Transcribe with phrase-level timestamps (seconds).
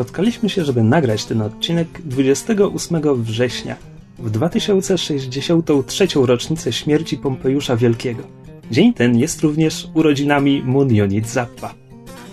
[0.00, 3.76] Spotkaliśmy się, żeby nagrać ten odcinek 28 września,
[4.18, 8.22] w 2063 rocznicę śmierci Pompejusza Wielkiego.
[8.70, 11.74] Dzień ten jest również urodzinami Munionit Zappa.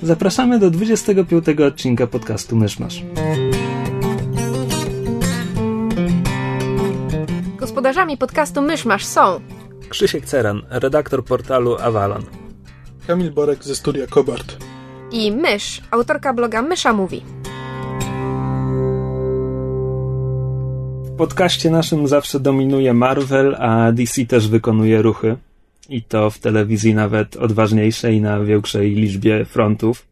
[0.04, 3.04] Zapraszamy do 25 odcinka podcastu Myszmasz.
[7.58, 9.40] Gospodarzami podcastu Myszmasz są
[9.90, 12.24] Krzysiek Ceran, redaktor portalu Avalon.
[13.08, 14.58] Kamil Borek ze studia Kobart.
[15.12, 17.37] i Mysz, autorka bloga Mysza Mówi.
[21.17, 25.37] Podcaście naszym zawsze dominuje Marvel, a DC też wykonuje ruchy.
[25.90, 30.05] I to w telewizji nawet odważniejszej na większej liczbie frontów.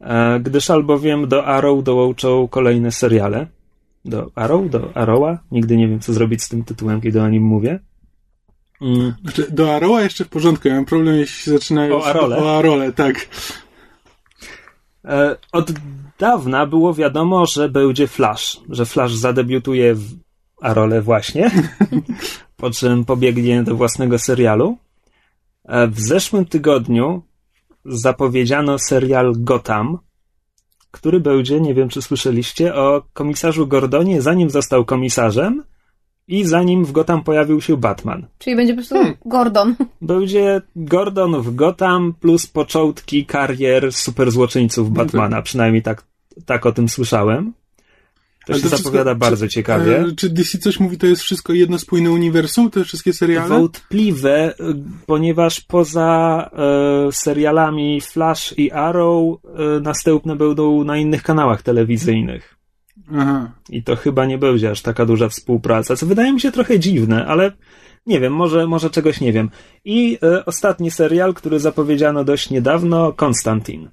[0.00, 3.46] E, Gdyż albowiem do Arrow dołączą kolejne seriale.
[4.04, 4.70] Do Arrow?
[4.70, 5.38] Do Arrowa?
[5.50, 7.78] Nigdy nie wiem, co zrobić z tym tytułem, kiedy o nim mówię.
[8.82, 12.36] Mm, Znaczy, do Aroła jeszcze w porządku, ja mam problem, jeśli zaczynają O Arole?
[12.36, 13.28] O Arole, tak.
[15.04, 15.72] E, Od
[16.18, 20.23] dawna było wiadomo, że będzie Flash, że Flash zadebiutuje w
[20.64, 21.50] Arole właśnie,
[22.56, 24.78] po czym pobiegnie do własnego serialu.
[25.64, 27.22] E, W zeszłym tygodniu
[27.84, 29.98] zapowiedziano serial Gotham,
[30.90, 35.62] który będzie, nie wiem czy słyszeliście, o komisarzu Gordonie, zanim został komisarzem
[36.28, 38.26] i zanim w Gotham pojawił się Batman.
[38.38, 39.74] Czyli będzie po prostu Gordon.
[40.00, 45.42] Będzie Gordon w Gotham plus początki karier superzłoczyńców Batmana.
[45.48, 46.04] Przynajmniej tak,
[46.46, 47.52] tak o tym słyszałem.
[48.46, 49.98] To Ale się to zapowiada wszystko- bardzo ciekawie.
[50.00, 53.48] E, czy DC coś mówi, to jest wszystko jedno spójne uniwersum, te wszystkie seriale?
[53.48, 54.74] Wątpliwe, y,
[55.06, 56.50] ponieważ poza
[57.08, 62.54] e, serialami Flash i Arrow e, następne będą na innych kanałach telewizyjnych.
[63.16, 63.52] Aha.
[63.68, 67.26] I to chyba nie będzie aż taka duża współpraca, co wydaje mi się trochę dziwne,
[67.26, 67.52] ale
[68.06, 69.50] nie wiem, może, może czegoś nie wiem.
[69.84, 73.88] I e, ostatni serial, który zapowiedziano dość niedawno, Konstantin.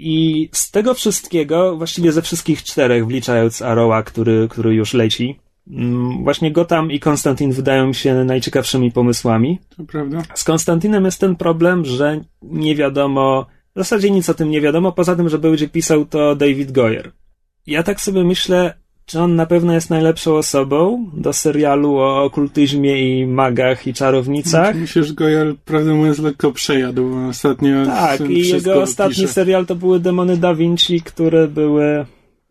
[0.00, 6.24] I z tego wszystkiego, właściwie ze wszystkich czterech, wliczając Arrowa, który, który już leci, mm,
[6.24, 9.58] właśnie Gotham i Konstantin wydają mi się najciekawszymi pomysłami.
[9.76, 10.22] To prawda.
[10.34, 14.92] Z Konstantinem jest ten problem, że nie wiadomo, w zasadzie nic o tym nie wiadomo,
[14.92, 17.12] poza tym, że będzie pisał to David Goyer.
[17.66, 18.74] Ja tak sobie myślę,
[19.08, 24.76] czy on na pewno jest najlepszą osobą do serialu o okultyzmie i magach i czarownicach?
[24.76, 27.86] Myślę, że Goyer, prawdę mówiąc, lekko przejadł ostatnio.
[27.86, 29.28] Tak, i jego ostatni pisze.
[29.28, 32.06] serial to były Demony Da Vinci, które były,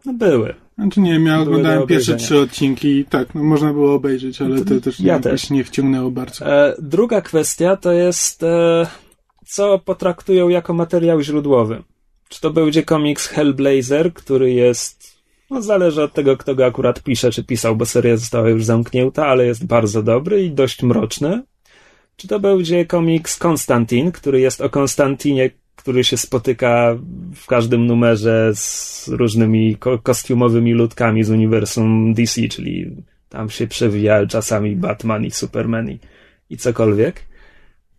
[0.05, 0.53] no były.
[0.77, 4.81] Znaczy nie, ja oglądałem pierwsze trzy odcinki i tak, no można było obejrzeć, ale to
[4.81, 5.49] też Ja jakoś też.
[5.49, 6.45] nie wciągnęło bardzo.
[6.45, 8.87] E, druga kwestia to jest, e,
[9.45, 11.83] co potraktują jako materiał źródłowy.
[12.29, 15.16] Czy to będzie komiks Hellblazer, który jest,
[15.49, 19.27] no zależy od tego, kto go akurat pisze, czy pisał, bo seria została już zamknięta,
[19.27, 21.43] ale jest bardzo dobry i dość mroczny.
[22.15, 26.97] Czy to będzie komiks Konstantin, który jest o Konstantinie, który się spotyka
[27.35, 32.95] w każdym numerze z różnymi ko- kostiumowymi ludkami z uniwersum DC, czyli
[33.29, 35.99] tam się przewija czasami Batman i Superman i,
[36.49, 37.25] i cokolwiek.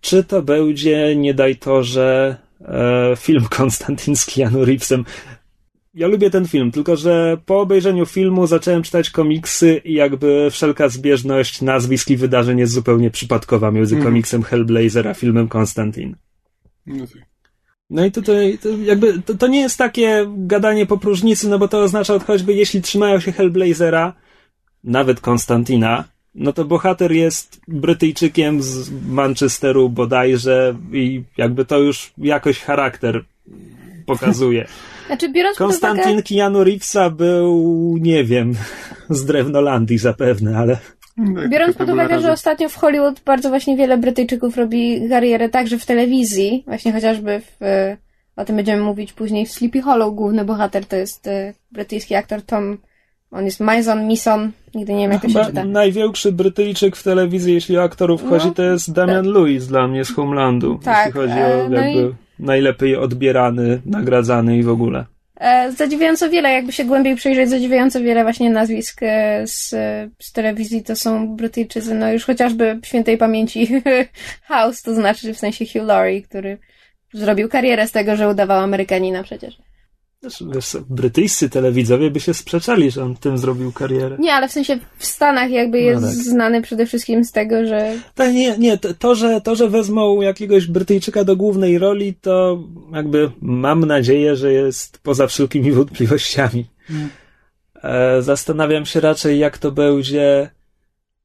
[0.00, 5.04] Czy to będzie, nie daj to, że e, film Konstantin z Keanu Reevesem.
[5.98, 10.88] Ja lubię ten film, tylko że po obejrzeniu filmu zacząłem czytać komiksy i jakby wszelka
[10.88, 14.12] zbieżność nazwisk i wydarzeń jest zupełnie przypadkowa między Mhm.
[14.12, 16.16] komiksem Hellblazer a filmem Konstantin.
[16.86, 17.22] No tak.
[17.90, 21.68] No i tutaj to jakby to, to nie jest takie gadanie po próżnicy, no bo
[21.68, 24.12] to oznacza choćby jeśli trzymają się Hellblazera,
[24.84, 26.04] nawet Konstantina,
[26.34, 33.24] no to bohater jest Brytyjczykiem z Manchesteru bodajże i jakby to już jakoś charakter
[34.06, 34.66] pokazuje.
[35.08, 35.80] Znaczy, biorąc pod uwagę...
[35.80, 38.54] Konstantin Keanu Reevesa był, nie wiem,
[39.10, 40.76] z Drewnolandii zapewne, ale
[41.34, 45.78] Tak, Biorąc pod uwagę, że ostatnio w Hollywood bardzo właśnie wiele Brytyjczyków robi karierę także
[45.78, 47.96] w telewizji, właśnie chociażby w, e,
[48.36, 52.42] o tym będziemy mówić później, w Sleepy Hollow główny bohater to jest e, brytyjski aktor
[52.42, 52.78] Tom,
[53.30, 55.64] on jest Mason, Mison, nigdy nie wiem jak to się czyta.
[55.64, 60.04] największy Brytyjczyk w telewizji, jeśli o aktorów No, chodzi, to jest Damian Lewis dla mnie
[60.04, 60.80] z Homelandu.
[60.84, 65.04] Tak, jeśli chodzi e, o no jakby najlepiej odbierany, nagradzany i w ogóle.
[65.40, 69.68] E, zadziwiająco wiele, jakby się głębiej przyjrzeć, zadziwiająco wiele właśnie nazwisk e, z,
[70.18, 73.68] z telewizji to są Brytyjczycy, no już chociażby świętej pamięci
[74.48, 76.58] House, to znaczy w sensie Hugh Laurie, który
[77.12, 79.58] zrobił karierę z tego, że udawał Amerykanina przecież.
[80.22, 84.16] Wiesz, brytyjscy telewidzowie by się sprzeczali, że on tym zrobił karierę.
[84.18, 86.12] Nie, ale w sensie w Stanach jakby No jest tak.
[86.12, 90.20] znany przede wszystkim z tego, że Tak, nie, nie, to, to, że, to, że wezmą
[90.20, 96.66] jakiegoś Brytyjczyka do głównej roli, to jakby mam nadzieję, że jest poza wszelkimi wątpliwościami.
[97.82, 100.50] E, zastanawiam się raczej, jak to będzie.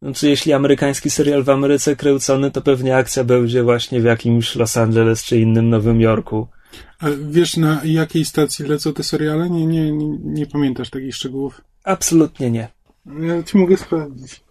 [0.01, 4.77] Znaczy, jeśli amerykański serial w Ameryce kręcony, to pewnie akcja będzie właśnie w jakimś Los
[4.77, 6.47] Angeles czy innym Nowym Jorku.
[7.03, 9.49] A wiesz, na jakiej stacji lecą te seriale?
[9.49, 9.91] Nie, nie,
[10.23, 11.61] nie, pamiętasz takich szczegółów.
[11.83, 12.67] Absolutnie nie.
[13.05, 14.43] Ja ci mogę sprawdzić.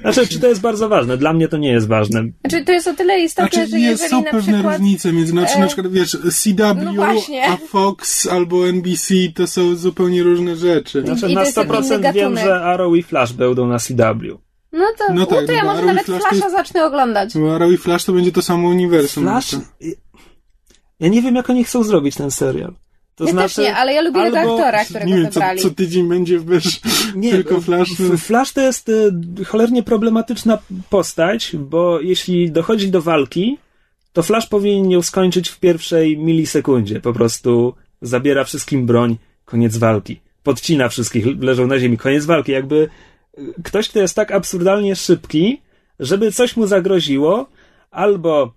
[0.00, 1.16] Znaczy, czy to jest bardzo ważne?
[1.16, 2.24] Dla mnie to nie jest ważne.
[2.40, 4.76] Znaczy, to jest o tyle istotne, Znaczy, że jest, jeżeli są na pewne przykład...
[4.76, 7.06] różnice między, znaczy, e, na przykład, wiesz, CW, no
[7.48, 11.02] a Fox albo NBC to są zupełnie różne rzeczy.
[11.02, 14.38] Znaczy, I na jest inny 100% wiem, że Arrow i Flash będą na CW.
[14.72, 16.84] No to, No no tak, to ja no może Arrow nawet Flash Flasha jest- zacznę
[16.84, 17.38] oglądać.
[17.38, 19.24] Bo Arrow i Flash to będzie to samo uniwersum.
[19.24, 19.56] Flash?
[21.00, 22.74] Ja nie wiem, jak oni chcą zrobić ten serial.
[23.14, 25.30] To ja znaczy, też nie, ale ja lubię tego albo- aktora, którego Nie wiem, co,
[25.30, 25.60] wybrali.
[25.60, 26.80] co tydzień będzie wiesz,
[27.14, 27.88] nie, tylko Flash.
[28.18, 30.58] Flash to jest e, cholernie problematyczna
[30.90, 33.58] postać, bo jeśli dochodzi do walki,
[34.12, 37.00] to Flash powinien ją skończyć w pierwszej milisekundzie.
[37.00, 40.20] Po prostu zabiera wszystkim broń, koniec walki.
[40.42, 42.52] Podcina wszystkich, leżą na ziemi, koniec walki.
[42.52, 42.88] Jakby
[43.38, 45.60] e, ktoś, kto jest tak absurdalnie szybki,
[46.00, 47.46] żeby coś mu zagroziło,
[47.90, 48.52] albo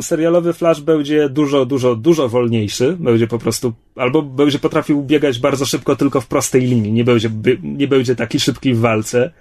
[0.00, 5.66] serialowy Flash będzie dużo, dużo, dużo wolniejszy, będzie po prostu, albo będzie potrafił biegać bardzo
[5.66, 7.30] szybko tylko w prostej linii, nie będzie,
[7.62, 9.32] nie będzie taki szybki w walce,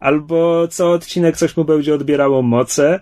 [0.00, 3.00] albo co odcinek coś mu będzie odbierało moce,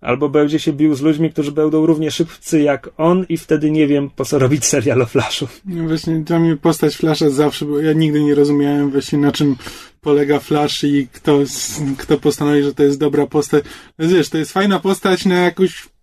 [0.00, 3.86] albo będzie się bił z ludźmi, którzy będą równie szybcy jak on i wtedy nie
[3.86, 5.48] wiem, po co robić serial o Flashu.
[5.64, 9.56] No właśnie, dla mnie postać Flasha zawsze, bo ja nigdy nie rozumiałem właśnie na czym
[10.00, 11.38] polega Flash i kto,
[11.98, 13.64] kto postanowi, że to jest dobra postać.
[13.98, 15.93] No wiesz, to jest fajna postać na jakąś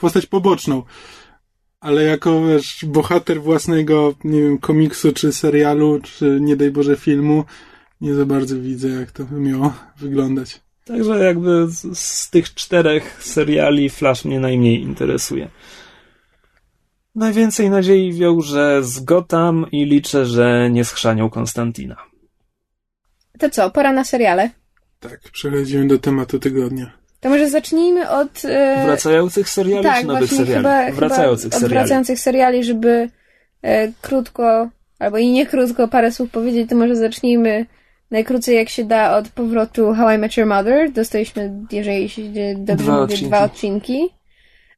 [0.00, 0.82] postać poboczną.
[1.80, 7.44] Ale jako, wiesz, bohater własnego, nie wiem, komiksu, czy serialu, czy nie daj Boże filmu,
[8.00, 10.60] nie za bardzo widzę, jak to by miało wyglądać.
[10.84, 15.48] Także jakby z, z tych czterech seriali Flash mnie najmniej interesuje.
[17.14, 21.96] Najwięcej nadziei wiąże z Gotham i liczę, że nie schrzanią Konstantina.
[23.38, 24.50] To co, pora na seriale.
[25.00, 26.99] Tak, przechodzimy do tematu tygodnia.
[27.20, 28.44] To może zacznijmy od...
[28.44, 30.54] E, Wracających seriali tak, czy nowych seriali?
[30.56, 31.74] chyba, Wracających chyba seriali.
[31.78, 33.08] wracających seriali, żeby
[33.62, 34.68] e, krótko,
[34.98, 37.66] albo i nie krótko, parę słów powiedzieć, to może zacznijmy
[38.10, 40.92] najkrócej jak się da od powrotu How I Met Your Mother.
[40.92, 42.22] Dostaliśmy, jeżeli się
[42.56, 43.26] dobrze Dwa mówię, odcinki.
[43.26, 44.08] dwa odcinki.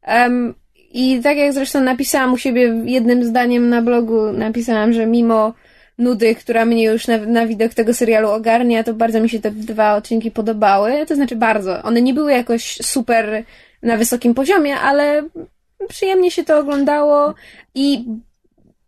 [0.02, 0.54] Em,
[0.92, 5.54] I tak jak zresztą napisałam u siebie jednym zdaniem na blogu, napisałam, że mimo
[6.02, 9.50] nudy, która mnie już na, na widok tego serialu ogarnia, to bardzo mi się te
[9.50, 11.06] dwa odcinki podobały.
[11.06, 11.82] To znaczy bardzo.
[11.82, 13.44] One nie były jakoś super
[13.82, 15.22] na wysokim poziomie, ale
[15.88, 17.34] przyjemnie się to oglądało
[17.74, 18.04] i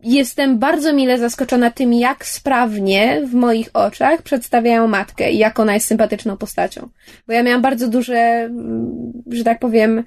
[0.04, 5.74] jestem bardzo mile zaskoczona tym, jak sprawnie w moich oczach przedstawiają matkę i jak ona
[5.74, 6.88] jest sympatyczną postacią.
[7.26, 10.04] Bo ja miałam bardzo duże, mm, że tak powiem,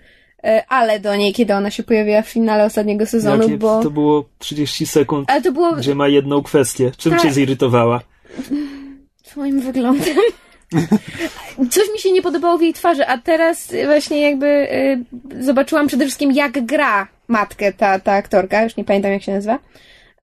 [0.67, 3.83] ale do niej, kiedy ona się pojawiła w finale ostatniego sezonu, Jakie bo...
[3.83, 6.91] To było 30 sekund, Ale to było gdzie ma jedną kwestię.
[6.97, 7.21] Czym Tak.
[7.21, 8.01] cię zirytowała?
[9.23, 10.15] swoim wyglądem.
[11.71, 14.45] Coś mi się nie podobało w jej twarzy, a teraz właśnie jakby
[15.39, 19.31] y, zobaczyłam przede wszystkim, jak gra matkę ta, ta aktorka, już nie pamiętam jak się
[19.33, 19.59] nazywa.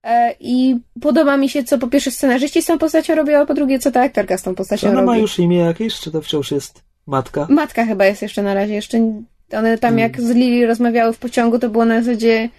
[0.03, 3.53] E, I podoba mi się, co po pierwsze scenarzyści z tą postacią robią, a po
[3.53, 5.07] drugie, co ta aktorka z tą Czy postacią ona robi.
[5.07, 7.47] ma już imię jakieś, czy to wciąż jest matka?
[7.49, 8.97] Matka chyba jest jeszcze na razie, jeszcze
[9.53, 12.49] one tam jak z Lili rozmawiały w pociągu, to było na zasadzie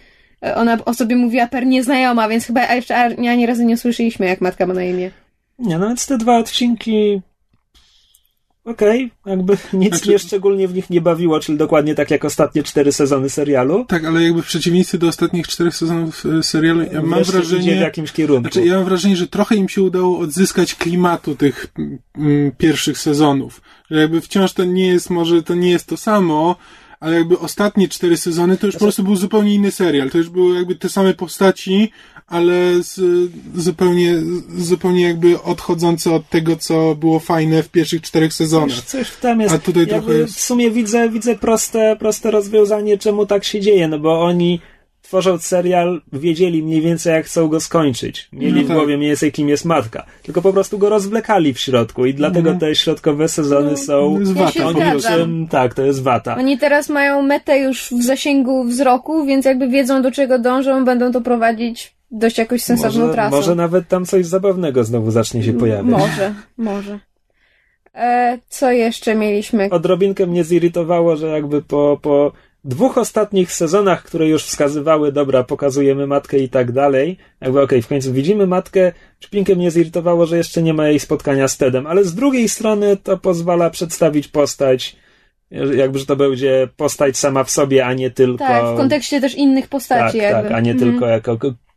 [0.45, 4.41] e, ona o sobie mówiła per nieznajoma, więc chyba jeszcze ani razu nie usłyszeliśmy, jak
[4.41, 5.11] matka ma na imię.
[5.59, 7.21] Nie, no więc te dwa odcinki.
[8.65, 12.63] Okej, jakby nic Znaczy- mnie szczególnie w nich nie bawiło, czyli dokładnie tak jak ostatnie
[12.63, 13.85] cztery sezony serialu.
[13.85, 17.47] Tak, ale jakby w przeciwieństwie do ostatnich czterech sezonów e, serialu, ja mam Wreszcie idzie
[17.47, 18.43] w wrażenie, jakimś kierunku.
[18.43, 21.67] znaczy ja mam wrażenie, że trochę im się udało odzyskać klimatu tych
[22.19, 23.61] mm, pierwszych sezonów.
[23.91, 26.57] Że jakby wciąż to nie jest, może to nie jest to samo,
[27.01, 30.11] ale jakby ostatnie cztery sezony to już po prostu był zupełnie inny serial.
[30.11, 31.91] To już były jakby te same postaci,
[32.27, 33.01] ale z,
[33.55, 34.15] zupełnie,
[34.59, 38.77] zupełnie jakby odchodzące od tego, co było fajne w pierwszych czterech sezonach.
[38.77, 39.55] Coś, coś tam jest.
[39.55, 43.61] A tutaj Jakby trochę jest- W sumie widzę, widzę proste, proste rozwiązanie, czemu tak się
[43.61, 44.61] dzieje, no bo oni
[45.07, 48.29] tworząc serial wiedzieli mniej więcej jak chcą go skończyć.
[48.33, 48.77] Mieli No w tak.
[48.77, 50.07] głowie mniej więcej kim jest matka.
[50.23, 52.59] Tylko po prostu go rozwlekali w środku i dlatego Mhm.
[52.59, 54.15] te środkowe sezony No, są...
[54.15, 55.11] to jest Ja wata prostu.
[55.11, 56.37] niczym, tak, to jest wata.
[56.37, 61.13] Oni teraz mają metę już w zasięgu wzroku, więc jakby wiedzą do czego dążą, będą
[61.13, 63.37] to prowadzić dość jakoś sensowną Może, trasą.
[63.37, 65.87] może nawet tam coś zabawnego znowu zacznie się pojawiać.
[66.01, 66.99] Może, może.
[67.95, 69.69] E, co jeszcze mieliśmy?
[69.71, 72.33] Odrobinkę mnie zirytowało, że jakby po, po
[72.67, 77.83] dwóch ostatnich sezonach, które już wskazywały, dobra, pokazujemy matkę i tak dalej, jakby okej, okay,
[77.83, 81.87] w końcu widzimy matkę, Czpinkę mnie zirytowało, że jeszcze nie ma jej spotkania z Tedem,
[81.87, 84.97] ale z drugiej strony to pozwala przedstawić postać,
[85.51, 88.39] jakby, że to będzie postać sama w sobie, a nie tylko...
[88.39, 90.49] Tak, w kontekście też innych postaci tak, jakby.
[90.49, 90.91] Tak, a nie mhm.
[90.91, 91.37] tylko jako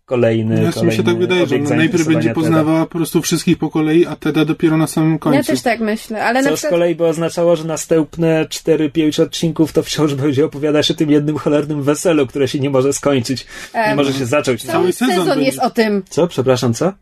[0.10, 0.64] kolejny.
[0.64, 4.06] Ja kolejny mi się tak wydaje, że najpierw będzie poznawała po prostu wszystkich po kolei,
[4.06, 5.38] a Teda dopiero na samym końcu.
[5.38, 6.72] Ja też tak myślę, ale Co na przykład...
[6.72, 11.38] z kolei by oznaczało, że następne 4-5 odcinków to wciąż będzie opowiadać o tym jednym
[11.38, 13.46] cholernym weselu, które się nie może skończyć.
[13.88, 14.64] Nie może się zacząć.
[14.64, 16.04] Cały sezon, sezon jest o tym.
[16.10, 16.28] Co?
[16.28, 16.94] Przepraszam, co?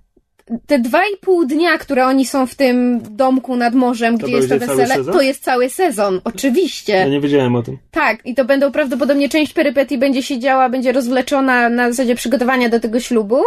[0.66, 4.50] Te dwa i pół dnia, które oni są w tym domku nad morzem, gdzie jest
[4.50, 6.94] to wesele, to jest cały sezon, oczywiście.
[6.94, 7.78] Ja nie wiedziałem o tym.
[7.92, 12.70] Tak, i to będą prawdopodobnie część perypetii będzie się działa, będzie rozwleczona na zasadzie przygotowania
[12.70, 13.42] do tego ślubu,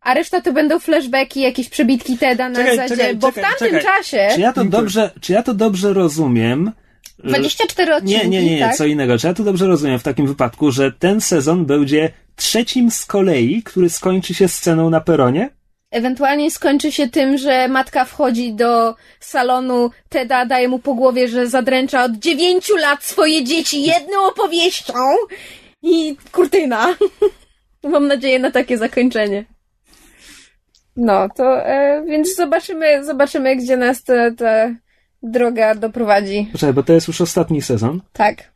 [0.00, 3.58] a reszta to będą flashbacki, jakieś przebitki Teda na czekaj, zasadzie, czekaj, bo czekaj, w
[3.58, 4.28] tamtym czasie...
[4.34, 6.72] Czy ja to dobrze, czy ja to dobrze rozumiem?
[7.24, 8.76] 24 odcinki, Nie, nie, nie, tak?
[8.76, 9.18] co innego.
[9.18, 13.62] Czy ja to dobrze rozumiem w takim wypadku, że ten sezon będzie trzecim z kolei,
[13.62, 15.50] który skończy się sceną na peronie?
[15.90, 21.46] Ewentualnie skończy się tym, że matka wchodzi do salonu, Teda daje mu po głowie, że
[21.46, 24.94] zadręcza od dziewięciu lat swoje dzieci jedną opowieścią
[25.82, 26.94] i kurtyna.
[27.82, 29.44] Mam nadzieję na takie zakończenie.
[30.96, 34.74] No, to e, więc zobaczymy, zobaczymy, gdzie nas ta, ta
[35.22, 36.48] droga doprowadzi.
[36.52, 38.00] Poczekaj, bo to jest już ostatni sezon.
[38.12, 38.52] Tak.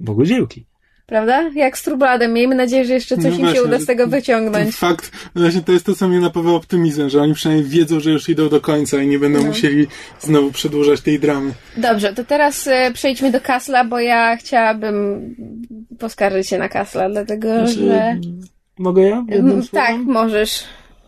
[0.00, 0.66] Bogudziełki.
[1.06, 1.50] Prawda?
[1.54, 2.32] Jak z Trubladem.
[2.32, 4.76] Miejmy nadzieję, że jeszcze coś no im właśnie, się uda z tego wyciągnąć.
[4.76, 8.28] Fakt, właśnie to jest to, co mnie napawa optymizmem, że oni przynajmniej wiedzą, że już
[8.28, 9.46] idą do końca i nie będą no.
[9.46, 9.86] musieli
[10.20, 11.52] znowu przedłużać tej dramy.
[11.76, 15.34] Dobrze, to teraz e, przejdźmy do Kasla, bo ja chciałabym
[15.98, 18.18] poskarżyć się na Kasla, dlatego znaczy, że...
[18.78, 19.24] Mogę ja?
[19.72, 20.64] tak, możesz.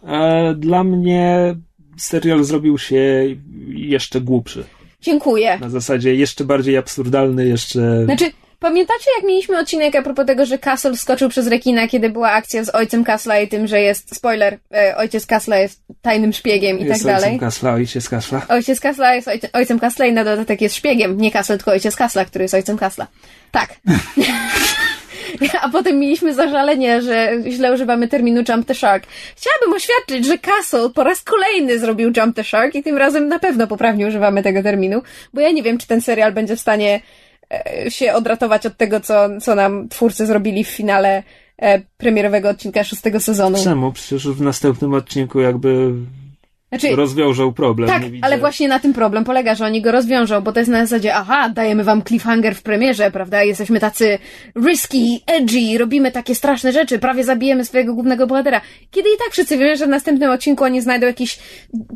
[0.07, 1.55] E, dla mnie
[1.97, 3.27] serial zrobił się
[3.69, 4.65] jeszcze głupszy.
[5.01, 5.59] Dziękuję.
[5.61, 8.05] Na zasadzie jeszcze bardziej absurdalny, jeszcze...
[8.05, 8.25] Znaczy,
[8.61, 12.65] Pamiętacie, jak mieliśmy odcinek a propos tego, że Castle skoczył przez rekina, kiedy była akcja
[12.65, 16.85] z ojcem Casla i tym, że jest, spoiler, e, ojciec Casla jest tajnym szpiegiem i
[16.85, 17.31] jest tak dalej.
[17.31, 18.43] Ojcem Casla, ojciec Casla.
[18.49, 21.21] Ojciec Casla jest ojcem, ojcem Casla i na dodatek jest szpiegiem.
[21.21, 23.07] Nie Castle, tylko ojciec Casla, który jest ojcem Casla.
[23.51, 23.75] Tak.
[25.63, 29.07] A potem mieliśmy zażalenie, że źle używamy terminu jump the shark.
[29.37, 33.39] Chciałabym oświadczyć, że Castle po raz kolejny zrobił jump the shark i tym razem na
[33.39, 35.03] pewno poprawnie używamy tego terminu,
[35.35, 37.01] bo ja nie wiem, czy ten serial będzie w stanie
[37.89, 41.23] się odratować od tego, co, co nam twórcy zrobili w finale
[41.59, 43.59] e, premierowego odcinka szóstego sezonu.
[43.65, 43.93] Czemu?
[43.93, 45.93] Przecież w następnym odcinku jakby
[46.69, 47.89] znaczy, rozwiążą problem.
[47.89, 50.87] Tak, ale właśnie na tym problem polega, że oni go rozwiążą, bo to jest na
[50.87, 53.43] zasadzie, aha, dajemy wam cliffhanger w premierze, prawda?
[53.43, 54.19] Jesteśmy tacy
[54.67, 58.61] risky, edgy, robimy takie straszne rzeczy, prawie zabijemy swojego głównego bohatera.
[58.91, 61.39] Kiedy i tak wszyscy wiemy, że w następnym odcinku oni znajdą jakiś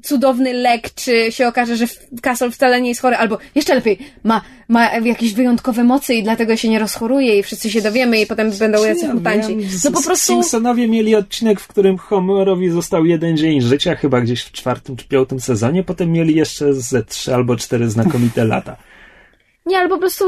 [0.02, 1.86] cudowny lek, czy się okaże, że
[2.22, 6.56] Castle wcale nie jest chory, albo jeszcze lepiej, ma, ma jakieś wyjątkowe mocy i dlatego
[6.56, 9.56] się nie rozchoruje i wszyscy się dowiemy i potem będą jacyś mutanci.
[9.84, 10.32] No po prostu...
[10.32, 15.09] Simpsonowie mieli odcinek, w którym Homerowi został jeden dzień życia, chyba gdzieś w czwartym czy
[15.09, 18.76] piątym sezonie, potem mieli jeszcze ze trzy albo cztery znakomite lata.
[19.66, 20.25] Nie, ale po prostu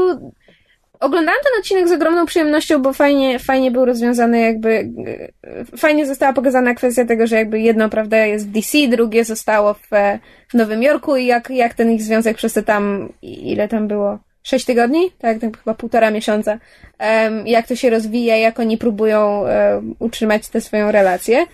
[0.99, 4.91] oglądałam ten odcinek z ogromną przyjemnością, bo fajnie, fajnie był rozwiązany jakby,
[5.77, 9.89] fajnie została pokazana kwestia tego, że jakby jedno, prawda, jest w DC, drugie zostało w,
[10.49, 14.19] w Nowym Jorku i jak, jak ten ich związek przez te tam, ile tam było?
[14.43, 15.11] Sześć tygodni?
[15.17, 16.59] Tak, tak chyba półtora miesiąca.
[16.99, 21.45] Um, jak to się rozwija, jak oni próbują um, utrzymać tę swoją relację.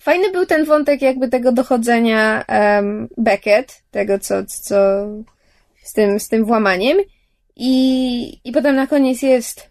[0.00, 5.06] Fajny był ten wątek jakby tego dochodzenia um, Beckett, tego co, co
[5.82, 6.98] z tym, z tym włamaniem.
[7.56, 9.69] I, I potem na koniec jest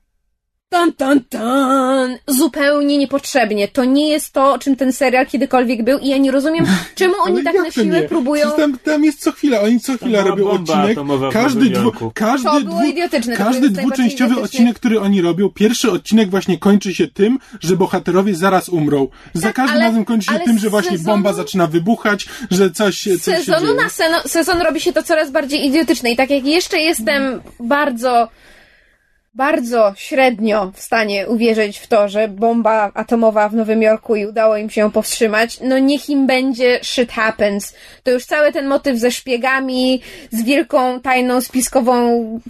[0.69, 2.17] Tan, tan, tan!
[2.27, 3.67] Zupełnie niepotrzebnie.
[3.67, 7.13] To nie jest to, o czym ten serial kiedykolwiek był i ja nie rozumiem, czemu
[7.21, 8.51] oni tak na siłę próbują...
[8.51, 10.97] Tam, tam jest co chwilę, oni co chwilę robią odcinek.
[11.33, 16.57] Każdy, dwu, każdy, to dwu, idiotyczne, każdy dwuczęściowy odcinek, który oni robią, pierwszy odcinek właśnie
[16.57, 19.07] kończy się tym, że bohaterowie zaraz umrą.
[19.33, 22.71] Za tak, każdym ale, razem kończy się tym, że właśnie sezonu, bomba zaczyna wybuchać, że
[22.71, 26.29] coś, coś sezonu się na sezon, sezon robi się to coraz bardziej idiotyczne i tak
[26.29, 28.29] jak jeszcze jestem bardzo
[29.39, 34.57] bardzo średnio w stanie uwierzyć w to, że bomba atomowa w Nowym Jorku i udało
[34.57, 37.75] im się ją powstrzymać, no niech im będzie shit happens.
[38.03, 41.93] To już cały ten motyw ze szpiegami, z wielką, tajną, spiskową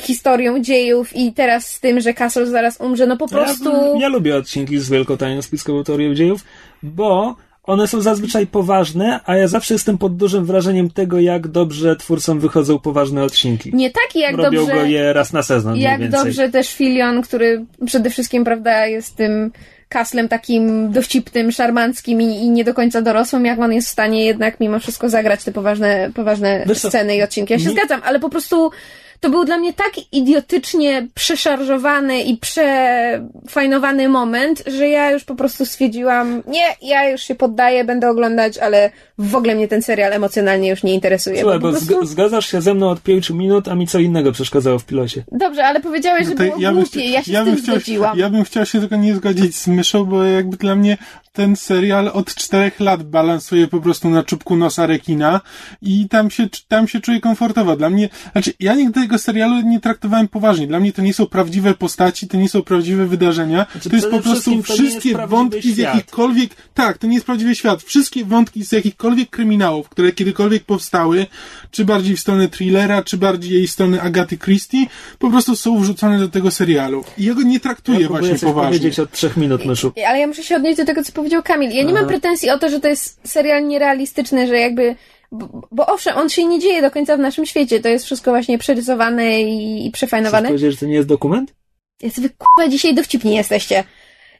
[0.01, 3.71] historią dziejów i teraz z tym, że Castle zaraz umrze, no po prostu...
[3.71, 6.43] Ja, ja lubię odcinki z wielką, tajną, spiskową teorią dziejów,
[6.83, 11.95] bo one są zazwyczaj poważne, a ja zawsze jestem pod dużym wrażeniem tego, jak dobrze
[11.95, 13.71] twórcom wychodzą poważne odcinki.
[13.73, 14.75] Nie tak jak Robią dobrze.
[14.75, 15.77] go je raz na sezon.
[15.77, 19.51] Jak dobrze też Filion, który przede wszystkim, prawda, jest tym
[19.89, 24.25] kaslem takim dowcipnym, szarmanckim i, i, nie do końca dorosłym, jak on jest w stanie
[24.25, 27.53] jednak mimo wszystko zagrać te poważne, poważne sceny i odcinki.
[27.53, 27.73] Ja się mi...
[27.73, 28.71] zgadzam, ale po prostu
[29.19, 35.65] to był dla mnie tak idiotycznie przeszarżowany i przefajnowany moment, że ja już po prostu
[35.65, 40.69] stwierdziłam, nie, ja już się poddaję, będę oglądać, ale w ogóle mnie ten serial emocjonalnie
[40.69, 41.41] już nie interesuje.
[41.41, 42.05] Słuchaj, bo bo prostu...
[42.05, 45.23] zgadzasz się ze mną od pięciu minut, a mi co innego przeszkadzało w pilocie.
[45.31, 47.75] Dobrze, ale powiedziałeś, że No to było bym głupie, ja się ja z tym chciał,
[47.75, 48.17] zgodziłam.
[48.17, 50.97] Ja bym chciał się tylko nie zgodzić z myszą, bo jakby dla mnie
[51.33, 55.41] ten serial od czterech lat balansuje po prostu na czubku nosa rekina
[55.81, 57.75] i tam się, tam się czuję komfortowo.
[57.75, 60.67] Dla mnie, znaczy ja nigdy tego serialu nie traktowałem poważnie.
[60.67, 63.65] Dla mnie to nie są prawdziwe postaci, to nie są prawdziwe wydarzenia.
[63.71, 67.83] Znaczy, to jest po prostu wszystkie wątki z jakichkolwiek, tak, to nie jest prawdziwy świat.
[67.83, 71.25] Wszystkie wątki z jakichkolwiek kryminałów, które kiedykolwiek powstały,
[71.71, 74.85] czy bardziej w stronę thrillera, czy bardziej w stronę Agaty Christie,
[75.19, 77.03] po prostu są wrzucone do tego serialu.
[77.17, 78.69] I ja go nie traktuję Ja właśnie coś poważnie.
[78.79, 79.91] powiedzieć od trzech minut, myszu.
[80.07, 81.71] Ale ja muszę się odnieść do tego, co powiedział Kamil.
[81.71, 82.07] Ja nie mam Aha.
[82.07, 84.95] pretensji o to, że to jest serial nierealistyczny, że jakby.
[85.31, 87.79] Bo, bo owszem, on się nie dzieje do końca w naszym świecie.
[87.79, 90.47] To jest wszystko właśnie przerysowane i, i Chcesz przefajnowane.
[90.47, 91.53] powiedzieć, że to nie jest dokument?
[92.01, 93.83] Jest wy k***a dzisiaj dowcipni jesteście.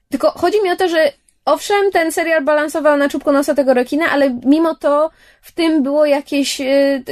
[0.09, 1.11] Tylko chodzi mi o to, że
[1.45, 5.09] owszem, ten serial balansował na czubku nosa tego rekina, ale mimo to
[5.41, 6.61] w tym było jakieś...
[6.61, 7.03] y, y,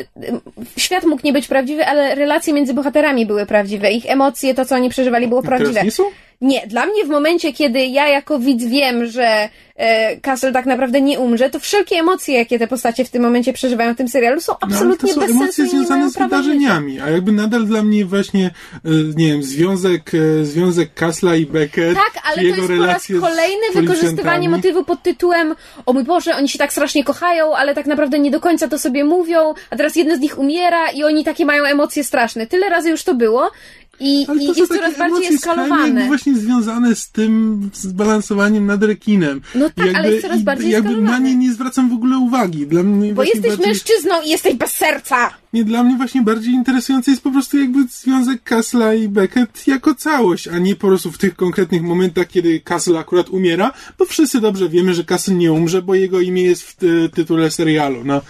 [0.77, 3.91] Świat mógł nie być prawdziwy, ale relacje między bohaterami były prawdziwe.
[3.91, 5.73] Ich emocje, to co oni przeżywali było prawdziwe.
[5.73, 6.03] Teraz nie są?
[6.41, 11.01] Nie, dla mnie w momencie, kiedy ja jako widz wiem, że e, Castle tak naprawdę
[11.01, 14.41] nie umrze, to wszelkie emocje, jakie te postacie w tym momencie przeżywają w tym serialu
[14.41, 16.53] są No, ale absolutnie to są bez emocje sensu związane z prawa życia.
[16.53, 21.45] wydarzeniami, a jakby nadal dla mnie właśnie, e, nie wiem, związek, e, związek Kasla i
[21.45, 25.93] Beckett, Tak, ale czy to jego jest po raz kolejny wykorzystywanie motywu pod tytułem o
[25.93, 29.03] mój Boże, oni się tak strasznie kochają, ale tak naprawdę nie do końca to sobie
[29.03, 32.47] mówią, a teraz jeden z nich umiera i oni takie mają emocje straszne.
[32.47, 33.51] Tyle razy już to było
[33.99, 36.07] i, Ale i to są jest coraz bardziej jakby eskalowane.
[36.07, 39.41] właśnie związane z tym, z balansowaniem nad rekinem.
[39.55, 42.17] No tak, I ale jest coraz i bardziej jakby na nie nie zwracam w ogóle
[42.17, 42.67] uwagi.
[42.67, 45.29] Dla mnie Bo jesteś bardziej, mężczyzną i jesteś bez serca!
[45.53, 49.95] Nie, dla mnie właśnie bardziej interesujący jest po prostu jakby związek Kasla i Beckett jako
[49.95, 54.41] całość, a nie po prostu w tych konkretnych momentach, kiedy Castle akurat umiera, bo wszyscy
[54.41, 58.21] dobrze wiemy, że Castle nie umrze, bo jego imię jest w ty- tytule serialu, no.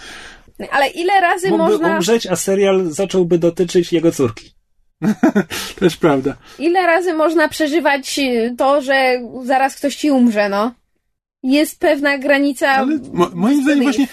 [0.70, 1.94] Ale ile razy Mógłby można...
[1.96, 4.57] umrzeć, a serial zacząłby dotyczyć jego córki.
[5.80, 6.36] Też prawda.
[6.58, 10.72] Ile razy można przeżywać y, to, że zaraz ktoś ci umrze, no?
[11.42, 12.68] Jest pewna granica.
[12.68, 14.08] Ale mo, moim zdaniem właśnie,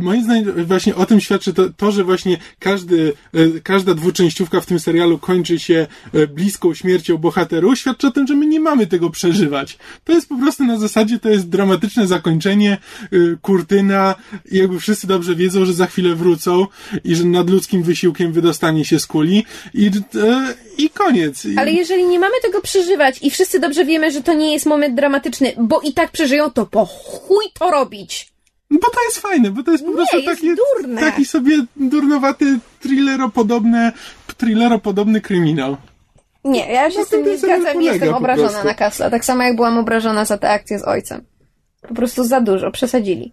[0.00, 4.66] moim zdaniem właśnie o tym świadczy to, to że właśnie każdy, e, każda dwuczęściówka w
[4.66, 8.86] tym serialu kończy się e, bliską śmiercią bohaterów, świadczy o tym, że my nie mamy
[8.86, 9.78] tego przeżywać.
[10.04, 13.08] To jest po prostu na zasadzie, to jest dramatyczne zakończenie, e,
[13.42, 14.14] kurtyna
[14.52, 16.66] jakby wszyscy dobrze wiedzą, że za chwilę wrócą
[17.04, 19.90] i że nadludzkim wysiłkiem wydostanie się z kuli i,
[20.78, 21.46] i koniec.
[21.56, 24.94] Ale jeżeli nie mamy tego przeżywać i wszyscy dobrze wiemy, że to nie jest moment
[24.94, 28.34] dramatyczny, bo i tak przeżyją, to po chuj to robić.
[28.70, 31.00] Bo to jest fajne, bo to jest po Nie, prostu jest taki, durne.
[31.00, 33.92] taki sobie durnowaty, thrilleropodobny,
[34.36, 35.76] thrilleropodobny kryminał.
[36.44, 39.10] Nie, ja się Na z tym nie ten serial zgadzam i jestem obrażona na Kasla.
[39.10, 41.24] Tak samo jak byłam obrażona za tę akcję z ojcem.
[41.88, 43.32] Po prostu za dużo, przesadzili.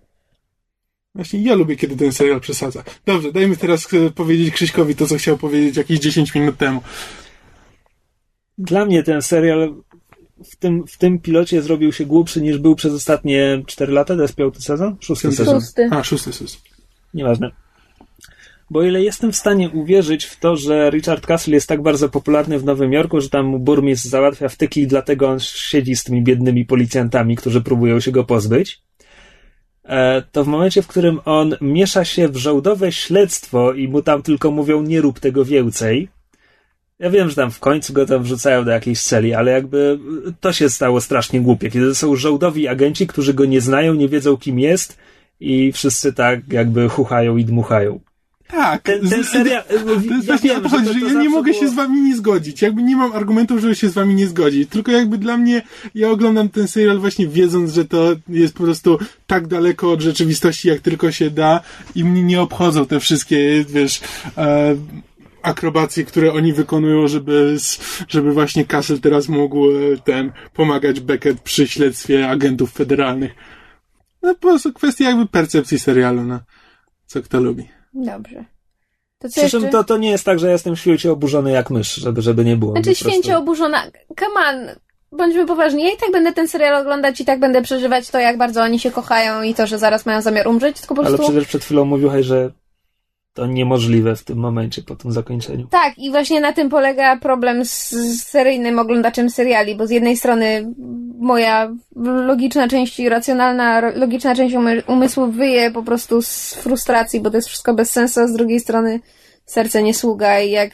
[1.16, 2.84] Właśnie ja lubię, kiedy ten serial przesadza.
[3.06, 6.82] Dobrze, dajmy teraz e, powiedzieć Krzyśkowi to, co chciał powiedzieć jakieś 10 minut temu.
[8.58, 9.76] Dla mnie ten serial
[10.52, 14.16] w tym, w tym pilocie zrobił się głupszy niż był przez ostatnie 4 lata.
[14.16, 14.98] To jest piąty sezon?
[15.00, 15.62] Szósty Piąty sezon.
[15.62, 15.90] Szósty.
[15.92, 16.60] A, szósty sezon.
[17.14, 17.52] Nieważne.
[18.70, 22.10] Bo o ile jestem w stanie uwierzyć w to, że Richard Castle jest tak bardzo
[22.10, 26.04] popularny w Nowym Jorku, że tam mu burmistrz załatwia wtyki i dlatego on siedzi z
[26.04, 28.82] tymi biednymi policjantami, którzy próbują się go pozbyć,
[29.84, 34.22] e, to w momencie, w którym on miesza się w żołdowe śledztwo i mu tam
[34.22, 36.10] tylko mówią nie rób tego więcej,
[37.02, 40.00] ja wiem, że tam w końcu go tam wrzucają do jakiejś celi, ale jakby
[40.40, 44.10] to się stało strasznie głupie, kiedy to są żołdowi agenci, którzy go nie znają, nie
[44.10, 44.98] wiedzą kim jest
[45.40, 48.00] i wszyscy tak jakby chuchają i dmuchają.
[48.48, 48.82] Tak.
[48.82, 49.64] Ten, ten serial...
[49.64, 51.70] To jest ja właśnie wiem, o to chodzi, że, to ja nie mogę było- się
[51.70, 52.62] z wami nie zgodzić.
[52.62, 54.70] Jakby nie mam argumentów, żeby się z wami nie zgodzić.
[54.70, 55.62] Tylko jakby dla mnie,
[55.96, 60.68] ja oglądam ten serial właśnie wiedząc, że to jest po prostu tak daleko od rzeczywistości,
[60.68, 61.62] jak tylko się da
[61.96, 64.02] i mnie nie obchodzą te wszystkie, wiesz,
[64.38, 64.76] e,
[65.42, 67.58] akrobacje, które oni wykonują, żeby,
[68.08, 73.32] żeby właśnie Castle teraz mógł e, ten, pomagać Beckett przy śledztwie agentów federalnych.
[74.22, 76.40] No po prostu kwestia jakby percepcji serialu, no.
[77.06, 77.70] Co kto lubi.
[77.94, 78.46] Dobrze.
[79.20, 81.70] To co Przy czym to, to nie jest tak, że ja jestem święcie oburzony jak
[81.70, 82.72] mysz, żeby, żeby nie było.
[82.72, 83.84] Znaczy święcie oburzona.
[84.20, 84.76] Come on.
[85.18, 85.84] Bądźmy poważni.
[85.84, 88.80] Ja i tak będę ten serial oglądać i tak będę przeżywać to, jak bardzo oni
[88.80, 91.32] się kochają i to, że zaraz mają zamiar umrzeć, tylko po Ale prostu...
[91.32, 92.52] przecież przed chwilą mówiłeś, że
[93.34, 95.68] to niemożliwe w tym momencie, po tym zakończeniu.
[95.68, 100.18] Tak, i właśnie na tym polega problem z, z seryjnym oglądaczem seriali, bo z jednej
[100.18, 100.74] strony
[101.20, 101.72] moja
[102.26, 107.38] logiczna część i racjonalna, logiczna część umy, umysłu wyje po prostu z frustracji, bo to
[107.38, 109.00] jest wszystko bez sensu, a z drugiej strony
[109.46, 110.72] serce nie sługa i jak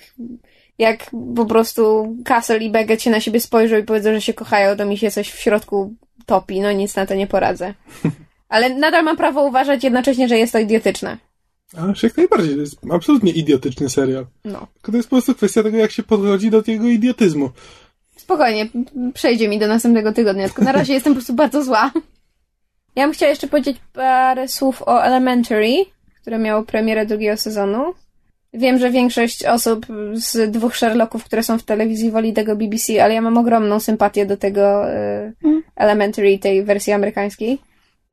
[0.77, 4.77] jak po prostu Castle i Beckett się na siebie spojrzą i powiedzą, że się kochają,
[4.77, 5.93] to mi się coś w środku
[6.25, 6.61] topi.
[6.61, 7.73] No nic na to nie poradzę.
[8.49, 11.17] Ale nadal mam prawo uważać jednocześnie, że jest to idiotyczne.
[11.75, 14.25] A jak najbardziej, to jest absolutnie idiotyczny serial.
[14.45, 14.67] No.
[14.73, 17.49] Tylko to jest po prostu kwestia tego, jak się podchodzi do tego idiotyzmu.
[18.15, 18.67] Spokojnie,
[19.13, 21.91] przejdzie mi do następnego tygodnia, tylko na razie jestem po prostu bardzo zła.
[22.95, 25.75] Ja bym chciała jeszcze powiedzieć parę słów o Elementary,
[26.21, 27.93] które miało premierę drugiego sezonu.
[28.53, 33.13] Wiem, że większość osób z dwóch Sherlocków, które są w telewizji, woli tego BBC, ale
[33.13, 35.33] ja mam ogromną sympatię do tego y,
[35.75, 37.57] Elementary, tej wersji amerykańskiej.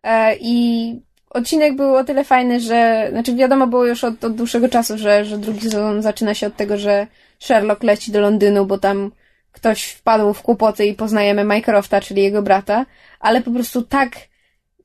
[0.02, 1.00] E, I
[1.34, 5.24] odcinek był o tyle fajny, że, znaczy wiadomo było już od, od dłuższego czasu, że,
[5.24, 7.06] że drugi sezon zaczyna się od tego, że
[7.38, 9.10] Sherlock leci do Londynu, bo tam
[9.52, 12.86] ktoś wpadł w kłopoty i poznajemy Mycrofta, czyli jego brata,
[13.20, 14.16] ale po prostu tak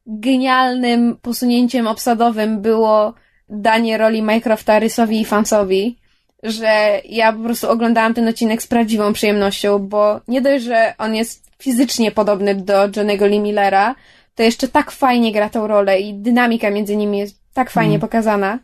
[0.06, 3.14] genialnym posunięciem obsadowym było
[3.50, 5.98] danie roli Mycrofta Rysowi i Fansowi,
[6.44, 11.16] że ja po prostu oglądałam ten odcinek z prawdziwą przyjemnością, bo nie dość, że on
[11.16, 13.96] jest fizycznie podobny do Johnego Lee Millera,
[14.40, 18.02] to jeszcze tak fajnie gra tą rolę i dynamika między nimi jest tak fajnie Mm.
[18.02, 18.60] pokazana,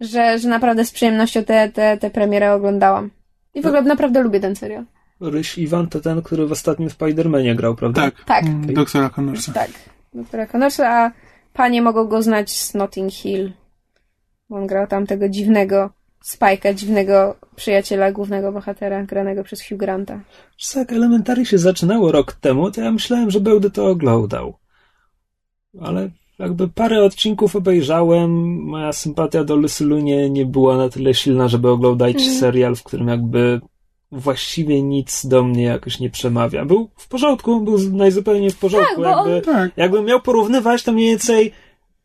[0.00, 3.10] że, że naprawdę z przyjemnością tę te, te premierę oglądałam.
[3.54, 4.84] I w ogóle naprawdę lubię ten serial.
[5.20, 8.02] Ryś Iwan to ten, który w ostatnim Spider-Manie grał, prawda?
[8.02, 8.24] Tak.
[8.24, 8.44] Tak.
[8.44, 9.52] Mm, Doktora Connorsa.
[9.52, 9.70] Tak,
[10.14, 11.12] doktora Connorsa, a
[11.52, 13.52] panie mogą go znać z Notting Hill.
[14.50, 15.90] Bo on grał tam tego dziwnego
[16.26, 20.20] Spike'a, dziwnego przyjaciela głównego bohatera, granego przez Hugh Granta.
[20.76, 24.54] Jak Elementary się zaczynało rok temu, to ja myślałem, że będę to oglądał.
[25.80, 28.30] Ale jakby parę odcinków obejrzałem,
[28.62, 32.34] moja sympatia do Lucylu nie, nie była na tyle silna, żeby oglądać Mhm.
[32.34, 33.60] serial, w którym jakby
[34.12, 36.64] właściwie nic do mnie jakoś nie przemawia.
[36.64, 39.02] Był w porządku, był najzupełniej w porządku.
[39.02, 39.70] Tak, bo on- jakby, Tak.
[39.76, 41.52] Jakbym miał porównywać, to mniej więcej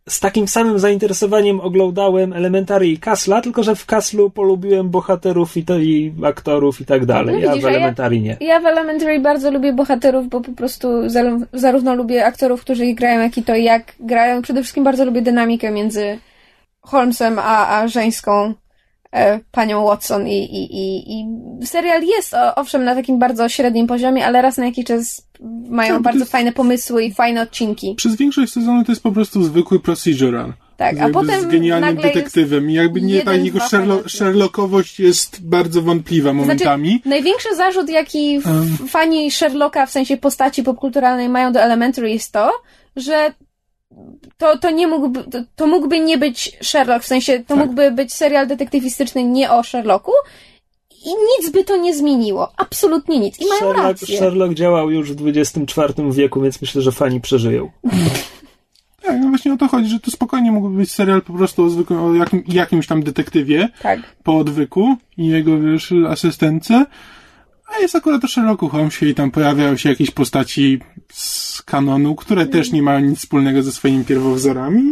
[0.10, 5.64] z takim samym zainteresowaniem oglądałem Elementary i Kasla, tylko że w Kaslu polubiłem bohaterów i,
[5.66, 7.36] to, i aktorów i tak dalej.
[7.36, 8.38] No ja widzisz, w a ja- Elementary nie.
[8.42, 12.96] Ja w Elementary bardzo lubię bohaterów, bo po prostu zaró- zarówno lubię aktorów, którzy ich
[12.96, 14.42] grają, jak i to, jak grają.
[14.42, 16.20] Przede wszystkim bardzo lubię dynamikę między
[16.82, 18.54] Holmesem a, a żeńską
[19.52, 21.20] panią Watson i, i, i,
[21.62, 25.28] i serial jest owszem na takim bardzo średnim poziomie, ale raz na jakiś czas
[25.70, 27.96] mają Tak, bardzo jest- fajne pomysły i fajne odcinki.
[27.96, 30.54] Przez większość sezonu to jest po prostu zwykły procedural.
[30.78, 32.70] Tak, a potem z genialnym detektywem.
[32.70, 33.60] I jakby nie, ta jego
[34.08, 36.90] Sherlockowość jest bardzo wątpliwa momentami.
[36.90, 38.78] Znaczy, największy zarzut, jaki Um.
[38.88, 42.52] fani Sherlocka, w sensie postaci popkulturalnej mają do Elementary jest to,
[42.96, 43.34] że
[44.38, 47.58] to, to nie mógłby, to, to mógłby nie być Sherlock, w sensie to Tak.
[47.58, 50.12] mógłby być serial detektywistyczny nie o Sherlocku
[51.06, 52.52] i nic by to nie zmieniło.
[52.58, 53.40] Absolutnie nic.
[53.42, 54.18] I mają Sherlock, rację.
[54.18, 57.72] Sherlock działał już w XXIV wieku, więc myślę, że fani przeżyją.
[59.06, 61.70] Tak, no właśnie o to chodzi, że to spokojnie mógłby być serial po prostu o,
[61.70, 64.00] zwykłym, o jakim, jakimś tam detektywie Tak.
[64.24, 66.86] po odwyku i jego, wiesz, asystentce.
[67.76, 70.80] A jest akurat o Sherlocku Holmesie i tam pojawiają się jakieś postaci
[71.14, 74.84] z kanonu, które też nie mają nic wspólnego ze swoimi pierwowzorami.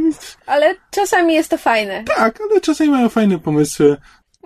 [0.45, 2.03] Ale czasami jest to fajne.
[2.03, 3.97] Tak, ale czasami mają fajne pomysły.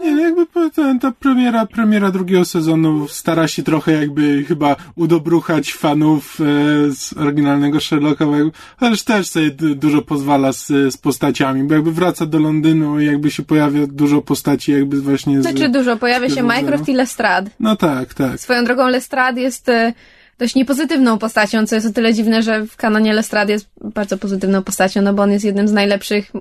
[0.04, 0.70] Nie, jakby po-
[1.02, 6.44] ta, premiera, premiera drugiego sezonu stara się trochę jakby chyba udobruchać fanów e,
[6.92, 11.92] z oryginalnego Sherlocka, jakby- chociaż też sobie du- dużo pozwala z, z postaciami, bo jakby
[11.92, 15.42] wraca do Londynu i jakby się pojawia dużo postaci jakby właśnie z...
[15.42, 15.98] Znaczy dużo.
[15.98, 16.44] Pojawia się.
[16.44, 17.50] Mycroft i Lestrade.
[17.60, 18.40] No tak, tak.
[18.40, 19.94] Swoją drogą Lestrade jest e,
[20.40, 24.64] dość niepozytywną postacią, co jest o tyle dziwne, że w kanonie Lestrade jest bardzo pozytywną
[24.64, 26.32] postacią, no bo on jest jednym z najlepszych,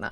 [0.00, 0.08] no,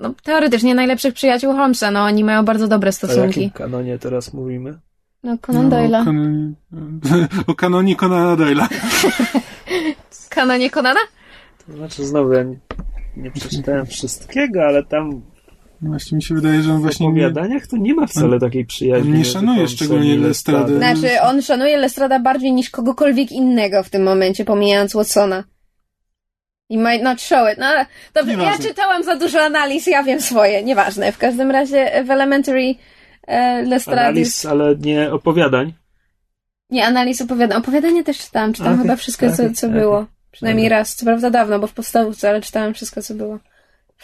[0.00, 3.40] no teoretycznie najlepszych przyjaciół Holmesa, no oni mają bardzo dobre O stosunki.
[3.40, 4.78] jakim kanonie teraz mówimy?
[5.22, 6.00] No Conan No, Doyle'a.
[6.02, 6.52] o, kanonie,
[7.46, 8.66] o kanonie Conana Doyle'a.
[10.28, 11.00] Kanonie Conana?
[11.66, 12.58] To znaczy, znowu ja nie,
[13.16, 15.22] nie przeczytałem wszystkiego, ale tam
[15.82, 18.64] Właśnie mi się wydaje, że on w właśnie nie, opowiadaniach to nie ma wcale takiej
[18.66, 19.10] przyjaźni.
[19.12, 20.76] on nie szanuje szczególnie Lestrady.
[20.76, 25.44] Znaczy, on szanuje Lestrada bardziej niż kogokolwiek innego w tym momencie, pomijając Watsona.
[26.68, 27.58] I might not show it.
[27.58, 27.66] No,
[28.14, 31.12] dobrze, ja czytałam za dużo analiz, ja wiem swoje, nieważne.
[31.12, 32.74] W każdym razie w Elementary
[33.26, 34.00] e, Lestrade.
[34.00, 35.72] Analiz, ale nie opowiadań.
[36.70, 37.58] Nie, analiz opowiadania.
[37.60, 38.52] Opowiadanie też czytałam.
[38.52, 39.80] Czytałam Okej, chyba wszystko, co, okej, co okej.
[39.80, 40.06] było.
[40.30, 40.94] Przynajmniej raz.
[40.94, 43.38] Co prawda dawno, bo w podstawówce, ale czytałam wszystko, co było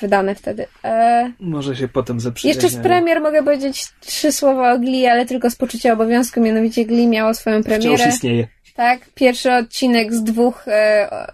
[0.01, 0.67] wydane wtedy.
[0.85, 2.65] E, Może się potem zaprzyjaźniają.
[2.67, 6.41] jeszcze z premier mogę powiedzieć trzy słowa o Glee, ale tylko z poczucia obowiązku.
[6.41, 8.09] Mianowicie Glee miało swoją Wciąż premierę.
[8.09, 8.49] istnieje.
[8.75, 10.73] Tak, pierwszy odcinek z dwóch e,
[11.13, 11.33] e,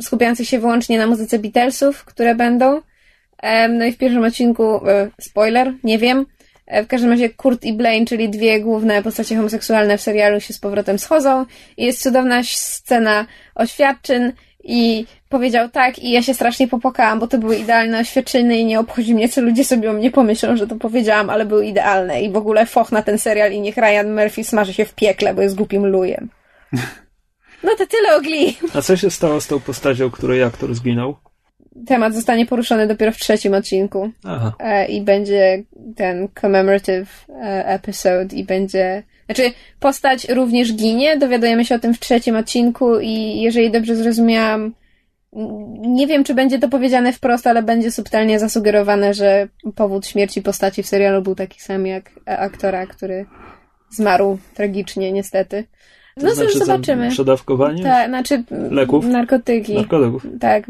[0.00, 2.80] skupiających się wyłącznie na muzyce Beatlesów, które będą.
[3.68, 6.26] No i w pierwszym odcinku, e, spoiler, nie wiem.
[6.66, 10.54] E, w każdym razie Kurt i Blaine, czyli dwie główne postacie homoseksualne w serialu się
[10.54, 11.44] z powrotem schodzą.
[11.76, 14.32] I jest cudowna scena oświadczyn
[14.64, 18.80] i powiedział tak i ja się strasznie popłakałam, bo to były idealne oświadczenie i nie
[18.80, 22.30] obchodzi mnie, co ludzie sobie o mnie pomyślą, że to powiedziałam, ale były idealne i
[22.30, 25.42] w ogóle foch na ten serial i niech Ryan Murphy smaży się w piekle, bo
[25.42, 26.28] jest głupim lujem.
[27.62, 28.56] No to tyle o Glee.
[28.74, 31.16] A co się stało z tą postacią, której aktor zginął?
[31.86, 34.52] Temat zostanie poruszony dopiero w trzecim odcinku Aha.
[34.60, 35.62] e, i będzie
[35.96, 39.02] ten commemorative e, episode i będzie...
[39.26, 44.74] Znaczy, postać również ginie, dowiadujemy się o tym w trzecim odcinku i jeżeli dobrze zrozumiałam,
[45.80, 50.82] nie wiem, czy będzie to powiedziane wprost, ale będzie subtelnie zasugerowane, że powód śmierci postaci
[50.82, 53.26] w serialu był taki sam jak aktora, który
[53.90, 55.64] zmarł tragicznie, niestety.
[56.20, 57.10] To No znaczy zobaczymy.
[57.10, 57.82] Przedawkowanie?
[57.82, 59.04] Tak, znaczy Leków?
[59.06, 59.74] narkotyki.
[59.74, 60.26] Narkotyków.
[60.40, 60.64] Tak,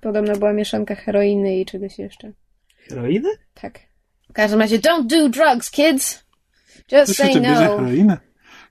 [0.00, 2.32] podobno była mieszanka heroiny i czegoś jeszcze.
[2.88, 3.28] Heroiny?
[3.54, 3.78] Tak.
[4.30, 6.24] W każdym razie, don't do drugs, kids!
[6.92, 7.76] Just Ktoś say jeszcze bierze no.
[7.76, 8.18] heroinę?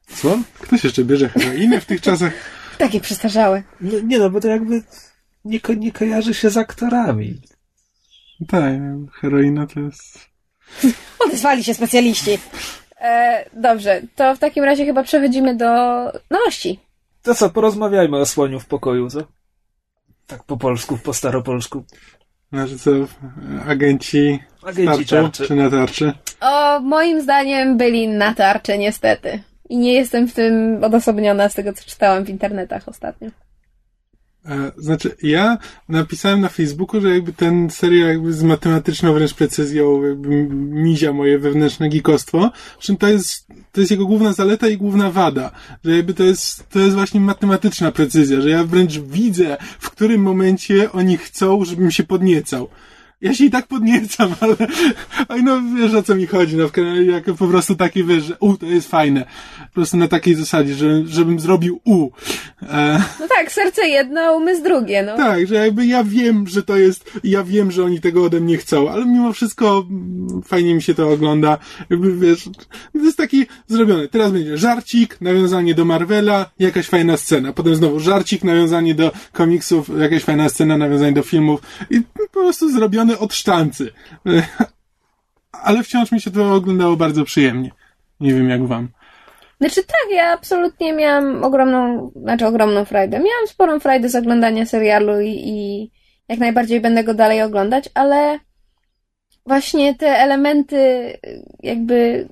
[0.08, 0.40] Co?
[0.60, 2.34] Ktoś jeszcze bierze heroinę w tych czasach?
[2.78, 3.64] Takie przestarzałe.
[3.82, 4.82] No, nie no, bo to jakby
[5.46, 7.42] nie, ko- nie kojarzy się z aktorami.
[8.48, 8.74] Tak,
[9.22, 10.20] heroina to jest...
[11.28, 12.38] Odezwali się specjaliści.
[13.04, 15.66] E, dobrze, to w takim razie chyba przechodzimy do
[16.30, 16.80] nowości.
[17.24, 19.20] To co, porozmawiajmy o słoniu w pokoju, co?
[20.28, 21.84] Tak po polsku, po staropolsku.
[22.54, 22.92] Znaczy co,
[23.68, 25.48] agenci, Agenci tarczy, tarczy.
[25.48, 26.14] czy na tarczy?
[26.42, 29.44] O, moim zdaniem byli na tarczy, niestety.
[29.70, 33.30] I nie jestem w tym odosobniona z tego, co czytałam w internetach ostatnio.
[34.46, 35.58] E, Znaczy, ja
[35.90, 41.40] napisałem na Facebooku, że jakby ten serial jakby z matematyczną wręcz precyzją jakby mizia moje
[41.40, 45.52] wewnętrzne gikostwo, czym to jest, to jest jego główna zaleta i główna wada,
[45.86, 50.22] że jakby to jest, to jest właśnie matematyczna precyzja, że ja wręcz widzę, w którym
[50.22, 52.70] momencie oni chcą, żebym się podniecał.
[53.22, 54.56] Ja się i tak podniecam, ale,
[55.28, 56.72] ale no wiesz o co mi chodzi, no w
[57.06, 59.26] jak po prostu taki wiesz, że u, to jest fajne.
[59.74, 62.10] Po prostu na takiej zasadzie, że, żebym zrobił u.
[62.62, 65.18] E, No tak, serce jedno, umysł drugie, no.
[65.18, 68.58] tak, że jakby ja wiem, że to jest, ja wiem, że oni tego ode mnie
[68.58, 71.58] chcą, ale mimo wszystko mm, fajnie mi się to ogląda.
[71.90, 72.44] Jakby wiesz,
[72.94, 74.08] to jest taki zrobiony.
[74.08, 77.54] Teraz będzie żarcik, nawiązanie do Marvela, jakaś fajna scena.
[77.54, 82.72] Potem znowu żarcik, nawiązanie do komiksów, jakaś fajna scena, nawiązanie do filmów i po prostu
[82.72, 83.92] zrobione od sztancy.
[85.64, 87.72] Ale wciąż mi się to oglądało bardzo przyjemnie.
[88.20, 88.90] Nie wiem jak wam.
[89.64, 93.18] Znaczy tak, ja absolutnie miałam ogromną, znaczy ogromną frajdę.
[93.18, 95.92] Miałam sporą frajdę z oglądania serialu i, i
[96.30, 98.40] jak najbardziej będę go dalej oglądać, ale
[99.46, 100.78] właśnie te elementy
[101.60, 102.28] jakby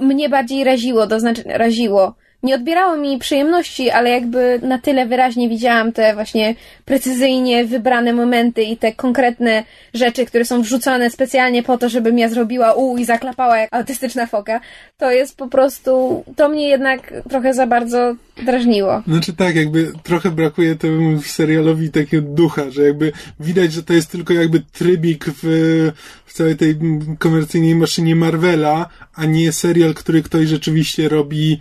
[0.00, 2.14] mnie bardziej raziło, to znaczy raziło.
[2.42, 8.62] Nie odbierało mi przyjemności, ale jakby na tyle wyraźnie widziałam te właśnie precyzyjnie wybrane momenty
[8.62, 13.04] i te konkretne rzeczy, które są wrzucone specjalnie po to, żebym ja zrobiła u i
[13.04, 14.60] zaklapała jak autystyczna foka.
[14.98, 19.02] To jest po prostu, to mnie jednak trochę za bardzo drażniło.
[19.06, 24.10] Znaczy tak, jakby trochę brakuje temu serialowi takiego ducha, że jakby widać, że to jest
[24.10, 25.42] tylko jakby trybik w,
[26.26, 26.78] w całej tej
[27.18, 31.58] komercyjnej maszynie Marvela, a nie serial, który ktoś rzeczywiście robi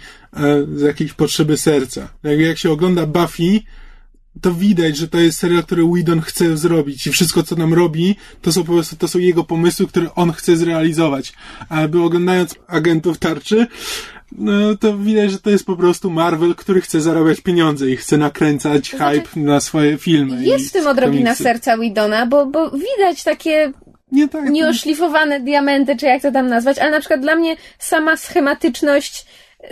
[0.75, 2.09] z jakiejś potrzeby serca.
[2.23, 3.59] Jakby jak się ogląda Buffy,
[4.41, 8.15] to widać, że to jest serial, który Whedon chce zrobić i wszystko, co nam robi,
[8.41, 11.33] to są po prostu, to są jego pomysły, które on chce zrealizować.
[11.69, 13.67] A by oglądając Agentów Tarczy,
[14.31, 18.17] no to widać, że to jest po prostu Marvel, który chce zarabiać pieniądze i chce
[18.17, 20.45] nakręcać znaczy, hype na swoje filmy.
[20.45, 21.43] Jest w tym odrobina komiksy.
[21.43, 23.71] serca Widona, bo, bo widać takie
[24.11, 24.49] Nie tak.
[24.49, 29.25] nieoszlifowane diamenty, czy jak to tam nazwać, ale na przykład dla mnie sama schematyczność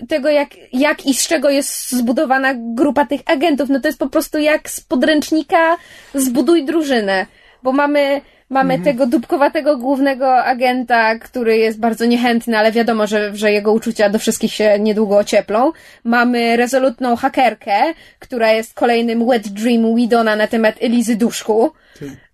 [0.09, 4.09] tego, jak, jak i z czego jest zbudowana grupa tych agentów, no to jest po
[4.09, 5.77] prostu jak z podręcznika
[6.13, 7.25] zbuduj drużynę,
[7.63, 13.51] bo mamy Mamy tego dupkowatego głównego agenta, który jest bardzo niechętny, ale wiadomo, że, że
[13.51, 15.71] jego uczucia do wszystkich się niedługo ocieplą.
[16.03, 21.71] Mamy rezolutną hakerkę, która jest kolejnym wet dream Widona na temat Elizy Duszku,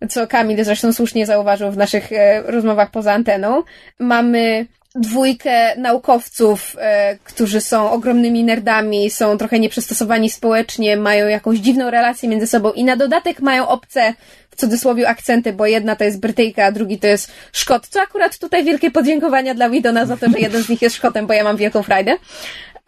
[0.10, 3.64] co Kamil zresztą słusznie zauważył w naszych e, rozmowach poza anteną.
[4.00, 4.66] Mamy
[4.96, 12.30] dwójkę naukowców, e, którzy są ogromnymi nerdami, są trochę nieprzystosowani społecznie, mają jakąś dziwną relację
[12.30, 14.14] między sobą i na dodatek mają obce,
[14.56, 18.38] w cudzysłowie, akcenty, bo jedna to jest Brytyjka, a drugi to jest Szkot, co akurat
[18.38, 21.44] tutaj wielkie podziękowania dla Widona za to, że jeden z nich jest Szkotem, bo ja
[21.44, 22.18] mam wielką frajdę.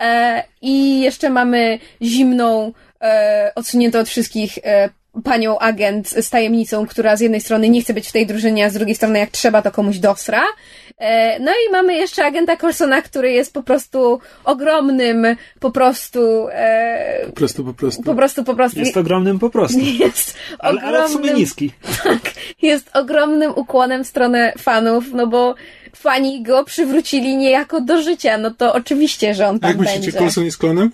[0.01, 4.89] E, I jeszcze mamy zimną, e, odsuniętą od wszystkich e,
[5.23, 8.69] panią agent z tajemnicą, która z jednej strony nie chce być w tej drużynie, a
[8.69, 10.43] z drugiej strony jak trzeba, to komuś dosra.
[10.97, 15.25] E, No i mamy jeszcze agenta Corsona, który jest po prostu ogromnym,
[15.59, 18.03] po prostu, e, Po prostu, po prostu.
[18.03, 18.79] po prostu, po prostu.
[18.79, 19.79] Jest ogromnym po prostu.
[19.99, 21.71] Jest Ale, ale w sumie ogromnym, niski.
[22.03, 25.55] tak, jest ogromnym ukłonem w stronę fanów, no bo
[25.95, 30.19] fani go przywrócili niejako do życia, no to oczywiście, że on tam jak myślicie, będzie.
[30.19, 30.91] Coulson jest klonem?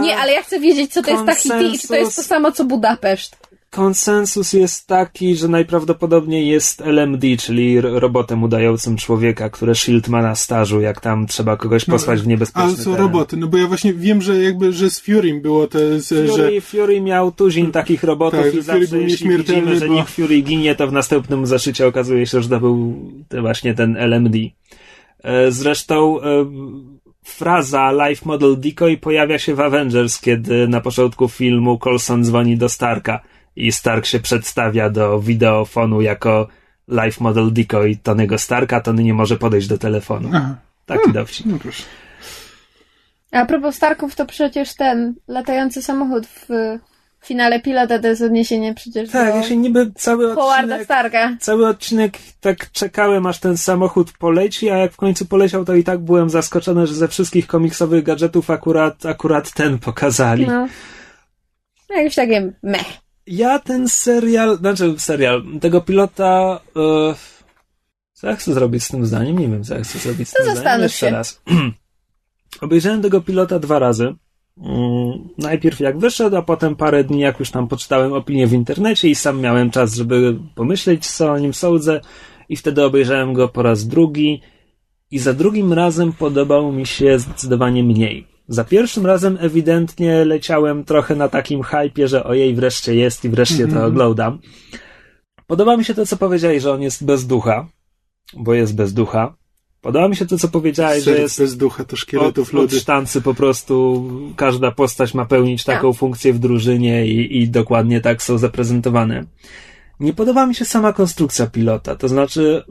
[0.00, 2.52] Nie, ale ja chcę wiedzieć, co to jest Tahiti i czy to jest to samo,
[2.52, 3.45] co Budapeszt.
[3.76, 10.34] Konsensus jest taki, że najprawdopodobniej jest LMD, czyli robotem udającym człowieka, które Shield ma na
[10.34, 12.98] stażu, jak tam trzeba kogoś posłać w niebezpieczny Ale są teren.
[13.06, 16.26] roboty, no bo ja właśnie wiem, że jakby, że z Furym było te, z, że...
[16.26, 20.04] Fury, Fury miał tuzin takich robotów Tak, i zawsze Fury był jeśli widzimy, że bo-
[20.04, 22.94] Fury ginie, to w następnym zeszycie okazuje się, że to był
[23.28, 24.36] to właśnie ten LMD.
[25.22, 26.24] E, Zresztą e,
[27.24, 32.68] fraza Life Model Decoy pojawia się w Avengers, kiedy na początku filmu Coulson dzwoni do
[32.68, 33.20] Starka
[33.56, 36.48] i Stark się przedstawia do wideofonu jako
[36.88, 40.30] Life Model Decoy Tonego Starka, Tony nie może podejść do telefonu.
[40.34, 40.54] Aha,
[40.86, 41.46] Taki dowcip.
[41.46, 41.82] no proszę.
[43.32, 46.48] A propos Starków, to przecież ten latający samochód w
[47.24, 51.36] finale pilota to jest odniesienie przecież Tak, do ja się niby cały odcinek Starka.
[51.40, 55.84] Cały odcinek tak czekałem, aż ten samochód poleci, a jak w końcu poleciał, to i
[55.84, 60.46] tak byłem zaskoczony, że ze wszystkich komiksowych gadżetów akurat, akurat ten pokazali.
[60.46, 60.68] No.
[61.90, 63.05] No, Jakieś takie meh.
[63.26, 66.60] Ja ten serial, znaczy serial, tego pilota.
[66.76, 67.14] E,
[68.12, 69.38] co ja chcę zrobić z tym zdaniem?
[69.38, 70.82] Nie wiem, co ja chcę zrobić z To tym zdaniem.
[70.82, 71.10] Jeszcze się.
[71.12, 71.42] raz.
[72.60, 74.14] Obejrzałem tego pilota dwa razy.
[74.58, 79.08] Mm, Najpierw jak wyszedł, a potem parę dni, jak już tam poczytałem opinię w internecie
[79.08, 82.00] i sam miałem czas, żeby pomyśleć, co o nim sądzę.
[82.48, 84.40] I wtedy obejrzałem go po raz drugi.
[85.10, 88.26] I za drugim razem podobał mi się zdecydowanie mniej.
[88.48, 93.68] Za pierwszym razem ewidentnie leciałem trochę na takim hypie, że ojej, wreszcie jest i wreszcie
[93.68, 94.38] to oglądam.
[95.46, 97.68] Podoba mi się to, co powiedziałeś, że on jest bez ducha,
[98.36, 99.34] bo jest bez ducha.
[99.80, 102.60] Podoba mi się to, co powiedziałeś, że Serc jest bez ducha to szkieletów od, od
[102.60, 102.80] ludy.
[102.80, 104.04] sztancy po prostu
[104.36, 109.24] każda postać ma pełnić taką funkcję w drużynie i, i dokładnie tak są zaprezentowane.
[110.00, 112.64] Nie podoba mi się sama konstrukcja pilota, to znaczy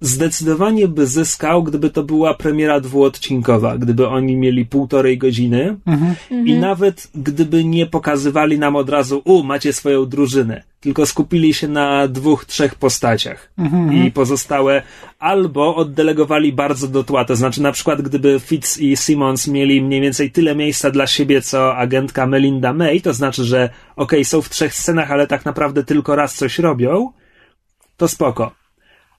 [0.00, 6.14] zdecydowanie by zyskał, gdyby to była premiera dwuodcinkowa, gdyby oni mieli półtorej godziny Mhm.
[6.46, 11.68] i nawet gdyby nie pokazywali nam od razu, u, macie swoją drużynę, tylko skupili się
[11.68, 14.06] na dwóch, trzech postaciach Mhm.
[14.06, 14.82] i pozostałe
[15.18, 20.00] albo oddelegowali bardzo do tła, to znaczy na przykład gdyby Fitz i Simmons mieli mniej
[20.00, 24.48] więcej tyle miejsca dla siebie, co agentka Melinda May, to znaczy, że okej, są w
[24.48, 27.10] trzech scenach, ale tak naprawdę tylko raz coś robią,
[27.96, 28.63] to spoko.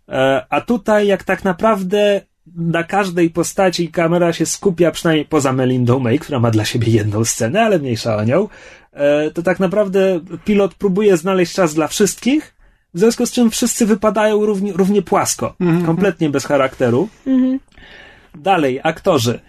[0.09, 2.21] E, A tutaj, jak tak naprawdę
[2.55, 7.25] na każdej postaci kamera się skupia, przynajmniej poza Melindą May, która ma dla siebie jedną
[7.25, 8.47] scenę, ale mniejsza o nią,
[8.93, 12.55] e, to tak naprawdę pilot próbuje znaleźć czas dla wszystkich,
[12.93, 17.09] w związku z czym wszyscy wypadają równie, równie płasko, kompletnie bez charakteru.
[18.35, 19.39] Dalej, aktorzy.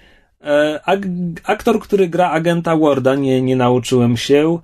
[0.44, 1.06] E, Ak-
[1.44, 4.58] aktor, który gra agenta Warda, nie, nie nauczyłem się.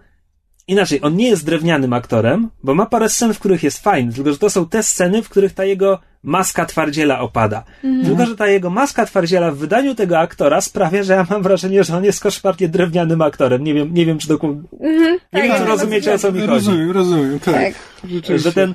[0.72, 4.32] Inaczej, on nie jest drewnianym aktorem, bo ma parę scen, w których jest fajny, tylko
[4.32, 7.64] że to są te sceny, w których ta jego maska twardziela opada.
[8.04, 11.84] Tylko, że ta jego maska twardziela w wydaniu tego aktora sprawia, że ja mam wrażenie,
[11.84, 13.64] że on jest koszmarnie drewnianym aktorem.
[13.64, 14.48] Nie wiem, nie wiem czy, doku...
[14.48, 17.54] nie tak, wiem, czy tak, rozumiecie, o co mi chodzi Rozumiem, rozumiem, tak.
[17.54, 18.38] Tak.
[18.38, 18.74] Że ten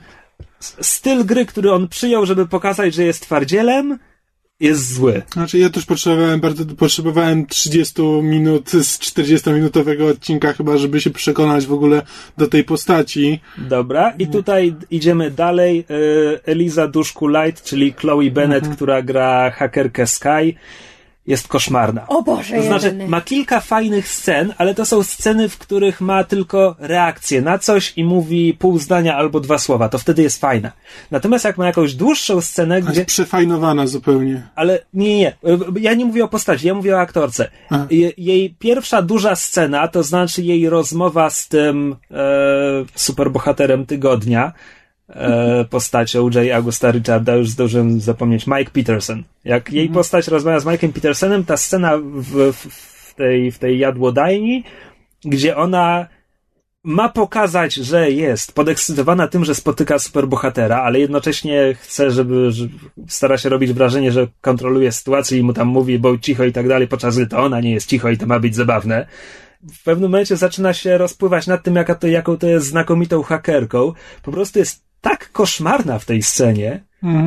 [0.60, 4.00] styl gry, który on przyjął, żeby pokazać, że jest twardzielem,
[4.60, 5.22] jest zły.
[5.34, 11.66] Znaczy ja też potrzebowałem bardzo, potrzebowałem 30 minut z 40-minutowego odcinka chyba, żeby się przekonać
[11.66, 12.02] w ogóle
[12.38, 13.40] do tej postaci.
[13.58, 15.86] Dobra, i tutaj idziemy dalej.
[15.92, 20.56] Y, Eliza Duszku Light, czyli Chloe Bennett, która gra hakerkę Sky,
[21.28, 22.08] jest koszmarna.
[22.08, 23.08] O Boże, To znaczy, jedyny.
[23.08, 27.94] ma kilka fajnych scen, ale to są sceny, w których ma tylko reakcję na coś
[27.96, 29.90] i mówi pół zdania albo dwa słowa.
[29.90, 30.72] To wtedy jest fajna.
[31.12, 34.48] Natomiast jak ma jakąś dłuższą scenę, Jest gdzie przefajnowana zupełnie.
[34.56, 35.34] ale nie, nie.
[35.80, 37.50] Ja nie mówię o postaci, ja mówię o aktorce.
[37.70, 37.88] Aha.
[38.18, 42.16] Jej pierwsza duża scena, to znaczy jej rozmowa z tym e,
[42.96, 44.54] superbohaterem tygodnia,
[45.10, 46.52] e, postacią J.
[46.56, 49.24] Augusta Richarda, już zdążyłem zapomnieć, Mike Peterson.
[49.46, 52.68] Jak jej postać rozmawia z Mike'em Petersonem, ta scena w, w,
[53.10, 54.64] w, tej, w tej jadłodajni,
[55.26, 56.08] gdzie ona
[56.84, 62.74] ma pokazać, że jest podekscytowana tym, że spotyka superbohatera, ale jednocześnie chce, żeby, żeby
[63.08, 66.68] stara się robić wrażenie, że kontroluje sytuację i mu tam mówi, bo cicho i tak
[66.68, 69.08] dalej, podczas gdy to ona nie jest cicho i to ma być zabawne.
[69.62, 73.94] W pewnym momencie zaczyna się rozpływać nad tym, jaka to, jaką to jest znakomitą hakerką.
[74.24, 76.84] Po prostu jest tak koszmarna w tej scenie,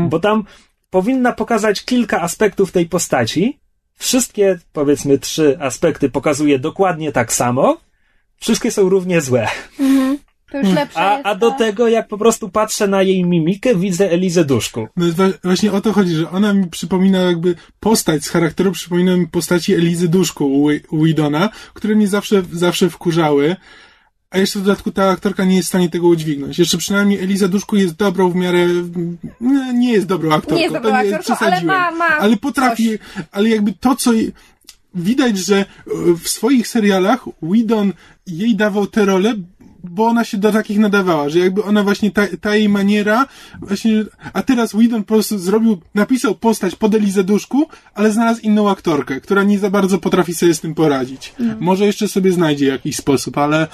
[0.08, 0.44] bo tam
[0.90, 3.60] powinna pokazać kilka aspektów tej postaci.
[3.96, 7.80] Wszystkie, powiedzmy, trzy aspekty pokazuje dokładnie tak samo.
[8.36, 9.48] Wszystkie są równie złe.
[10.50, 13.74] To już lepsze A, jest a do tego, jak po prostu patrzę na jej mimikę,
[13.74, 14.88] widzę Elizę Duszku.
[14.96, 15.06] No
[15.44, 19.74] właśnie o to chodzi, że ona mi przypomina jakby postać z charakteru, przypomina mi postaci
[19.74, 23.56] Elizy Duszku u Widona, które mnie zawsze, zawsze wkurzały.
[24.30, 26.58] A jeszcze w dodatku ta aktorka nie jest w stanie tego udźwignąć.
[26.58, 28.66] Jeszcze przynajmniej Eliza Duszku jest dobrą w miarę...
[29.40, 30.56] Nie, nie jest dobrą aktorką.
[30.56, 32.90] Nie jest dobrą to aktorką, ale ma- ma Ale potrafi...
[33.32, 34.10] Ale jakby to, co...
[34.94, 35.64] widać, że e,
[36.22, 37.92] w swoich serialach Whedon
[38.26, 39.34] jej dawał te role,
[39.84, 43.26] bo ona się do takich nadawała, że jakby ona właśnie ta, ta jej maniera,
[43.60, 48.70] właśnie, a teraz Whedon po prostu zrobił, napisał postać pod Elizę Duszku, ale znalazł inną
[48.70, 51.34] aktorkę, która nie za bardzo potrafi sobie z tym poradzić.
[51.60, 53.66] Może jeszcze sobie znajdzie jakiś sposób, ale,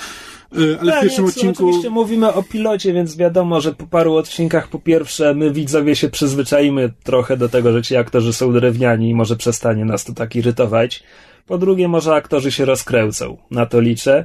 [0.58, 1.68] y, ale w Tak, pierwszym odcinku...
[1.68, 6.08] Oczywiście mówimy o pilocie, więc wiadomo, że po paru odcinkach po pierwsze my widzowie się
[6.08, 10.36] przyzwyczaimy trochę do tego, że ci aktorzy są drewniani i może przestanie nas to tak
[10.36, 11.02] irytować.
[11.46, 13.36] Po drugie, może aktorzy się rozkręcą.
[13.50, 14.24] Na to liczę.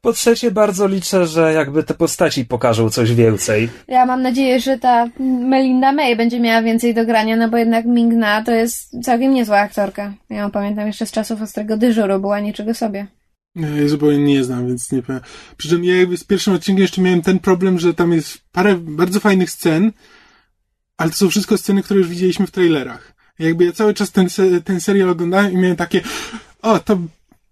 [0.00, 3.68] Po trzecie, bardzo liczę, że jakby te postaci pokażą coś więcej.
[3.88, 7.86] Ja mam nadzieję, że ta Melinda May będzie miała więcej do grania, no bo jednak
[7.86, 10.12] Ming-Na to jest całkiem niezła aktorka.
[10.30, 13.06] Ja ją pamiętam jeszcze z czasów Ostrego Dyżuru, była niczego sobie.
[13.56, 15.20] Ja zupełnie nie znam, więc nie powiem.
[15.56, 18.76] Przy czym ja jakby z pierwszym odcinkiem jeszcze miałem ten problem, że tam jest parę
[18.76, 19.92] bardzo fajnych scen,
[20.96, 23.14] ale to są wszystko sceny, które już widzieliśmy w trailerach.
[23.38, 24.28] Jakby ja cały czas ten,
[24.64, 26.00] ten serial oglądałem i miałem takie,
[26.62, 26.98] o, to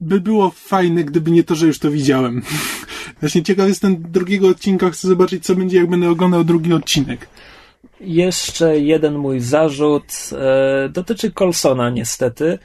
[0.00, 2.42] by było fajne, gdyby nie to, że już to widziałem.
[3.20, 7.28] Właśnie ciekaw jestem drugiego odcinka, chcę zobaczyć, co będzie, jak będę oglądał drugi odcinek.
[8.00, 12.58] Jeszcze jeden mój zarzut e, dotyczy Colsona niestety.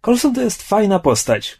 [0.00, 1.59] Colson to jest fajna postać.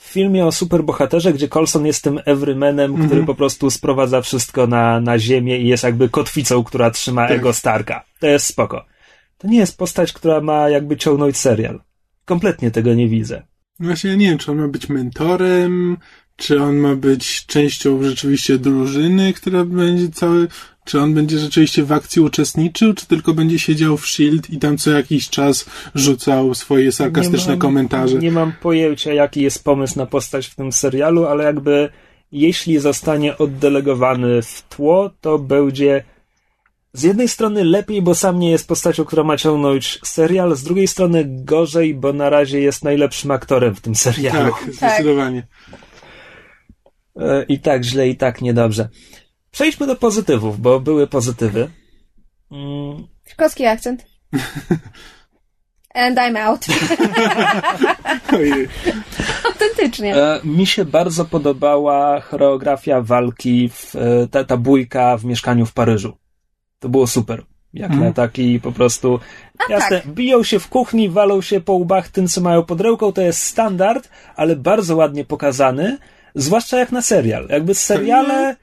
[0.00, 5.00] W filmie o superbohaterze, gdzie Colson jest tym everymanem, który po prostu sprowadza wszystko na,
[5.00, 7.38] na ziemię i jest jakby kotwicą, która trzyma Tak.
[7.38, 8.04] ego Starka.
[8.20, 8.84] To jest spoko.
[9.38, 11.80] To nie jest postać, która ma jakby ciągnąć serial.
[12.24, 13.42] Kompletnie tego nie widzę.
[13.80, 15.96] No Właśnie ja nie wiem, czy on ma być mentorem,
[16.36, 20.48] czy on ma być częścią rzeczywiście drużyny, która będzie cały,
[20.90, 24.78] czy on będzie rzeczywiście w akcji uczestniczył, czy tylko będzie siedział w Shield i tam
[24.78, 28.18] co jakiś czas rzucał swoje sarkastyczne Nie mam- komentarze.
[28.18, 31.88] Nie mam pojęcia, jaki jest pomysł na postać w tym serialu, ale jakby
[32.32, 36.04] jeśli zostanie oddelegowany w tło, to będzie
[36.92, 40.88] z jednej strony lepiej, bo sam nie jest postacią, która ma ciągnąć serial, z drugiej
[40.88, 44.52] strony gorzej, bo na razie jest najlepszym aktorem w tym serialu.
[44.52, 45.46] Tak, zdecydowanie.
[47.16, 48.88] E, I tak źle, i tak niedobrze.
[49.50, 51.70] Przejdźmy do pozytywów, bo były pozytywy.
[52.52, 54.06] Mm, Szkocki akcent.
[55.94, 56.66] And I'm out.
[59.46, 60.16] Autentycznie.
[60.16, 65.72] E, mi się bardzo podobała choreografia walki, w, e, ta, ta bójka w mieszkaniu w
[65.72, 66.16] Paryżu.
[66.78, 67.44] To było super.
[67.74, 68.08] Jak Mhm.
[68.08, 69.20] na taki po prostu.
[69.68, 73.22] Jasne, biją się w kuchni, walą się po łbach tym, co mają pod ręką, to
[73.22, 75.98] jest standard, ale bardzo ładnie pokazany,
[76.34, 77.46] zwłaszcza jak na serial.
[77.48, 78.56] Jakby seriale,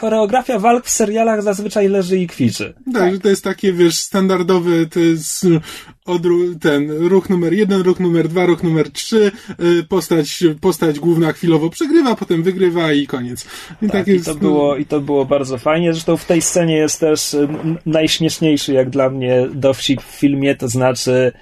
[0.00, 2.74] choreografia walk w serialach zazwyczaj leży i kwiczy.
[2.94, 5.60] Tak, że to jest takie, wiesz, standardowy, to jest y,
[6.06, 9.32] odru- ten ruch numer jeden, ruch numer dwa, ruch numer trzy,
[9.80, 13.46] y, postać, postać główna chwilowo przegrywa, potem wygrywa i koniec.
[13.82, 15.92] I Tak, i to, było, I to było bardzo fajnie.
[15.92, 17.48] Zresztą w tej scenie jest też y,
[17.86, 21.32] najśmieszniejszy, jak dla mnie, dowcip w filmie, to znaczy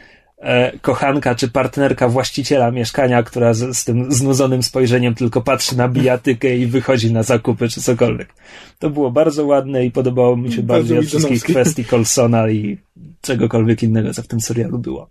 [0.82, 6.56] kochanka czy partnerka właściciela mieszkania, która z, z tym znudzonym spojrzeniem tylko patrzy na bijatykę
[6.56, 8.34] i wychodzi na zakupy czy cokolwiek.
[8.78, 12.78] To było bardzo ładne i podobało mi się Bardzo bardziej od wszystkich kwestii Colsona i
[13.20, 15.08] czegokolwiek innego, co w tym serialu było.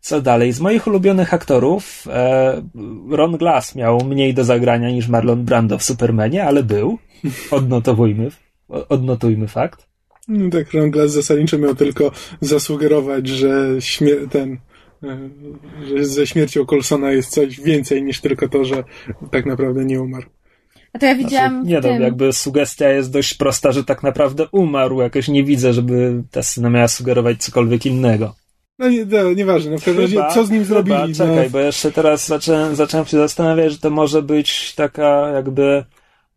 [0.00, 0.52] Co dalej?
[0.52, 2.62] Z moich ulubionych aktorów e,
[3.10, 6.98] Ron Glass miał mniej do zagrania niż Marlon Brando w Supermanie, ale był.
[7.50, 8.30] Odnotowujmy,
[8.68, 9.91] odnotujmy fakt.
[10.28, 14.58] No tak, Ron Glass zasadniczo miał tylko zasugerować, że śmier- ten,
[15.04, 18.84] y, że ze śmiercią Colsona jest coś więcej niż tylko to, że
[19.30, 20.26] tak naprawdę nie umarł.
[20.92, 22.02] A to ja widziałam Znaczy, nie w no, tym...
[22.02, 25.00] jakby sugestia jest dość prosta, że tak naprawdę umarł.
[25.00, 28.34] Jakoś nie widzę, żeby ta scena miała sugerować cokolwiek innego.
[28.78, 30.96] No nie, no, nieważne, no w każdym razie co z nim zrobili?
[30.96, 35.28] Chyba, czekaj, no, bo jeszcze teraz zacząłem, zacząłem się zastanawiać, że to może być taka
[35.28, 35.84] jakby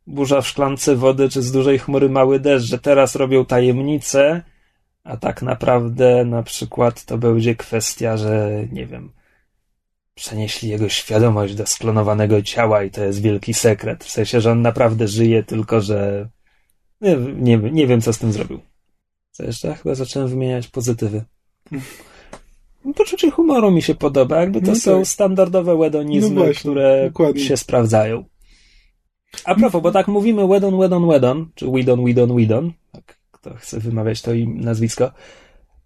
[0.07, 4.41] burza w szklance wody, czy z dużej chmury mały deszcz, że teraz robią tajemnicę,
[5.03, 9.11] a tak naprawdę na przykład to będzie kwestia, że nie wiem,
[10.15, 14.03] przenieśli jego świadomość do sklonowanego ciała i to jest wielki sekret.
[14.03, 16.29] W sensie, że on naprawdę żyje, tylko że
[17.01, 18.59] nie, nie, nie wiem, co z tym zrobił.
[19.31, 19.75] Co jeszcze?
[19.75, 21.23] Chyba zacząłem wymieniać pozytywy.
[22.95, 24.41] Poczucie humoru mi się podoba.
[24.41, 25.07] Jakby to No są tak.
[25.07, 27.41] standardowe wedonizmy, No właśnie, które dokładnie.
[27.41, 28.23] się sprawdzają.
[29.45, 33.79] A propos, bo tak mówimy wedon, wedon, wedon, czy widon, widon, widon, tak kto chce
[33.79, 35.11] wymawiać to im nazwisko.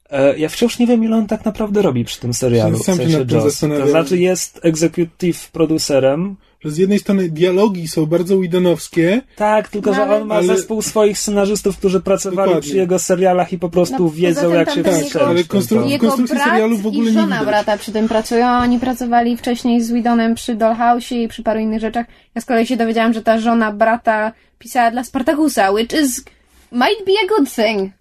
[0.10, 2.78] E, Ja wciąż nie wiem, ile on tak naprawdę robi przy tym serialu.
[2.78, 3.72] W Sam się sensie nad tym.
[3.72, 6.36] To znaczy jest executive producerem.
[6.60, 10.36] Że z jednej strony dialogi są bardzo Widonowskie, Tak, tylko No, że ale- on ma
[10.36, 12.70] ale- zespół swoich scenarzystów, którzy pracowali Dokładnie.
[12.70, 15.14] przy jego serialach i po prostu No, wiedzą, jak się wstrzelić.
[15.14, 18.07] jego- ale konstru- Jego konstrukcji brat serialu w ogóle i nie żona brata przy tym
[18.07, 18.47] pracują.
[18.49, 22.05] Oni pracowali wcześniej z Widonem przy Dollhouse i przy paru innych rzeczach.
[22.36, 26.24] Ja z kolei się dowiedziałam, że ta żona brata pisała dla Spartakusa, which is
[26.72, 27.91] might be a good thing.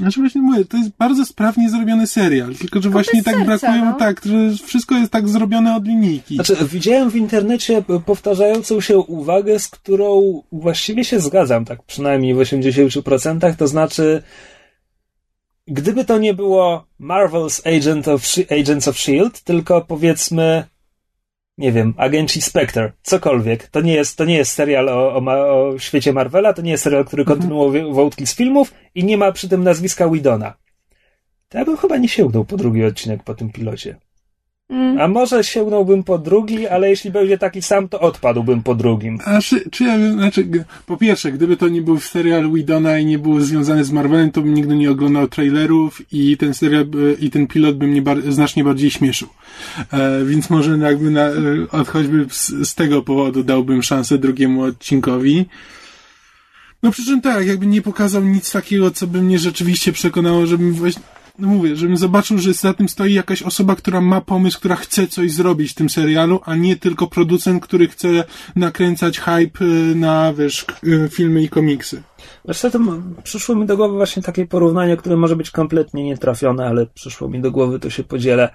[0.00, 3.84] Znaczy właśnie mówię, to jest bardzo sprawnie zrobiony serial, tylko że właśnie tak serca, brakują,
[3.84, 3.92] no.
[3.92, 6.34] tak, że wszystko jest tak zrobione od linijki.
[6.34, 12.38] Znaczy, widziałem w internecie powtarzającą się uwagę, z którą właściwie się zgadzam, tak przynajmniej w
[12.38, 14.22] 80%, to znaczy,
[15.66, 18.22] gdyby to nie było Marvel's Agent of
[18.60, 20.64] Agents of S.H.I.E.L.D., tylko powiedzmy,
[21.58, 23.68] nie wiem, Agenci Spectre, cokolwiek.
[23.68, 26.84] To nie jest, to nie jest serial o, o, o świecie Marvela, to nie jest
[26.84, 30.54] serial, który kontynuował wątki z filmów i nie ma przy tym nazwiska Widona.
[31.48, 33.96] To ja bym chyba nie sięgnął po drugi odcinek po tym pilocie.
[34.74, 35.00] Mm.
[35.00, 39.18] A może sięgnąłbym po drugi, ale jeśli będzie taki sam, to odpadłbym po drugim.
[39.24, 40.48] A czy, czy ja wiem, znaczy,
[40.86, 44.42] po pierwsze, gdyby to nie był serial Widona i nie był związany z Marvelem, to
[44.42, 48.32] bym nigdy nie oglądał trailerów i ten serial, by, i ten pilot by mnie bar-
[48.32, 49.28] znacznie bardziej śmieszył.
[49.92, 51.32] E, więc może jakby na, e,
[51.70, 55.44] od choćby z, z tego powodu dałbym szansę drugiemu odcinkowi.
[56.82, 60.72] No przy czym tak, jakby nie pokazał nic takiego, co by mnie rzeczywiście przekonało, żebym
[60.72, 61.02] właśnie,
[61.38, 65.06] no mówię, żebym zobaczył, że za tym stoi jakaś osoba, która ma pomysł, która chce
[65.06, 68.08] coś zrobić w tym serialu, a nie tylko producent, który chce
[68.56, 72.02] nakręcać hype y, na, wiesz, y, filmy i komiksy.
[72.48, 72.78] Wiesz co, to
[73.22, 77.40] przyszło mi do głowy właśnie takie porównanie, które może być kompletnie nietrafione, ale przyszło mi
[77.40, 78.48] do głowy, to się podzielę.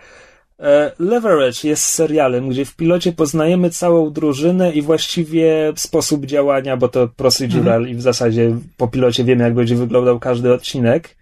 [0.60, 6.88] E, Leverage jest serialem, gdzie w pilocie poznajemy całą drużynę i właściwie sposób działania, bo
[6.88, 11.18] to procedural i w zasadzie po pilocie wiemy, jak będzie wyglądał każdy odcinek.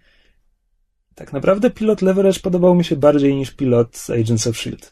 [1.18, 4.86] Tak naprawdę pilot Leverage podobał mi się bardziej niż pilot Agents of S.H.I.E.L.D.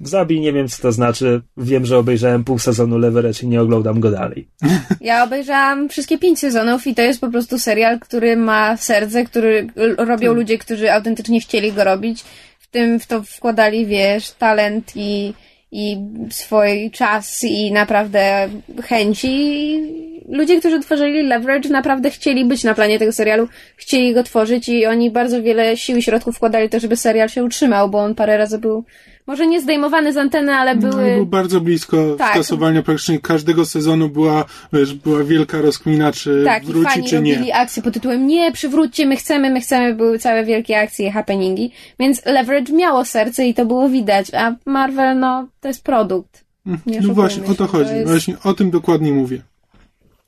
[0.00, 1.42] Zabij, nie wiem co to znaczy.
[1.56, 4.48] Wiem, że obejrzałem pół sezonu Leverage i nie oglądam go dalej.
[5.00, 9.66] Ja obejrzałam wszystkie pięć sezonów i to jest po prostu serial, który ma serce, który
[9.98, 12.24] robią ludzie, którzy autentycznie chcieli go robić.
[12.58, 15.34] W tym w to wkładali, wiesz, talent i,
[15.72, 15.96] i
[16.30, 18.48] swój czas i naprawdę
[18.82, 19.80] chęci.
[20.28, 24.86] Ludzie, którzy tworzyli Leverage, naprawdę chcieli być na planie tego serialu, chcieli go tworzyć i
[24.86, 28.36] oni bardzo wiele sił i środków wkładali to, żeby serial się utrzymał, bo on parę
[28.36, 28.84] razy był,
[29.26, 31.14] może nie zdejmowany z anteny, ale No, były...
[31.16, 32.32] był bardzo blisko Tak.
[32.32, 37.20] stosowania praktycznie każdego sezonu była, wiesz, była wielka rozkmina, czy Tak, i wróci, fani czy
[37.22, 37.32] nie.
[37.34, 41.10] robili akcje pod tytułem nie, przywróćcie, my chcemy, my chcemy, były całe wielkie akcje i
[41.10, 46.44] happeningi, więc Leverage miało serce i to było widać, a Marvel, no, to jest produkt.
[46.86, 47.94] Nie No właśnie, o to chodzi.
[47.94, 49.42] jest- Właśnie o tym dokładnie mówię.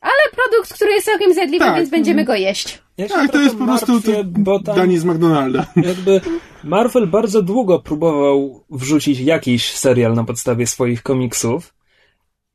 [0.02, 1.76] Ale produkt, który jest całkiem zjadliwy, Tak.
[1.76, 2.82] więc będziemy go jeść.
[2.98, 5.66] Ja Tak, to jest po prostu to martwię, bo tam danie z McDonalda.
[5.76, 6.20] jakby
[6.64, 11.74] Marvel bardzo długo próbował wrzucić jakiś serial na podstawie swoich komiksów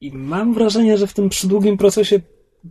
[0.01, 2.19] i mam wrażenie, że w tym przydługim procesie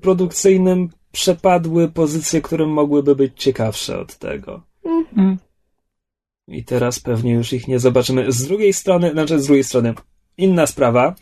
[0.03, 4.63] produkcyjnym przepadły pozycje, które mogłyby być ciekawsze od tego.
[5.17, 5.37] Mm.
[6.49, 8.33] I teraz pewnie już ich nie zobaczymy.
[8.33, 9.95] Z drugiej strony, znaczy z drugiej strony,
[10.39, 11.15] inna sprawa,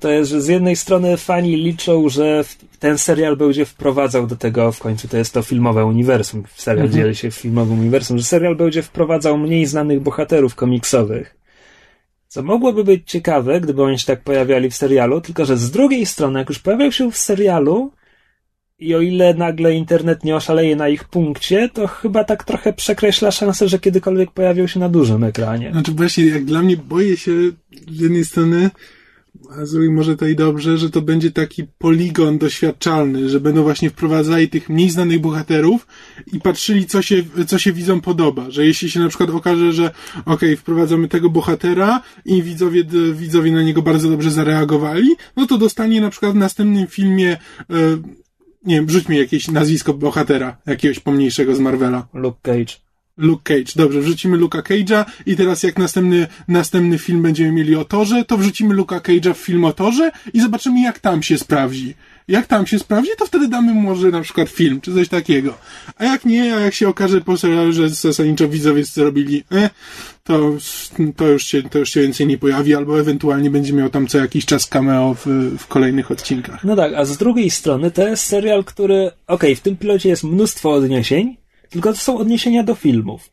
[0.00, 2.44] to jest, że z jednej strony fani liczą, że
[2.78, 7.02] ten serial będzie wprowadzał do tego, w końcu to jest to filmowe uniwersum, serial Mhm.
[7.02, 11.36] dzieli się w filmowym uniwersum, że serial będzie wprowadzał mniej znanych bohaterów komiksowych.
[12.28, 16.06] Co mogłoby być ciekawe, gdyby oni się tak pojawiali w serialu, tylko że z drugiej
[16.06, 17.92] strony, jak już pojawiał się w serialu,
[18.78, 23.30] i o ile nagle internet nie oszaleje na ich punkcie, to chyba tak trochę przekreśla
[23.30, 25.72] szansę, że kiedykolwiek pojawią się na dużym ekranie.
[25.72, 27.32] Znaczy właśnie, jak dla mnie boję się
[27.90, 28.70] z jednej strony,
[29.50, 33.62] a z drugiej może to i dobrze, że to będzie taki poligon doświadczalny, że będą
[33.62, 35.86] właśnie wprowadzali tych mniej znanych bohaterów
[36.32, 38.50] i patrzyli, co się, co się widzom podoba.
[38.50, 39.90] Że jeśli się na przykład okaże, że
[40.24, 46.00] okej, wprowadzamy tego bohatera i widzowie, widzowie na niego bardzo dobrze zareagowali, no to dostanie
[46.00, 47.36] na przykład w następnym filmie,
[47.70, 47.74] e,
[48.64, 52.08] nie wiem, rzuć mi jakieś nazwisko bohatera, jakiegoś pomniejszego z Marvela.
[52.14, 52.89] Luke Cage.
[53.16, 53.72] Luke Cage.
[53.76, 58.36] Dobrze, wrzucimy Luka Cage'a i teraz jak następny, następny film będziemy mieli o Torze, to
[58.36, 61.94] wrzucimy Luka Cage'a w film o Torze i zobaczymy jak tam się sprawdzi.
[62.28, 65.58] Jak tam się sprawdzi, to wtedy damy może na przykład film, czy coś takiego.
[65.96, 69.70] A jak nie, a jak się okaże po serialu, że zasadniczo widzowie zrobili, e,
[70.24, 70.52] to,
[71.16, 74.18] to, już się, to już się więcej nie pojawi, albo ewentualnie będzie miał tam co
[74.18, 75.26] jakiś czas cameo w,
[75.58, 76.64] w kolejnych odcinkach.
[76.64, 80.24] No tak, a z drugiej strony to jest serial, który, okej, w tym pilocie jest
[80.24, 81.36] mnóstwo odniesień,
[81.70, 83.30] tylko to są odniesienia do filmów.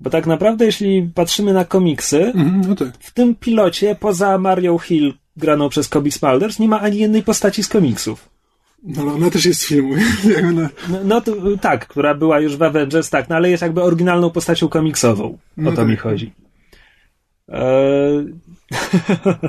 [0.00, 2.88] Bo tak naprawdę, jeśli patrzymy na komiksy, Mhm, no tak.
[3.00, 7.62] w tym pilocie, poza Mario Hill graną przez Kobe Smulders, nie ma ani jednej postaci
[7.62, 8.28] z komiksów.
[8.82, 9.94] No ale ona też jest z filmu.
[10.88, 14.30] No, no to, tak, która była już w Avengers, tak, no ale jest jakby oryginalną
[14.30, 15.38] postacią komiksową.
[15.56, 15.88] No o to tak.
[15.88, 16.32] mi chodzi.
[17.48, 18.26] Eee...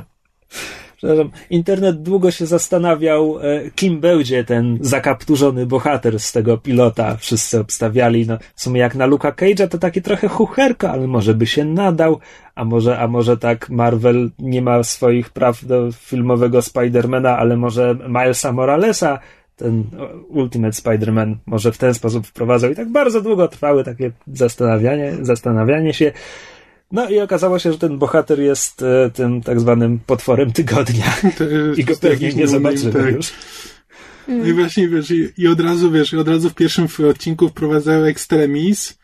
[1.00, 7.18] Przepraszam, internet długo się zastanawiał, e, kim będzie ten zakapturzony bohater z tego pilota.
[7.18, 11.34] Wszyscy obstawiali, no, w sumie jak na Luka Cage'a to takie trochę chucherka, ale może
[11.34, 12.20] by się nadał,
[12.56, 17.96] a może, a może tak Marvel nie ma swoich praw do filmowego Spidermana, ale może
[18.08, 19.20] Milesa Moralesa
[19.56, 19.84] ten
[20.30, 25.94] Ultimate Spider-Man może w ten sposób wprowadzał i tak bardzo długo trwały takie zastanawianie, zastanawianie
[25.94, 26.12] się.
[26.92, 31.14] No i okazało się, że ten bohater jest e, tym tak zwanym potworem tygodnia.
[31.78, 33.16] I go pewnie nie zobaczymy tak.
[33.16, 33.34] już.
[34.28, 37.50] No i właśnie, wiesz, i, i, od razu, wiesz, i od razu w pierwszym odcinku
[37.50, 39.00] wprowadzają Extremis,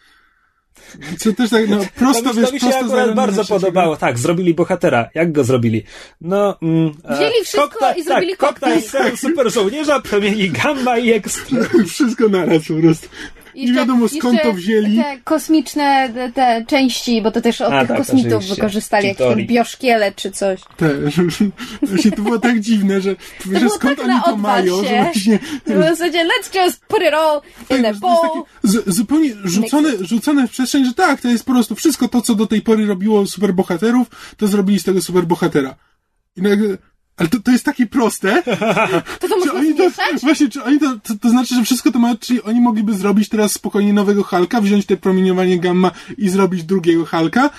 [1.20, 3.98] co też tak, no, prosto, to, wiesz, to mi się prosto akurat bardzo podobało.
[3.98, 5.10] Tak, zrobili bohatera.
[5.14, 5.84] Jak go zrobili?
[6.22, 8.82] No, mm, Wzięli wszystko kokta, i zrobili tak, koktajl.
[9.18, 11.60] super żołnierza, promieni gamma i ekstra.
[11.88, 13.08] wszystko naraz po prostu.
[13.56, 14.98] Jeszcze, nie wiadomo skąd to wzięli.
[14.98, 19.28] Te kosmiczne te, te części, bo to też od A, tych tak, kosmitów wykorzystali, jakiś
[19.28, 20.62] ten bioszkielet czy coś.
[20.78, 21.16] Też.
[21.82, 24.90] Właśnie to było tak dziwne, że, to że skąd tak oni to mają, się.
[24.90, 25.40] że właśnie...
[25.66, 27.42] W zasadzie let's just put it all
[27.78, 28.44] in tak, the bowl.
[28.64, 32.36] Z, zupełnie rzucone, rzucone w przestrzeń, że tak, to jest po prostu wszystko to, co
[32.36, 35.76] do tej pory robiło superbohaterów, to zrobili z tego superbohatera.
[36.36, 36.78] I nagle,
[37.18, 38.44] ale to, to jest takie proste.
[39.20, 39.90] To to można oni to,
[40.24, 43.30] Właśnie, czy oni to, to, to, znaczy, że wszystko to ma, czyli oni mogliby zrobić
[43.30, 47.50] teraz spokojnie nowego Halka, wziąć te promieniowanie gamma i zrobić drugiego Halka?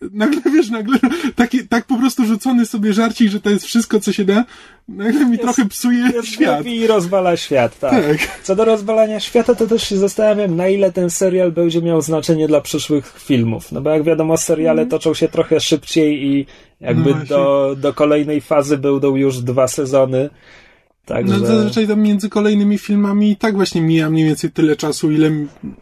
[0.00, 0.98] Nagle, wiesz, nagle
[1.36, 4.44] taki, tak po prostu rzucony sobie żarcik, że to jest wszystko, co się da,
[4.88, 6.66] nagle mi jest, trochę psuje jest świat.
[6.66, 8.06] I rozwala świat, tak.
[8.06, 8.42] tak.
[8.42, 12.48] Co do rozwalania świata, to też się zastanawiam, na ile ten serial będzie miał znaczenie
[12.48, 13.72] dla przyszłych filmów.
[13.72, 14.90] No bo jak wiadomo, seriale mm.
[14.90, 16.46] toczą się trochę szybciej i
[16.80, 20.30] jakby no do, do kolejnej fazy będą już dwa sezony.
[21.06, 21.38] Także...
[21.38, 25.30] No, zazwyczaj tam między kolejnymi filmami i tak właśnie mija mniej więcej tyle czasu, ile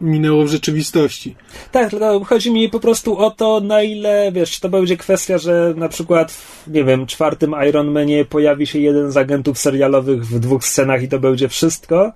[0.01, 1.35] minęło w rzeczywistości.
[1.71, 5.37] Tak, tylko chodzi mi po prostu o to, na ile, wiesz, czy to będzie kwestia,
[5.37, 10.25] że na przykład w, nie wiem, czwartym Iron Manie pojawi się jeden z agentów serialowych
[10.25, 12.11] w dwóch scenach i to będzie wszystko,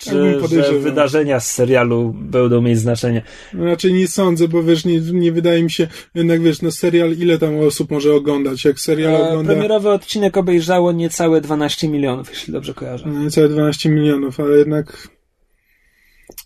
[0.00, 3.22] czy że wydarzenia z serialu będą mieć znaczenie?
[3.54, 7.12] No, raczej nie sądzę, bo wiesz, nie, nie wydaje mi się, jednak wiesz, no serial,
[7.12, 9.52] ile tam osób może oglądać, jak serial e, ogląda...
[9.52, 13.06] Premierowy odcinek obejrzało niecałe 12 milionów, jeśli dobrze kojarzę.
[13.06, 15.08] Niecałe 12 milionów, ale jednak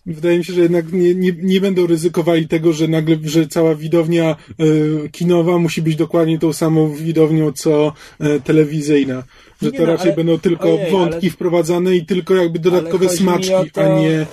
[0.05, 3.75] Wydaje mi się, że jednak nie, nie, nie będą ryzykowali tego, że nagle, że cała
[3.75, 9.23] widownia y, kinowa musi być dokładnie tą samą widownią, co y, telewizyjna.
[9.61, 12.59] Że nie to no, raczej ale, będą tylko ojej, wątki ale, wprowadzane i tylko jakby
[12.59, 13.81] dodatkowe smaczki, to...
[13.81, 14.25] a nie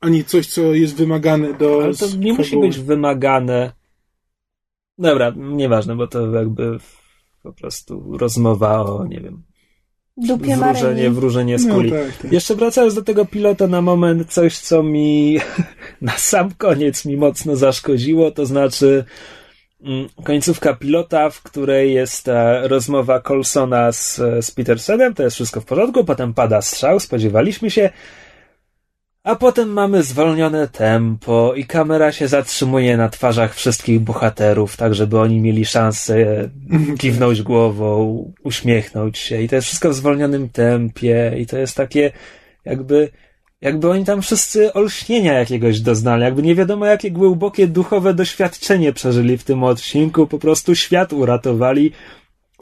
[0.00, 1.84] a nie coś, co jest wymagane do.
[1.84, 3.72] Ale to nie musi być wymagane.
[4.98, 6.78] Dobra, nieważne, bo to jakby
[7.42, 9.42] po prostu rozmowa o, nie wiem,
[10.16, 11.92] Dupie wróżenie, wróżenie z kuli.
[11.92, 12.32] No, tak, tak.
[12.32, 15.38] Jeszcze wracając do tego pilota na moment, coś co mi
[16.00, 19.04] na sam koniec mi mocno zaszkodziło, to znaczy
[19.82, 22.30] mm, końcówka pilota, w której jest
[22.62, 27.90] rozmowa Colsona z, z Petersenem, to jest wszystko w porządku, potem pada strzał, spodziewaliśmy się,
[29.26, 35.20] a potem mamy zwolnione tempo i kamera się zatrzymuje na twarzach wszystkich bohaterów, tak żeby
[35.20, 36.16] oni mieli szansę
[37.00, 39.42] kiwnąć głową, uśmiechnąć się.
[39.42, 42.12] I to jest wszystko w zwolnionym tempie i to jest takie
[42.64, 43.08] jakby
[43.60, 49.38] jakby oni tam wszyscy olśnienia jakiegoś doznali, jakby nie wiadomo jakie głębokie duchowe doświadczenie przeżyli
[49.38, 51.92] w tym odcinku, po prostu świat uratowali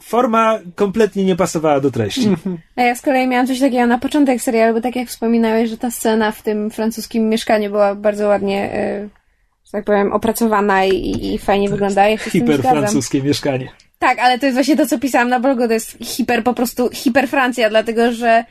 [0.05, 2.35] forma kompletnie nie pasowała do treści.
[2.75, 5.77] A ja z kolei miałam coś takiego na początek serialu, bo tak jak wspominałeś, że
[5.77, 9.09] ta scena w tym francuskim mieszkaniu była bardzo ładnie, e,
[9.65, 12.07] że tak powiem, opracowana i, i fajnie wygląda.
[12.07, 13.69] Ja hiper francuskie mieszkanie.
[13.99, 16.89] Tak, ale to jest właśnie to, co pisałam na blogu, to jest hiper, po prostu
[16.93, 18.45] hiper Francja, dlatego że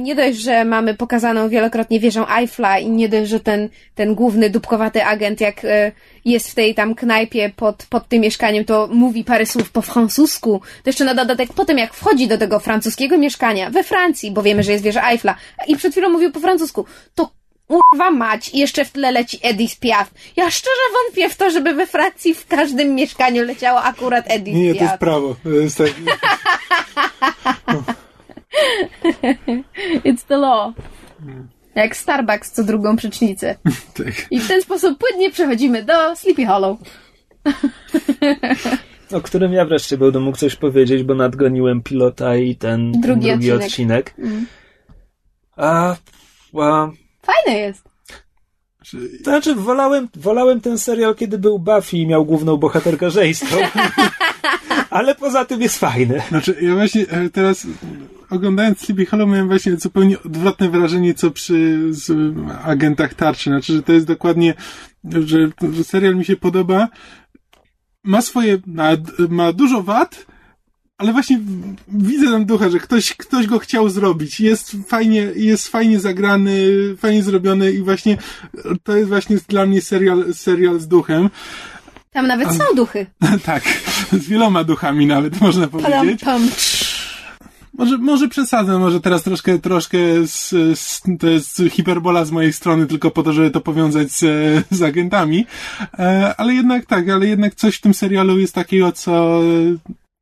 [0.00, 4.50] nie dość, że mamy pokazaną wielokrotnie wieżę Eiffla i nie dość, że ten, ten główny
[4.50, 5.92] dupkowaty agent, jak e,
[6.24, 10.60] jest w tej tam knajpie pod, pod tym mieszkaniem, to mówi parę słów po francusku.
[10.82, 14.62] To jeszcze na dodatek potem, jak wchodzi do tego francuskiego mieszkania we Francji, bo wiemy,
[14.62, 15.34] że jest wieża Eiffla
[15.68, 17.30] i przed chwilą mówił po francusku, to
[17.68, 20.10] Urwa mać i jeszcze w tle leci Edith Piaf.
[20.36, 24.74] Ja szczerze wątpię w to, żeby we Francji w każdym mieszkaniu leciało akurat Edith nie,
[24.74, 24.74] Piaf.
[24.74, 25.36] Nie, to jest prawo.
[25.42, 25.90] To jest tak...
[30.04, 30.74] It's the law.
[31.74, 33.56] Jak Starbucks co drugą przecznicę.
[33.96, 34.26] tak.
[34.30, 36.78] I w ten sposób płynnie przechodzimy do Sleepy Hollow.
[39.12, 43.52] o którym ja wreszcie będę mógł coś powiedzieć, bo nadgoniłem pilota i ten drugi, drugi
[43.52, 43.66] odcinek.
[43.66, 44.14] odcinek.
[44.18, 44.46] Mm.
[45.56, 45.96] A,
[46.60, 46.90] a...
[47.22, 47.94] Fajny jest.
[49.24, 53.56] To znaczy, wolałem, wolałem ten serial, kiedy był Buffy i miał główną bohaterkę żeńską.
[54.90, 56.22] Ale poza tym jest fajny.
[56.28, 57.66] Znaczy, ja właśnie e, teraz
[58.34, 63.50] oglądając Sleepy Hollow miałem właśnie zupełnie odwrotne wrażenie, co przy z agentach tarczy.
[63.50, 64.54] Znaczy, że to jest dokładnie,
[65.04, 66.88] że, że serial mi się podoba.
[68.04, 68.90] Ma swoje, ma,
[69.28, 70.26] ma dużo wad,
[70.98, 71.40] ale właśnie
[71.88, 74.40] widzę tam ducha, że ktoś, ktoś go chciał zrobić.
[74.40, 78.18] Jest fajnie, jest fajnie zagrany, fajnie zrobiony i właśnie
[78.82, 81.30] to jest właśnie dla mnie serial, serial z duchem.
[82.10, 83.06] Tam nawet są duchy.
[83.44, 83.62] tak,
[84.12, 86.20] z wieloma duchami nawet można powiedzieć.
[86.24, 86.50] Pam, pam.
[87.78, 90.48] Może, może przesadzę, może teraz troszkę, troszkę z,
[90.78, 94.20] z, to jest hiperbola z mojej strony, tylko po to, żeby to powiązać z,
[94.70, 95.46] z agentami.
[95.98, 99.40] E, ale jednak tak, ale jednak coś w tym serialu jest takiego, co,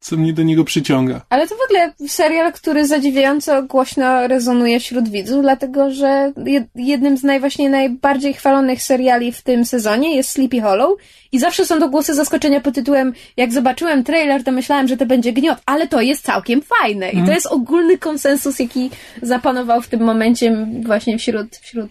[0.03, 1.21] co mnie do niego przyciąga.
[1.31, 7.17] Ale to w ogóle serial, który zadziwiająco głośno rezonuje wśród widzów, dlatego że jed- jednym
[7.17, 10.99] z naj, właśnie najbardziej chwalonych seriali w tym sezonie jest Sleepy Hollow
[11.33, 15.07] i zawsze są to głosy zaskoczenia pod tytułem jak zobaczyłem trailer, to myślałem, że to
[15.07, 18.91] będzie gniot, ale to jest całkiem fajne i to jest ogólny konsensus, jaki
[19.23, 21.91] zapanował w tym momencie właśnie wśród, wśród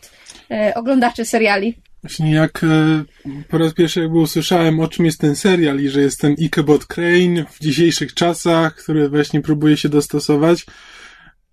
[0.52, 1.76] e, oglądaczy seriali.
[2.04, 3.04] Właśnie jak e,
[3.50, 6.86] po raz pierwszy jakby usłyszałem, o czym jest ten serial i że jest ten Ichabod
[6.86, 10.66] Crane w dzisiejszych czasach, który właśnie próbuje się dostosować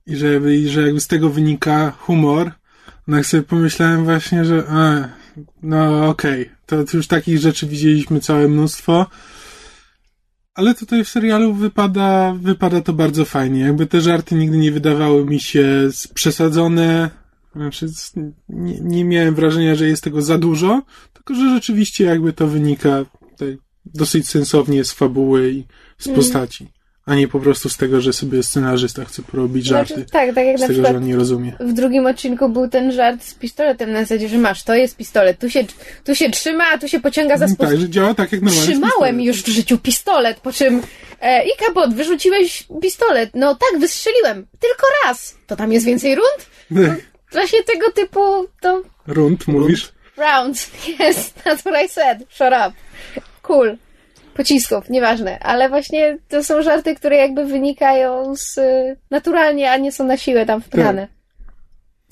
[0.07, 2.53] i że, i że jakby z tego wynika humor,
[3.07, 5.09] no jak sobie pomyślałem właśnie, że e,
[5.62, 9.07] no okej, to, to już takich rzeczy widzieliśmy całe mnóstwo,
[10.55, 13.61] ale tutaj w serialu wypada, wypada to bardzo fajnie.
[13.61, 17.11] Jakby te żarty nigdy nie wydawały mi się przesadzone,
[17.57, 17.86] znaczy,
[18.49, 20.82] nie, nie miałem wrażenia, że jest tego za dużo,
[21.12, 23.05] tylko że rzeczywiście jakby to wynika
[23.94, 25.64] dosyć sensownie z fabuły i
[25.99, 26.66] z postaci,
[27.07, 30.46] a nie po prostu z tego, że sobie scenarzysta chce porobić żarty Znaczy, tak, tak
[30.46, 31.57] jak z na tego, że on nie rozumie.
[31.61, 35.38] w drugim odcinku był ten żart z pistoletem na zasadzie, że masz, to jest pistolet,
[35.38, 35.64] tu się,
[36.05, 37.70] tu się trzyma, a tu się pociąga za spust...
[37.70, 38.72] Tak, że działa tak jak normalnie.
[38.72, 40.82] Trzymałem już w życiu pistolet, po czym
[41.20, 43.30] e, Ikabot, wyrzuciłeś pistolet.
[43.34, 44.46] No tak, wystrzeliłem.
[44.59, 45.36] Tylko raz.
[45.46, 46.46] To tam jest więcej rund?
[47.33, 48.20] Właśnie tego typu
[48.61, 49.93] to Rund, mówisz?
[50.16, 50.70] rounds.
[51.01, 52.18] Yes, that's what I said.
[52.31, 52.72] Shut up.
[53.43, 53.76] Cool.
[54.35, 55.39] Pocisków, nieważne.
[55.39, 60.16] Ale właśnie to są żarty, które jakby wynikają z y, naturalnie, a nie są na
[60.16, 61.09] siłę tam wpychane.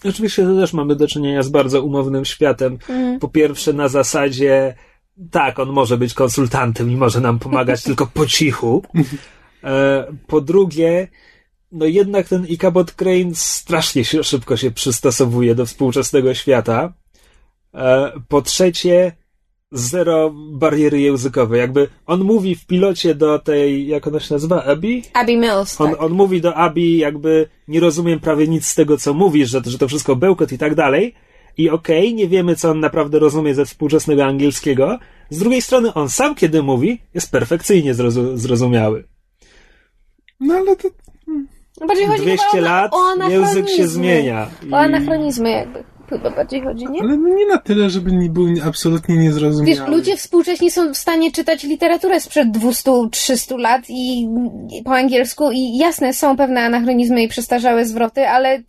[0.05, 2.79] Oczywiście to też mamy do czynienia z bardzo umownym światem.
[3.21, 4.75] Po pierwsze na zasadzie
[5.31, 8.83] tak, on może być konsultantem i może nam pomagać tylko po cichu.
[9.64, 11.09] E, Po drugie,
[11.73, 16.93] no jednak ten Ichabod Crane strasznie się, szybko się przystosowuje do współczesnego świata.
[17.75, 19.12] E, Po trzecie,
[19.73, 21.61] zero bariery językowej.
[21.61, 25.03] Jakby on mówi w pilocie do tej, jak ona się nazywa, Abby?
[25.12, 26.03] Abby Mills, On, tak.
[26.03, 29.79] on mówi do Abi, jakby nie rozumiem prawie nic z tego, co mówisz, że, że
[29.79, 31.14] to wszystko bełkot i tak dalej.
[31.59, 34.99] I okej, nie wiemy, co on naprawdę rozumie ze współczesnego angielskiego.
[35.31, 39.05] Z drugiej strony, on sam, kiedy mówi, jest perfekcyjnie zrozu- zrozumiały.
[40.41, 40.89] No ale to
[41.27, 41.35] No
[41.87, 43.87] bardziej chodzi 200 chyba o, lat, o język się anachronizmy.
[43.89, 44.51] zmienia.
[44.72, 45.85] O anachronizmy jakby.
[46.11, 47.01] Chyba bardziej chodzi, nie?
[47.01, 49.66] ale no nie na tyle, żeby nie był absolutnie niezrozumiały.
[49.66, 54.29] Wiesz, ludzie współcześni są w stanie czytać literaturę sprzed 200-300 lat i
[54.79, 58.62] i po angielsku i jasne, są pewne anachronizmy i przestarzałe zwroty, ale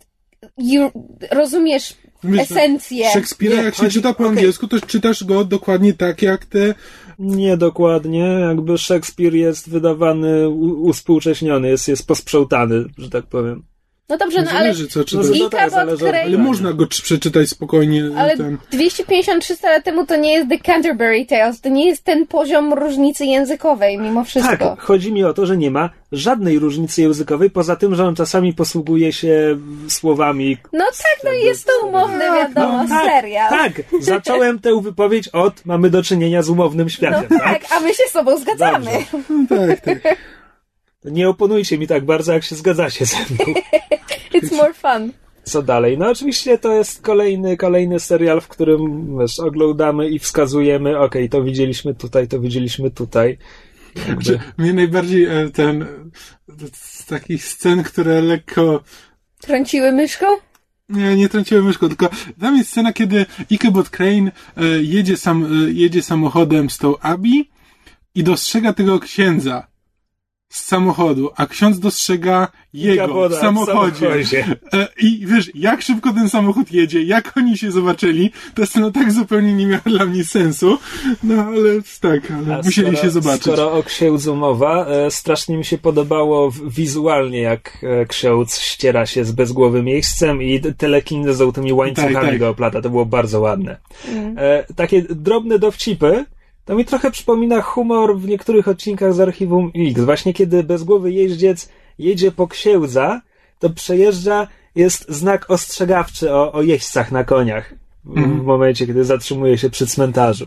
[0.58, 0.90] you,
[1.30, 1.94] rozumiesz
[2.24, 3.10] Wiesz, no, esencję.
[3.10, 4.28] Szekspira, jak się chodzi- czyta po okej.
[4.28, 6.74] angielsku, to czytasz go dokładnie tak, jak te
[7.18, 13.62] Nie dokładnie, jakby Szekspir jest wydawany, uspółcześniony, jest, jest posprzątany, że tak powiem.
[14.08, 15.26] No dobrze, no ale zależy, co czytasz.
[15.30, 18.02] No, no tak, zależy Ale można go czy- przeczytać spokojnie.
[18.16, 18.58] Ale Ten.
[18.72, 23.24] 250-300 lat temu to nie jest The Canterbury Tales, to nie jest ten poziom różnicy
[23.26, 24.56] językowej mimo wszystko.
[24.56, 28.14] Tak, chodzi mi o to, że nie ma żadnej różnicy językowej, poza tym, że on
[28.14, 30.56] czasami posługuje się słowami.
[30.72, 33.50] No tak, no jest to umowne, wiadomo, tak, serial.
[33.50, 37.28] tak, zacząłem tę wypowiedź od mamy do czynienia z umownym No światem.
[37.28, 37.38] tak?
[37.62, 38.90] tak, a my się z sobą zgadzamy.
[39.12, 39.34] Dobrze.
[39.50, 40.16] No, tak, tak.
[41.04, 43.54] Nie oponujcie mi tak bardzo, jak się zgadzacie ze mną.
[44.42, 45.12] It's more fun.
[45.44, 45.98] Co dalej?
[45.98, 51.42] No oczywiście to jest kolejny, kolejny serial, w którym wiesz, oglądamy i wskazujemy, okej, to
[51.42, 53.38] widzieliśmy tutaj, to widzieliśmy tutaj.
[54.08, 55.86] Jakby, Czy mnie najbardziej e, ten
[56.72, 58.82] z takich scen, które lekko
[59.40, 60.26] Trąciły myszką?
[60.88, 62.08] nie, nie trąciłem myszką, tylko
[62.40, 67.50] tam jest scena, kiedy Ichabod Crane e, jedzie, sam, e, jedzie samochodem z tą Abi
[68.14, 69.66] i dostrzega tego księdza
[70.48, 73.96] z samochodu, a ksiądz dostrzega jego w samochodzie.
[73.96, 74.44] samochodzie.
[74.72, 79.12] E, I wiesz, jak szybko ten samochód jedzie, jak oni się zobaczyli, to scena tak
[79.12, 80.78] zupełnie nie miała dla mnie sensu,
[81.22, 81.70] no ale
[82.00, 83.42] tak, ale musieli skoro, się zobaczyć.
[83.42, 89.24] Skoro o księdzu mowa, e, strasznie mi się podobało wizualnie, jak e, ksiądz ściera się
[89.24, 92.38] z bezgłowym miejscem i telekinezą tymi łańcuchami Tak, tak.
[92.38, 92.82] go oplata.
[92.82, 93.76] To było bardzo ładne.
[94.36, 96.24] E, takie drobne dowcipy,
[96.68, 100.00] to mi trochę przypomina humor w niektórych odcinkach z Archiwum X.
[100.00, 103.20] Właśnie kiedy bezgłowy jeździec jedzie po księdza,
[103.58, 107.74] to przejeżdża, jest znak ostrzegawczy o, o jeźdźcach na koniach.
[108.04, 108.40] W, Mhm.
[108.40, 110.46] w momencie, kiedy zatrzymuje się przy cmentarzu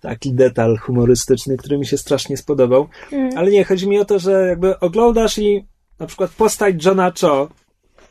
[0.00, 2.88] taki detal humorystyczny, który mi się strasznie spodobał.
[3.36, 5.64] Ale nie, chodzi mi o to, że jakby oglądasz i
[5.98, 7.48] na przykład postać Johna Cho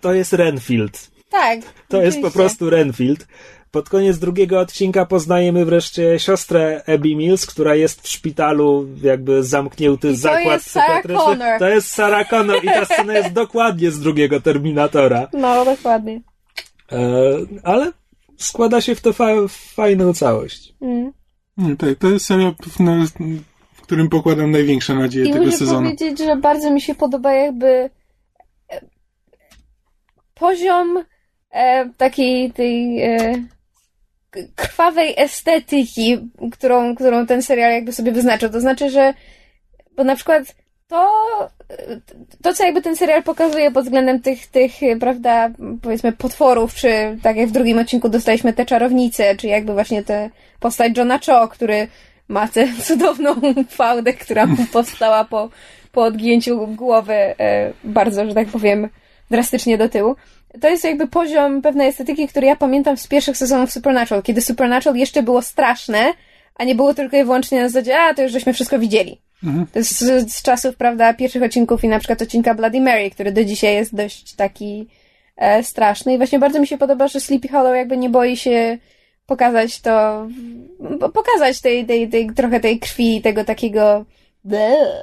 [0.02, 1.12] to jest Renfield.
[1.30, 1.60] Tak.
[1.88, 3.28] To jest po prostu Renfield.
[3.72, 10.08] Pod koniec drugiego odcinka poznajemy wreszcie siostrę Abby Mills, która jest w szpitalu, jakby zamknięty
[10.08, 11.26] I to zakład jest Sarah psychiatryczny.
[11.26, 11.60] Connor.
[11.60, 15.28] To jest Sarah Connor i ta scena jest dokładnie z drugiego Terminatora.
[15.34, 16.22] No, dokładnie.
[16.92, 17.00] E,
[17.64, 17.92] ale
[18.38, 20.74] składa się w to fa fajną całość.
[20.82, 21.12] Mm.
[21.58, 23.06] Nie, tak, to jest serial, na,
[23.74, 25.90] w którym pokładam największe nadzieje I tego muszę sezonu.
[25.90, 27.90] powiedzieć, że bardzo mi się podoba jakby e,
[30.34, 31.04] poziom
[31.52, 33.34] e, takiej tej e,
[34.56, 38.50] krwawej estetyki, którą, którą ten serial jakby sobie wyznaczył.
[38.50, 39.14] To znaczy, że
[39.96, 40.56] bo na przykład
[40.88, 41.10] to,
[42.42, 45.50] to, co jakby ten serial pokazuje pod względem tych, tych, prawda,
[45.82, 50.30] powiedzmy potworów, czy tak jak w drugim odcinku dostaliśmy te czarownice, czy jakby właśnie tę
[50.60, 51.88] postać Johna Cho, który
[52.28, 53.36] ma tę cudowną
[53.70, 55.50] fałdę, która mu powstała po,
[55.92, 58.90] po odgięciu głowy e, bardzo, że tak powiem,
[59.30, 60.16] drastycznie do tyłu.
[60.62, 64.98] To jest jakby poziom pewnej estetyki, który ja pamiętam z pierwszych sezonów Supernatural, kiedy Supernatural
[64.98, 66.14] jeszcze było straszne,
[66.56, 69.22] a nie było tylko i wyłącznie na zasadzie, a to już żeśmy wszystko widzieli.
[69.74, 73.32] To jest z, z czasów, prawda, pierwszych odcinków i na przykład odcinka Bloody Mary, który
[73.32, 74.88] do dzisiaj jest dość taki
[75.38, 76.14] e, straszny.
[76.14, 78.78] I właśnie bardzo mi się podoba, że Sleepy Hollow jakby nie boi się
[79.26, 80.28] pokazać to,
[81.00, 84.06] po- pokazać tej, tej, tej, trochę tej krwi, i tego takiego.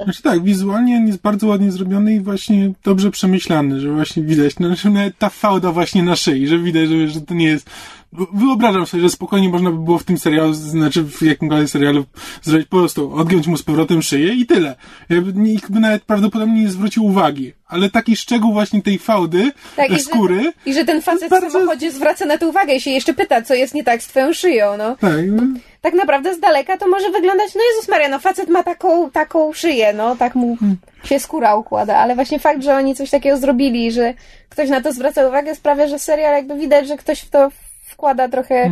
[0.04, 4.58] Znaczy tak, wizualnie on jest bardzo ładnie zrobiony i właśnie dobrze przemyślany, że właśnie widać,
[4.58, 7.70] no, że nawet ta fałda właśnie na szyi, że widać, że, że to nie jest...
[8.32, 12.04] Wyobrażam sobie, że spokojnie można by było w tym serialu, znaczy w jakimkolwiek serialu
[12.42, 14.76] zrobić po prostu, odgiąć mu z powrotem szyję i tyle.
[15.08, 17.52] Jakby Nikt by nawet prawdopodobnie nie zwrócił uwagi.
[17.66, 21.30] Ale taki szczegół właśnie tej fałdy, Tak, i e, że- skóry, I że ten facet
[21.30, 24.02] Bardzo- w samochodzie zwraca na to uwagę i się jeszcze pyta, co jest nie tak
[24.02, 24.96] z twoją szyją, no.
[24.96, 25.42] tak, no,
[25.80, 29.52] Tak naprawdę z daleka to może wyglądać, no Jezus Maria, no facet ma taką, taką
[29.52, 30.56] szyję, no, tak mu
[31.04, 34.14] się skóra układa, ale właśnie fakt, że oni coś takiego zrobili, że
[34.48, 37.48] ktoś na to zwraca uwagę sprawia, że serial jakby widać, że ktoś w to
[37.86, 38.70] wkłada trochę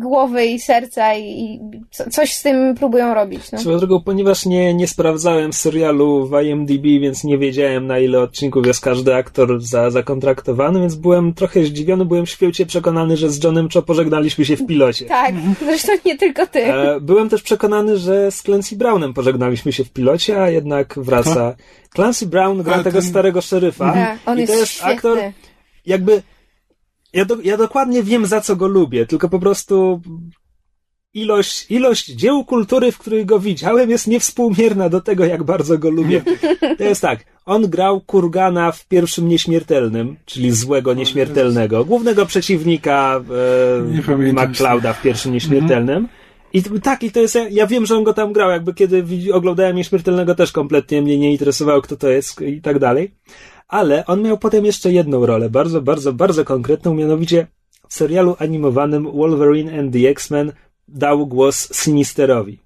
[0.00, 1.60] głowy i serca i, i
[1.90, 3.58] co, coś z tym próbują robić, no.
[3.58, 8.66] Swoją drogą, ponieważ nie, nie sprawdzałem serialu w IMDb, więc nie wiedziałem na ile odcinków
[8.66, 13.68] jest każdy aktor za, zakontraktowany, więc byłem trochę zdziwiony, byłem święcie przekonany, że z Johnem
[13.74, 15.04] Cho pożegnaliśmy się w pilocie.
[15.04, 15.34] Tak,
[15.66, 16.64] zresztą nie tylko ty.
[16.64, 21.54] E, byłem też przekonany, że z Clancy Brownem pożegnaliśmy się w pilocie, a jednak wraca.
[21.94, 23.92] Clancy Brown gra A, tego ten- starego szeryfa.
[23.92, 24.92] Tak, on I jest, to jest świetny.
[24.92, 25.18] aktor,
[25.86, 26.22] jakby
[27.18, 30.00] ja, do, ja dokładnie wiem, za co go lubię, tylko po prostu
[31.14, 35.90] ilość, ilość dzieł kultury, w których go widziałem, jest niewspółmierna do tego, jak bardzo go
[35.90, 36.22] lubię.
[36.78, 43.20] To jest tak, on grał Kurgana w pierwszym Nieśmiertelnym, czyli złego Nieśmiertelnego, głównego przeciwnika
[44.08, 46.08] e, McClouda w pierwszym Nieśmiertelnym.
[46.52, 49.76] I tak, i to jest, ja wiem, że on go tam grał, jakby kiedy oglądałem
[49.76, 53.10] Nieśmiertelnego też kompletnie mnie nie interesowało, kto to jest i tak dalej.
[53.68, 57.46] Ale on miał potem jeszcze jedną rolę, bardzo, bardzo, bardzo konkretną, mianowicie
[57.88, 60.52] w serialu animowanym Wolverine and the X-Men
[60.88, 62.58] dał głos Sinisterowi.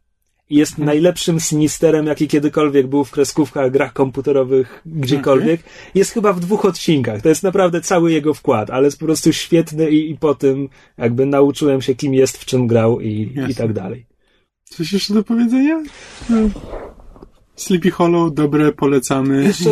[0.51, 5.61] Jest najlepszym Sinisterem, jaki kiedykolwiek był w kreskówkach, grach komputerowych, gdziekolwiek.
[5.95, 7.23] Jest chyba w dwóch odcinkach.
[7.23, 10.69] To jest naprawdę cały jego wkład, ale jest po prostu świetny i, i po tym
[10.99, 14.07] jakby nauczyłem się, kim jest, w czym grał i, i tak dalej.
[14.65, 15.83] coś jeszcze do powiedzenia?
[16.31, 16.37] No.
[17.57, 19.45] Sleepy Hollow, dobre, polecamy.
[19.45, 19.71] Jeszcze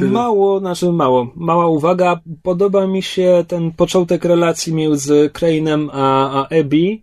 [0.00, 2.20] y, mało, znaczy mało, mała uwaga.
[2.42, 6.98] Podoba mi się ten początek relacji między Crane'em a, a Abby.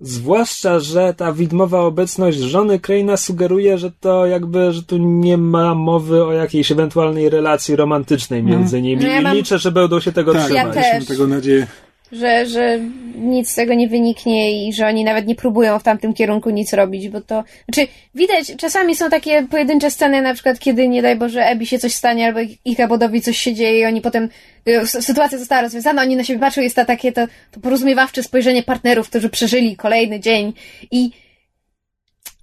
[0.00, 5.74] Zwłaszcza, że ta widmowa obecność żony Crane'a sugeruje, że to jakby, że tu nie ma
[5.74, 9.02] mowy o jakiejś ewentualnej relacji romantycznej między nimi.
[9.02, 10.74] No ja I mam- liczę, że będą się tego tak, Ja trzymać.
[10.74, 10.92] też.
[10.94, 11.66] mam tego nadzieję.
[12.14, 12.78] Że, że
[13.14, 16.72] nic z tego nie wyniknie i że oni nawet nie próbują w tamtym kierunku nic
[16.72, 21.16] robić, bo to, znaczy widać, czasami są takie pojedyncze sceny, na przykład kiedy, nie daj
[21.16, 24.28] Boże, Ebi się coś stanie albo ich- Abodowi coś się dzieje i oni potem,
[24.68, 28.62] y, sytuacja została rozwiązana, oni na siebie patrzą, jest to takie to, to porozumiewawcze spojrzenie
[28.62, 30.52] partnerów, którzy przeżyli kolejny dzień
[30.90, 31.10] i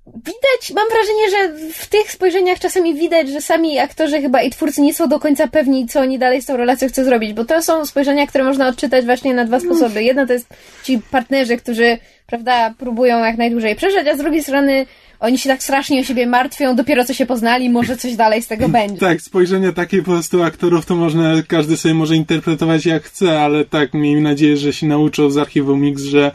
[0.07, 4.81] widać, mam wrażenie, że w tych spojrzeniach czasami widać, że sami aktorzy chyba i twórcy
[4.81, 7.61] nie są do końca pewni, co oni dalej z tą relacją chcą zrobić, bo to
[7.61, 10.03] są spojrzenia, które można odczytać właśnie na dwa sposoby.
[10.03, 10.47] Jedno to jest
[10.83, 11.97] ci partnerzy, którzy,
[12.27, 14.85] prawda, próbują jak najdłużej przeżyć, a z drugiej strony
[15.21, 18.47] oni się tak strasznie o siebie martwią, dopiero co się poznali, może coś dalej z
[18.47, 18.97] tego będzie.
[18.97, 23.65] Tak, spojrzenia takie po prostu aktorów to można, każdy sobie może interpretować jak chce, ale
[23.65, 26.31] tak, miejmy nadzieję, że się nauczą z archiwum Mix, że,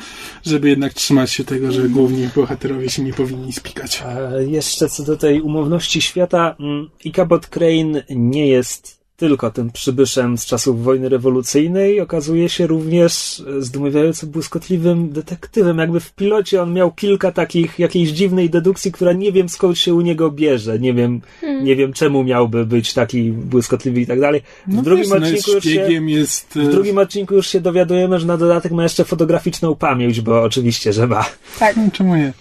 [0.47, 4.03] żeby jednak trzymać się tego, że główni bohaterowie się nie powinni spikać.
[4.03, 10.39] A jeszcze co do tej umowności świata, mm, Ichabod Crane nie jest tylko tym przybyszem
[10.39, 15.79] z czasów wojny rewolucyjnej, okazuje się również zdumiewająco błyskotliwym detektywem.
[15.79, 19.95] Jakby w pilocie on miał kilka takich jakiejś dziwnej dedukcji, która nie wiem skąd się
[19.95, 20.79] u niego bierze.
[20.79, 21.65] Nie wiem, hmm.
[21.65, 24.43] nie wiem czemu miałby być taki błyskotliwy i tak dalej.
[24.67, 26.55] W no drugim wiesz, odcinku już się, jest...
[26.55, 30.93] w drugim odcinku już się dowiadujemy, że na dodatek ma jeszcze fotograficzną pamięć, bo oczywiście,
[30.93, 31.25] że ma.
[31.59, 31.77] Tak.
[31.77, 32.33] No, czemu nie?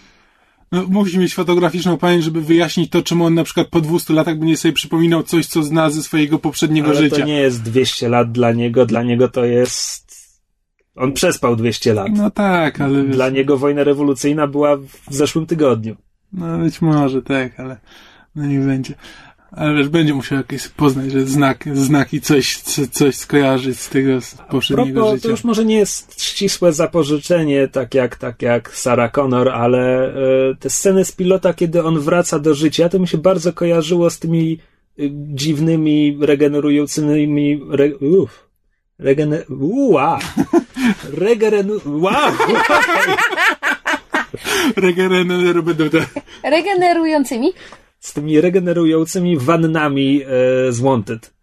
[0.71, 4.39] No, musi mieć fotograficzną pamięć, żeby wyjaśnić to, czemu on na przykład po 200 latach
[4.39, 7.15] będzie sobie przypominał coś, co zna ze swojego poprzedniego Ale życia.
[7.15, 10.05] to nie jest 200 lat dla niego, dla niego to jest...
[10.95, 12.07] On przespał 200 lat.
[12.15, 13.03] No tak, ale...
[13.03, 15.95] Wiesz, Dla niego wojna rewolucyjna była w zeszłym tygodniu.
[16.33, 17.77] No być może, tak, ale
[18.35, 18.93] no nie będzie.
[19.55, 22.57] Ale wiesz, będzie musiał jakieś poznać, że znak, znaki coś,
[22.91, 25.23] coś skojarzyć z tego z poprzedniego propos, życia.
[25.23, 30.13] To już może nie jest ścisłe zapożyczenie, tak jak, tak jak Sarah Connor, ale
[30.49, 34.09] e, te sceny z pilota, kiedy on wraca do życia, to mi się bardzo kojarzyło
[34.09, 34.59] z tymi
[34.99, 37.61] y, dziwnymi, regenerującymi...
[37.71, 38.49] Re, uff,
[38.99, 39.45] regener...
[39.59, 40.19] Ua!
[41.25, 41.79] Regenenu...
[41.85, 42.31] Wow!
[46.43, 47.53] Regenerującymi?
[48.05, 50.27] Z tymi regenerującymi wannami e,
[50.71, 51.33] z Wanted.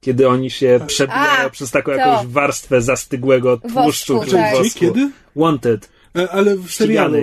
[0.00, 1.98] Kiedy oni się przebijają A, przez taką to.
[1.98, 4.54] jakąś warstwę zastygłego tłuszczu Wosku, czy tak.
[4.56, 4.80] wosku.
[4.80, 5.10] Kiedy?
[5.36, 5.90] Wanted.
[6.18, 7.18] E, ale w serialu.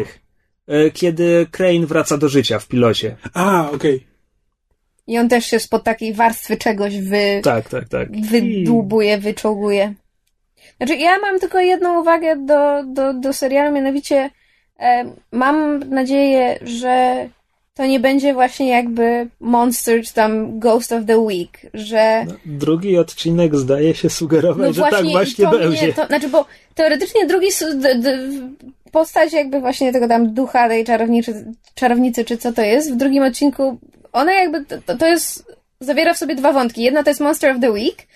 [0.67, 3.15] E, Kiedy Crane wraca do życia w pilocie.
[3.33, 4.07] A, okej.
[5.07, 8.21] I on też się spod takiej warstwy czegoś wy, Tak, tak, tak.
[8.21, 9.93] wydłubuje, wyczołguje.
[10.77, 14.29] Znaczy, ja mam tylko jedną uwagę do, do, do serialu, mianowicie
[14.79, 17.29] e, mam nadzieję, że
[17.77, 22.25] to nie będzie właśnie jakby Monster czy tam Ghost of the Week, że...
[22.27, 25.83] No, drugi odcinek zdaje się sugerować, No że tak właśnie to będzie.
[25.83, 28.17] Mnie, to, znaczy, bo teoretycznie drugi d, d,
[28.91, 33.23] postać jakby właśnie tego tam ducha tej czarownicy, czarownicy, czy co to jest, w drugim
[33.23, 33.77] odcinku
[34.13, 36.81] ona jakby, to, to jest, zawiera w sobie dwa wątki.
[36.81, 38.07] Jedna to jest Monster of the Week,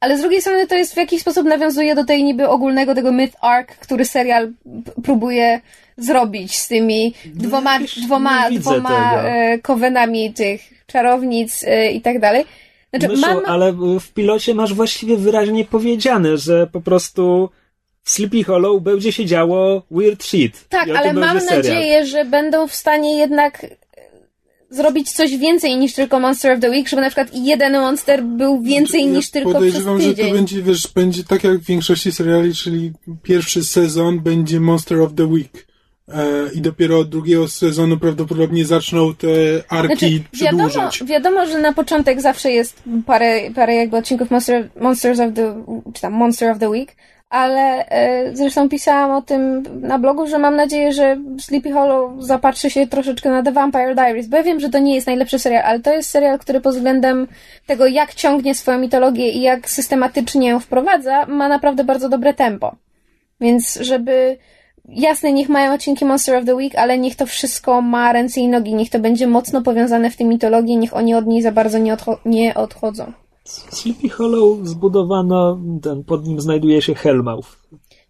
[0.00, 3.12] ale z drugiej strony to jest w jakiś sposób nawiązuje do tej niby ogólnego tego
[3.12, 4.52] myth arc, który serial
[5.02, 5.60] próbuje
[6.04, 9.28] zrobić z tymi dwoma, jakoś dwoma, widzę dwoma tego.
[9.28, 12.44] e, kowenami tych czarownic e, i tak dalej.
[12.90, 17.50] Znaczy, Myszu, mam, ale w pilocie masz właściwie wyraźnie powiedziane, że po prostu
[18.02, 20.68] w Sleepy Hollow będzie się działo weird shit.
[20.68, 21.56] Tak, ale mam serial.
[21.56, 23.68] nadzieję, że będą w stanie jednak e,
[24.70, 28.62] zrobić coś więcej niż tylko Monster of the Week, żeby na przykład jeden monster był
[28.62, 30.28] więcej Ja niż tylko przez Podejrzewam, że tydzień.
[30.28, 32.92] to będzie, wiesz, będzie tak jak w większości seriali, czyli
[33.22, 35.71] pierwszy sezon będzie Monster of the Week.
[36.08, 39.28] E, I dopiero od drugiego sezonu prawdopodobnie zaczną te
[39.68, 41.04] arki Znaczy, wiadomo, przedłużać.
[41.04, 46.02] wiadomo, że na początek zawsze jest parę, parę jakby odcinków Monster, Monsters of the, czy
[46.02, 46.96] tam Monster of the Week,
[47.30, 52.70] ale e, zresztą pisałam o tym na blogu, że mam nadzieję, że Sleepy Hollow zapatrzy
[52.70, 55.62] się troszeczkę na The Vampire Diaries, bo ja wiem, że to nie jest najlepszy serial,
[55.64, 57.26] ale to jest serial, który pod względem
[57.66, 62.76] tego, jak ciągnie swoją mitologię i jak systematycznie ją wprowadza, ma naprawdę bardzo dobre tempo.
[63.40, 64.38] Więc żeby
[64.88, 68.48] jasne, niech mają odcinki Monster of the Week, ale niech to wszystko ma ręce i
[68.48, 71.78] nogi, niech to będzie mocno powiązane w tej mitologii, niech oni od niej za bardzo
[71.78, 73.12] nie, odcho- nie odchodzą.
[73.44, 77.48] Sleepy Hollow zbudowano, ten, pod nim znajduje się Hellmouth.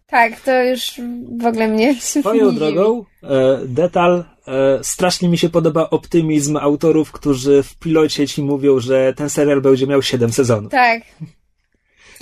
[0.06, 1.00] Tak, to już
[1.38, 7.62] w ogóle mnie Swoją drogą, e, detal, e, strasznie mi się podoba optymizm autorów, którzy
[7.62, 10.72] w pilocie ci mówią, że ten serial będzie miał 7 sezonów.
[10.72, 11.02] Tak,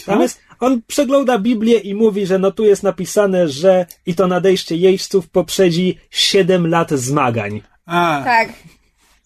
[0.07, 4.27] Tam jest, on przegląda Biblię i mówi, że no tu jest napisane, że i to
[4.27, 7.63] nadejście jeźdźców poprzedzi 7 lat zmagań.
[7.87, 8.49] A, tak.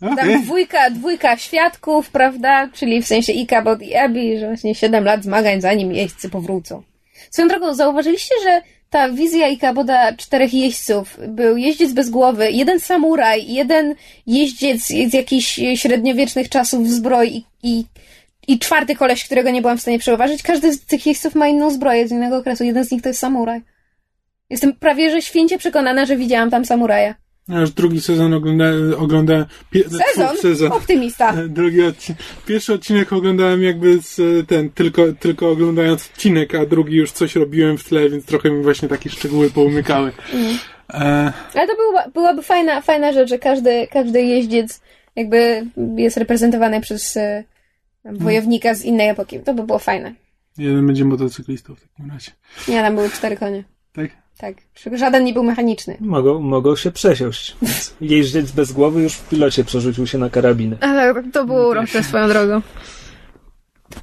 [0.01, 2.69] Tam dwójka, dwójka świadków, prawda?
[2.73, 6.83] Czyli w sensie Ikabod i Abby, że właśnie 7 lat zmagań, zanim jeźdźcy powrócą.
[7.31, 13.53] Swoją drogą, zauważyliście, że ta wizja Ikaboda czterech jeźdźców był jeździec bez głowy, jeden samuraj,
[13.53, 13.95] jeden
[14.27, 17.85] jeździec z jakichś średniowiecznych czasów w zbroi i, i,
[18.49, 20.43] i czwarty koleś, którego nie byłam w stanie przeważyć.
[20.43, 22.65] Każdy z tych jeźdźców ma inną zbroję z innego okresu.
[22.65, 23.63] Jeden z nich to jest samuraj.
[24.51, 27.15] Jestem prawie, że święcie przekonana, że widziałam tam samuraja.
[27.49, 29.83] Ja już drugi sezon oglądałem, oglądałem pie,
[30.15, 30.37] Sezon?
[30.37, 30.73] sezon.
[30.73, 31.33] Optymista.
[31.33, 32.23] E, Drugi odcinek.
[32.47, 37.37] Pierwszy odcinek oglądałem jakby z e, ten, tylko, tylko oglądając odcinek, a drugi już coś
[37.37, 40.13] robiłem w tle, więc trochę mi właśnie takie szczegóły poumykały.
[40.95, 44.81] E, Ale to była, byłaby fajna, fajna rzecz, że każdy, każdy jeździec
[45.17, 45.67] jakby
[45.97, 47.45] jest reprezentowany przez e,
[48.05, 49.41] wojownika z innej epoki.
[49.41, 50.15] To by było fajne.
[50.59, 52.31] jeden będzie motocyklistą w takim razie.
[52.69, 53.65] Nie, tam były cztery konie.
[53.93, 54.11] Tak?
[54.39, 54.57] Tak.
[54.99, 55.97] Żaden nie był mechaniczny.
[56.01, 57.57] Mogą, mogą się przesiąść.
[57.63, 60.77] Więc Jeździec bez głowy już w pilocie przerzucił się na karabinę.
[60.81, 62.61] Ale to było urocze swoją drogą.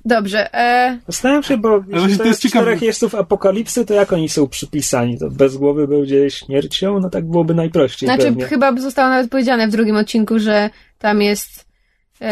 [0.05, 0.53] Dobrze.
[0.55, 4.47] E, Zastanawiam się, bo jeśli to to jest czterech jeźdźców apokalipsy, to jak oni są
[4.47, 5.19] przypisani?
[5.19, 6.99] To bez głowy będzie śmiercią?
[6.99, 8.45] No tak byłoby najprościej znaczy, pewnie.
[8.45, 11.70] chyba zostało nawet powiedziane w drugim odcinku, że tam jest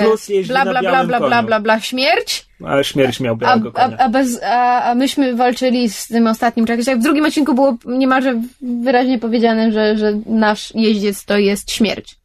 [0.04, 1.48] Plus jeździ bla na bla bla białym bla bla koniu.
[1.48, 3.98] bla bla śmierć, Ale śmierć miał a, białego a, konia.
[3.98, 6.86] a, bez, a, a myśmy walczyli z tym ostatnim czegoś.
[6.86, 12.16] W drugim odcinku było niemalże wyraźnie powiedziane, że, że nasz jeździec to jest śmierć.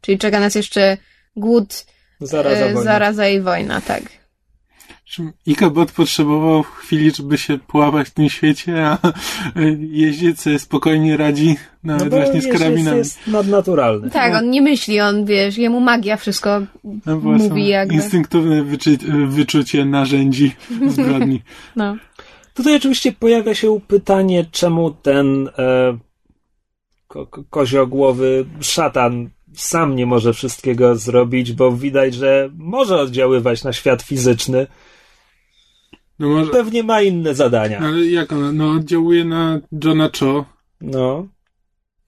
[0.00, 0.96] Czyli czeka nas jeszcze
[1.36, 1.84] głód,
[2.20, 4.02] Zaraza e, zaraza i wojna, tak.
[5.46, 8.98] Ikabot potrzebował chwili, żeby się połapać w tym świecie, a
[9.90, 12.98] jeździec sobie spokojnie radzi nawet No bo właśnie z karabinami.
[12.98, 14.10] jest nadnaturalny.
[14.10, 16.60] Tak, on nie myśli, on wiesz, jemu magia wszystko
[17.06, 17.94] No mówi jakby.
[17.94, 20.56] Instynktowne wyczu- wyczucie narzędzi
[20.88, 21.42] zbrodni.
[21.76, 21.96] No.
[22.54, 25.98] Tutaj oczywiście pojawia się pytanie, czemu ten e,
[27.08, 34.02] ko- koziogłowy szatan sam nie może wszystkiego zrobić, bo widać, że może oddziaływać na świat
[34.02, 34.66] fizyczny.
[36.18, 37.78] No może, Pewnie ma inne zadania.
[37.78, 38.52] ale jak ona?
[38.52, 40.44] No oddziałuje na Johna Cho
[40.80, 41.26] No,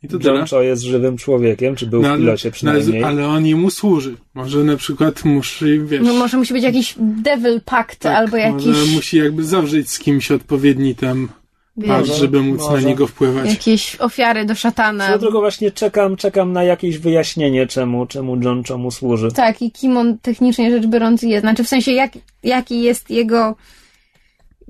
[0.03, 0.47] i to John.
[0.51, 3.01] Cho jest żywym człowiekiem, czy był No, w pilocie przynajmniej.
[3.01, 4.17] no, ale on jemu służy.
[4.35, 6.01] Może na przykład musi, wiesz...
[6.05, 9.99] no może musi być jakiś devil pact tak, albo jakiś, Może musi jakby zawrzeć z
[9.99, 11.29] kimś odpowiedni tam
[11.77, 12.83] wiesz, żeby móc może.
[12.83, 13.51] na niego wpływać.
[13.51, 15.05] jakieś ofiary do szatana.
[15.05, 19.33] Swoją drogą właśnie czekam, czekam na jakieś wyjaśnienie, czemu, czemu John Cho mu służy.
[19.33, 21.41] Tak, i kim on technicznie rzecz biorąc jest.
[21.41, 22.11] Znaczy w sensie, jak,
[22.43, 23.57] jaki jest jego.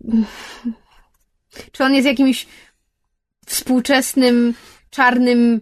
[1.72, 2.46] Czy on jest jakimś
[3.46, 4.54] współczesnym,
[4.90, 5.60] czarnym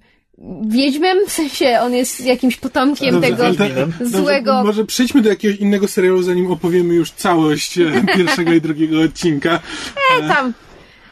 [0.67, 1.19] wiedźmem?
[1.27, 3.59] W sensie, on jest jakimś potomkiem Dobrze, tego ale
[4.01, 4.53] złego.
[4.53, 9.01] Dobrze, może przejdźmy do jakiegoś innego serialu, zanim opowiemy już całość e, pierwszego i drugiego
[9.01, 9.61] odcinka.
[10.19, 10.53] E, tam.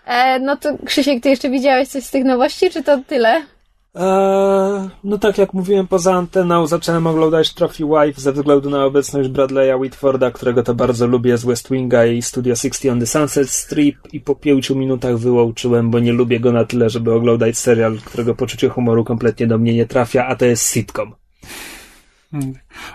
[0.06, 3.53] E, no to Krzysiek, ty jeszcze widziałeś coś z tych nowości, czy to tyle?
[3.94, 9.28] Eee, no tak jak mówiłem poza anteną, zacząłem oglądać Trophy Wife ze względu na obecność
[9.28, 13.50] Bradley'a Whitforda, którego to bardzo lubię z West Winga i Studio 60 on the Sunset
[13.50, 17.98] Strip i po pięciu minutach wyłączyłem, bo nie lubię go na tyle, żeby oglądać serial,
[18.04, 21.14] którego poczucie humoru kompletnie do mnie nie trafia, a to jest sitcom.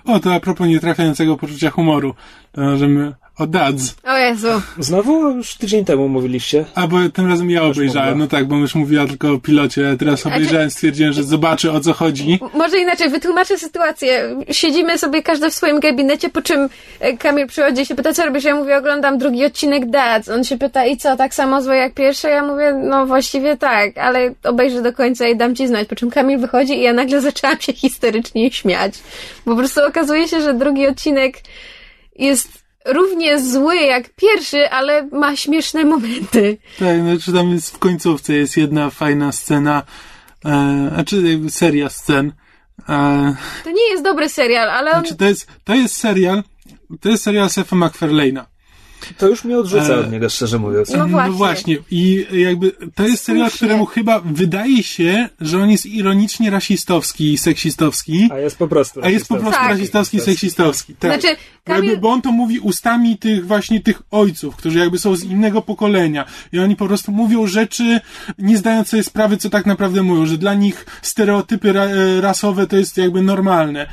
[0.06, 2.14] O, to a propos nietrafiającego poczucia humoru,
[2.52, 3.96] to możemy o Dads.
[4.04, 4.48] O Jezu.
[4.80, 6.66] Znowu już tydzień temu mówiliście.
[6.76, 9.98] A, bo tym razem ja obejrzałem, no tak, bo już mówiła tylko o pilocie, a
[9.98, 12.40] teraz obejrzałem, stwierdziłem, że zobaczę o co chodzi.
[12.54, 14.36] Może inaczej, wytłumaczę sytuację.
[14.52, 16.70] Siedzimy sobie każdy w swoim gabinecie, po czym
[17.00, 18.44] e, Kamil przychodzi i się pyta, co robisz?
[18.44, 20.30] Ja mówię, oglądam drugi odcinek Dads.
[20.30, 22.28] On się pyta, i co, tak samo złe jak pierwszy?
[22.28, 25.88] Ja mówię, no właściwie tak, ale obejrzę do końca i dam ci znać.
[25.88, 28.94] Po czym Kamil wychodzi i ja nagle zaczęłam się histerycznie śmiać.
[29.46, 31.38] Bo po prostu okazuje się, że drugi odcinek
[32.16, 36.58] jest równie zły jak pierwszy, ale ma śmieszne momenty.
[36.80, 39.84] Tak, znaczy tam jest w końcówce jest jedna fajna scena,
[40.46, 42.32] e, znaczy seria scen.
[42.90, 45.00] E, To nie jest dobry serial, ale on...
[45.00, 46.44] znaczy to jest, to jest serial,
[47.02, 48.46] to jest serial Sefa MacFarlane'a.
[49.18, 50.00] To już mnie odrzuca Eee.
[50.00, 50.94] od niego, szczerze mówiąc.
[50.98, 51.78] No właśnie.
[51.92, 53.68] I jakby to jest serial, Słusznie.
[53.68, 59.00] któremu chyba wydaje się, że on jest ironicznie rasistowski i seksistowski, A jest po prostu
[59.04, 59.70] a jest po prostu Tak.
[59.70, 60.96] rasistowski i seksistowski.
[60.96, 61.12] Tak.
[61.22, 61.28] Znaczy,
[61.68, 61.98] Jakby, Kamil...
[62.00, 66.26] bo on to mówi ustami tych właśnie tych ojców, którzy jakby są z innego pokolenia
[66.54, 68.00] i oni po prostu mówią rzeczy,
[68.38, 72.68] nie zdając sobie sprawy, co tak naprawdę mówią, że dla nich stereotypy ra e, rasowe
[72.68, 73.88] to jest jakby normalne.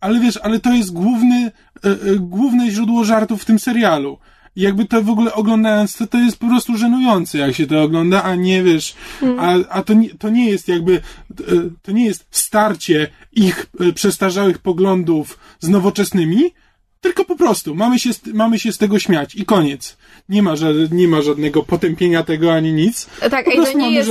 [0.00, 1.50] Ale wiesz, ale to jest główny,
[1.84, 4.18] e, e, główne źródło żartów w tym serialu.
[4.56, 7.82] I jakby to w ogóle oglądając, to, to jest po prostu żenujące, jak się to
[7.82, 8.94] ogląda, a nie wiesz,
[9.38, 11.42] a, a to, nie, to nie jest jakby, e,
[11.82, 16.54] to nie jest starcie ich e, przestarzałych poglądów z nowoczesnymi,
[17.00, 19.96] tylko po prostu mamy się, z- mamy się z tego śmiać i koniec.
[20.28, 20.54] Nie ma,
[20.90, 23.06] nie ma żadnego potępienia tego ani nic.
[23.30, 24.10] Tak, po to nie jest,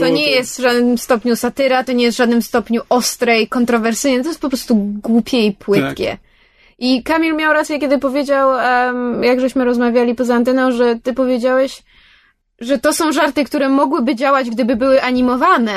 [0.00, 0.34] to nie tym.
[0.34, 4.28] jest w żadnym stopniu satyra, to nie jest w żadnym stopniu ostre i kontrowersyjne, to
[4.28, 6.06] jest po prostu głupie i płytkie.
[6.10, 6.31] Tak.
[6.82, 11.82] I Kamil miał rację, kiedy powiedział, em, jak żeśmy rozmawiali poza anteną, że ty powiedziałeś,
[12.60, 15.74] że to są żarty, które mogłyby działać, gdyby były animowane,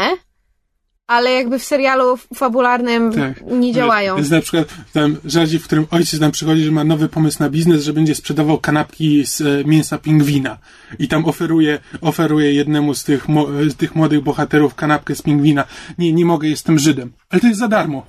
[1.07, 3.41] ale jakby w serialu fabularnym Tak.
[3.51, 4.17] nie działają.
[4.17, 7.49] Jest na przykład tam żarcie, w którym ojciec nam przychodzi, że ma nowy pomysł na
[7.49, 10.57] biznes, że będzie sprzedawał kanapki z e, mięsa pingwina.
[10.99, 15.21] I tam oferuje, oferuje jednemu z tych, mo, e, z tych młodych bohaterów kanapkę z
[15.21, 15.63] pingwina.
[15.97, 17.13] Nie, nie mogę, jestem Żydem.
[17.29, 18.05] Ale to jest za darmo.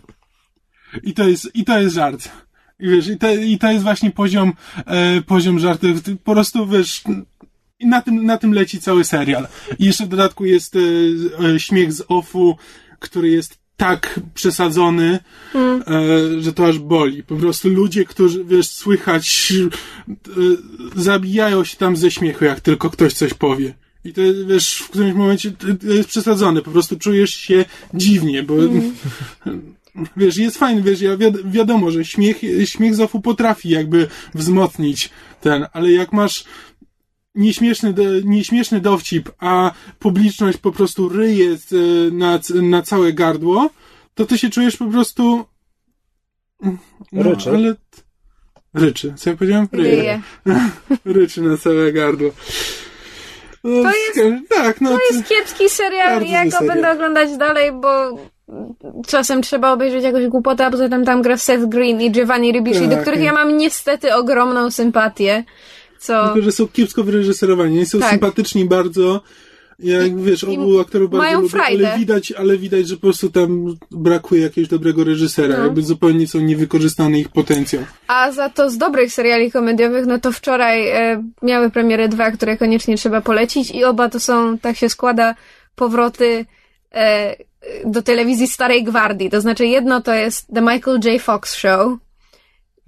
[1.02, 2.28] I to jest, i to jest żart.
[2.80, 4.52] I wiesz, i to, i to jest właśnie poziom,
[4.86, 6.02] e, poziom żartów.
[6.24, 7.02] Po prostu, wiesz,
[7.78, 9.48] i na tym, na tym leci cały serial.
[9.78, 10.78] I jeszcze w dodatku jest e,
[11.46, 12.56] e, śmiech z offu,
[12.98, 15.18] który jest tak przesadzony,
[15.54, 17.22] e, że to aż boli.
[17.22, 19.52] Po prostu ludzie, którzy, wiesz, słychać,
[20.08, 20.12] e,
[20.96, 23.74] zabijają się tam ze śmiechu, jak tylko ktoś coś powie.
[24.04, 26.62] I to, wiesz, w którymś momencie to jest przesadzone.
[26.62, 28.54] Po prostu czujesz się dziwnie, bo
[30.16, 35.10] wiesz, jest fajny, wiesz, ja wiad- wiadomo, że śmiech, śmiech z offu potrafi jakby wzmocnić
[35.40, 36.44] ten, ale jak masz
[37.34, 37.94] nieśmieszny,
[38.24, 41.56] nieśmieszny dowcip, a publiczność po prostu ryje e,
[42.10, 43.70] na, na całe gardło,
[44.14, 45.44] to ty się czujesz po prostu
[47.12, 47.50] No, Ryczy.
[47.50, 47.74] ale...
[48.74, 49.14] Ryczy.
[49.16, 49.68] Co ja powiedziałem?
[49.72, 50.22] Ryje.
[51.04, 52.30] Ryczy na całe gardło.
[53.64, 53.90] No, To
[54.20, 54.90] jest- Tak, no...
[54.90, 56.74] To jest kiepski serial, Bardzo ja go serial.
[56.74, 58.18] będę oglądać dalej, bo
[59.06, 62.80] czasem trzeba obejrzeć jakąś głupotę, a poza tym tam gra Seth Green i Giovanni Ribisi,
[62.80, 62.90] Tak.
[62.90, 65.44] do których ja mam niestety ogromną sympatię,
[65.98, 66.24] co...
[66.24, 67.76] Tylko, że są kiepsko wyreżyserowani.
[67.76, 68.10] Oni są Tak.
[68.10, 69.20] sympatyczni bardzo.
[69.78, 73.30] Jak wiesz, i obu aktorów bardzo mają lubię, ale widać, ale widać, że po prostu
[73.30, 75.58] tam brakuje jakiegoś dobrego reżysera.
[75.58, 75.64] No.
[75.64, 77.82] Jakby zupełnie są niewykorzystany ich potencjał.
[78.08, 82.56] A za to z dobrych seriali komediowych, no to wczoraj e, miały premierę dwa, które
[82.56, 85.34] koniecznie trzeba polecić i oba to są, tak się składa,
[85.74, 86.44] powroty
[86.94, 87.36] e,
[87.84, 89.30] do telewizji starej gwardii.
[89.30, 91.22] To znaczy jedno to jest The Michael J.
[91.22, 91.92] Fox Show,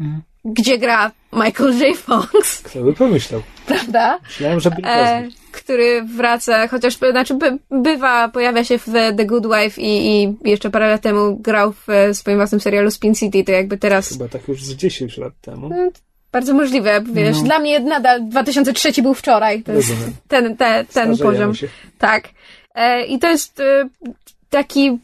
[0.01, 0.23] Mhm.
[0.45, 1.97] gdzie gra Michael J.
[1.97, 3.43] Fox, Kto by pomyślał?
[3.67, 4.19] prawda?
[4.25, 8.85] Myślałem, że Bill E, który wraca, chociaż znaczy by, bywa, pojawia się w
[9.17, 12.91] The, Good Wife i, i jeszcze parę lat temu grał w e, swoim własnym serialu
[12.91, 15.71] Spin City, to jakby teraz Chyba tak już z 10 lat temu.
[16.33, 17.43] bardzo możliwe, wiesz, No.
[17.43, 19.93] dla mnie nadal 2003 był wczoraj, to jest
[20.29, 21.55] ten, te, ten Starzejemy poziom.
[21.55, 21.69] się.
[21.99, 22.29] Tak.
[22.75, 23.89] E, I to jest e,
[24.51, 24.99] taki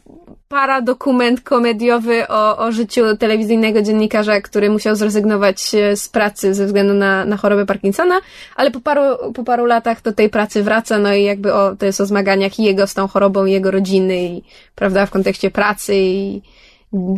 [0.49, 6.93] paradokument komediowy o, o życiu telewizyjnego dziennikarza, który musiał zrezygnować e, z pracy ze względu
[6.93, 8.19] na, na chorobę Parkinsona,
[8.55, 11.85] ale po paru, po paru latach do tej pracy wraca, no i jakby o, to
[11.85, 14.43] jest o zmaganiach jego z tą chorobą, jego rodziny, i
[14.75, 16.41] prawda, w kontekście pracy i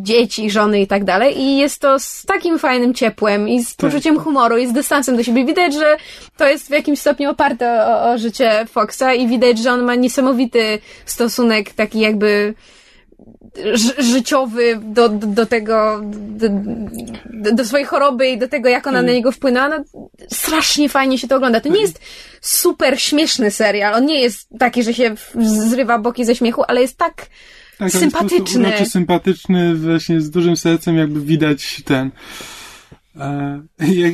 [0.01, 1.39] dzieci, żony i tak dalej.
[1.39, 5.23] I jest to z takim fajnym ciepłem i z poczuciem humoru i z dystansem do
[5.23, 5.45] siebie.
[5.45, 5.97] Widać, że
[6.37, 9.95] to jest w jakimś stopniu oparte o, o życie Foxa i widać, że on ma
[9.95, 12.53] niesamowity stosunek taki jakby
[13.73, 16.47] ży- życiowy do, do, do tego, do,
[17.53, 19.69] do, swojej choroby i do tego, jak ona na niego wpłynęła.
[19.69, 19.83] No,
[20.31, 21.61] strasznie fajnie się to ogląda.
[21.61, 21.99] To nie jest
[22.41, 23.93] super śmieszny serial.
[23.93, 27.27] On nie jest taki, że się zrywa boki ze śmiechu, ale jest tak
[27.77, 28.67] Tak, sympatyczny.
[28.67, 32.11] uroczy, sympatyczny, właśnie z dużym sercem, jakby widać ten.
[33.15, 33.61] E,
[34.03, 34.13] jak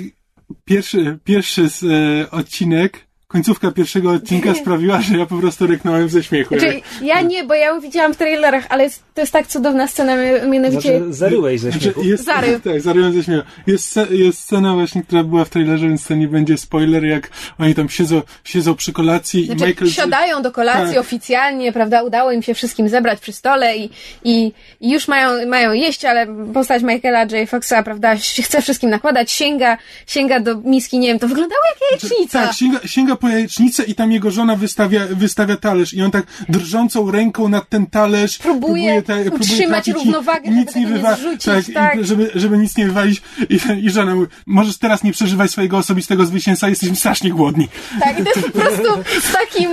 [0.65, 6.23] pierwszy, pierwszy z, e, odcinek, końcówka pierwszego odcinka sprawiła, że ja po prostu ryknąłem ze
[6.23, 6.59] śmiechu.
[6.59, 9.87] Znaczy, ja nie, bo ja ją widziałam w trailerach, ale jest, to jest tak cudowna
[9.87, 10.97] scena, mi- mianowicie...
[10.97, 12.03] Znaczy, zaryłeś ze Znaczy, śmiechu.
[12.03, 12.59] jest, Zarył.
[12.63, 13.43] Tak, zaryłem ze śmiechu.
[13.67, 17.29] Jest, jest scena właśnie, która była w trailerze, więc to nie będzie spoiler, jak
[17.59, 19.91] oni tam siedzą, siedzą przy kolacji Znaczy, i Michael...
[19.91, 21.03] siadają do kolacji Tak.
[21.03, 23.89] oficjalnie, prawda, udało im się wszystkim zebrać przy stole i,
[24.23, 24.51] i,
[24.81, 27.49] i już mają, mają jeść, ale postać Michaela J.
[27.49, 29.77] Foxa, prawda, chce wszystkim nakładać, sięga,
[30.07, 32.41] sięga do miski, nie wiem, to wyglądało jak jajecznica.
[32.47, 36.25] Tak, sięga, sięga po jajecznicę i tam jego żona wystawia, wystawia talerz i on tak
[36.49, 41.65] drżącą ręką nad ten talerz Próbuje utrzymać trafić i równowagę, nic nie wywa- zrzucić, tak,
[41.73, 42.01] tak.
[42.01, 45.77] I, żeby, żeby nic nie wywalić i, i żona mówi, możesz teraz nie przeżywać swojego
[45.77, 47.67] osobistego zwycięstwa, jesteśmy strasznie głodni.
[47.99, 48.89] Tak, i to jest po prostu
[49.21, 49.71] z takim,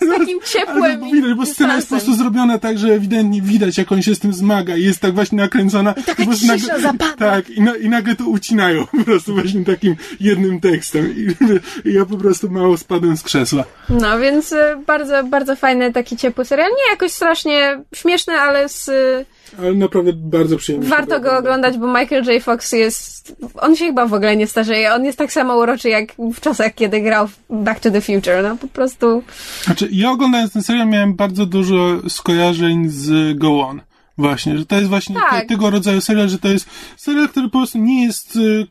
[0.00, 2.88] z takim Ale ciepłem bo i widać, bo scena jest po prostu zrobiona tak, że
[2.88, 5.92] ewidentnie widać, jak on się z tym zmaga i jest tak właśnie nakręcona.
[5.92, 7.16] I taka cisza zapada.
[7.16, 11.14] Tak, i, na, i nagle to ucinają po prostu właśnie takim jednym tekstem.
[11.16, 13.64] I, i ja po prostu mało spadłem z krzesła.
[13.88, 16.70] No, więc e, bardzo, bardzo fajny taki ciepły serial.
[16.70, 19.24] Nie jakoś strasznie śmieszny, ale z, e,
[19.58, 20.88] Ale naprawdę bardzo przyjemnie.
[20.88, 22.42] się warto to go oglądać, bo Michael J.
[22.42, 24.94] Fox jest, on się chyba w ogóle nie starzeje.
[24.94, 28.42] On jest tak samo uroczy jak w czasach, kiedy grał w Back to the Future.
[28.42, 29.22] No, po prostu
[29.64, 33.80] Znaczy, ja oglądając ten serial miałem bardzo dużo skojarzeń z Go On.
[34.18, 35.40] Właśnie, że to jest właśnie Tak.
[35.40, 36.66] te, tego rodzaju serial, że to jest
[36.96, 38.66] serial, który po prostu nie jest y,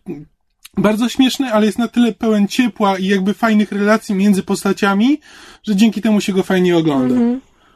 [0.77, 5.19] bardzo śmieszny, ale jest na tyle pełen ciepła i jakby fajnych relacji między postaciami,
[5.63, 7.15] że dzięki temu się go fajnie ogląda.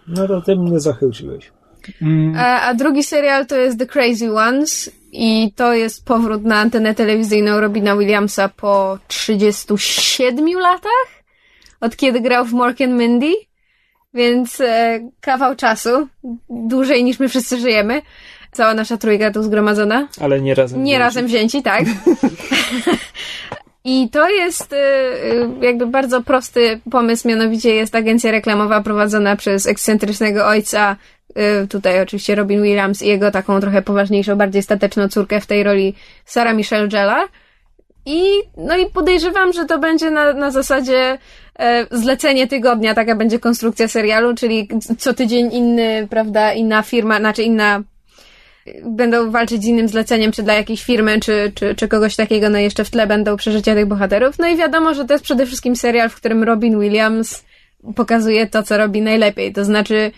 [0.07, 1.51] No to ty mnie zachęciłeś.
[2.01, 2.35] Mm.
[2.37, 6.95] A, a drugi serial to jest The Crazy Ones i to jest powrót na antenę
[6.95, 11.23] telewizyjną Robina Williamsa po 37 latach,
[11.81, 13.33] od kiedy grał w Mork and Mindy,
[14.13, 16.07] więc e, kawał czasu,
[16.49, 18.01] dłużej niż my wszyscy żyjemy.
[18.53, 20.07] Cała nasza trójka tu zgromadzona.
[20.21, 20.83] Ale nie razem.
[20.83, 20.99] Nie wzięci.
[20.99, 21.83] razem wzięci, tak.
[23.85, 29.67] I to jest y, y, jakby bardzo prosty pomysł, mianowicie jest agencja reklamowa prowadzona przez
[29.67, 30.95] ekscentrycznego ojca,
[31.63, 35.63] y, tutaj oczywiście Robin Williams i jego taką trochę poważniejszą, bardziej stateczną córkę w tej
[35.63, 37.27] roli Sarah Michelle Gellar.
[38.05, 38.23] I,
[38.57, 41.17] no i podejrzewam, że to będzie na, na zasadzie
[41.59, 44.67] e, zlecenie tygodnia, taka będzie konstrukcja serialu, czyli
[44.97, 47.83] co tydzień inny, prawda, inna firma, znaczy inna
[48.85, 52.57] będą walczyć z innym zleceniem, czy dla jakiejś firmy, czy, czy, czy kogoś takiego, no
[52.57, 54.39] jeszcze w tle będą przeżycia tych bohaterów.
[54.39, 57.43] No i wiadomo, że to jest przede wszystkim serial, w którym Robin Williams
[57.95, 59.53] pokazuje to, co robi najlepiej.
[59.53, 60.11] To znaczy,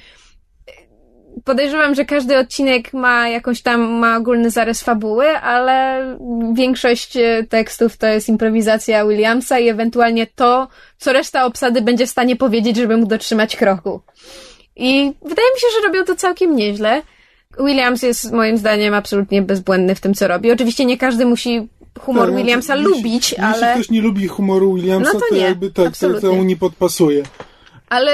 [1.44, 6.06] podejrzewam, że każdy odcinek ma jakąś tam, ma ogólny zarys fabuły, ale
[6.54, 10.68] większość e, tekstów to jest improwizacja Williamsa i ewentualnie to,
[10.98, 14.02] co reszta obsady będzie w stanie powiedzieć, żeby mu dotrzymać kroku.
[14.76, 17.02] I wydaje mi się, że robią to całkiem nieźle.
[17.60, 20.52] Williams jest moim zdaniem absolutnie bezbłędny w tym, co robi.
[20.52, 21.68] Oczywiście nie każdy musi
[22.00, 25.36] humor Tak, Williamsa jeśli- lubić, Jeśli ale, ktoś nie lubi humoru Williamsa, No to to,
[25.36, 27.24] nie, jakby tak, to, to mu nie podpasuje.
[27.90, 28.12] ale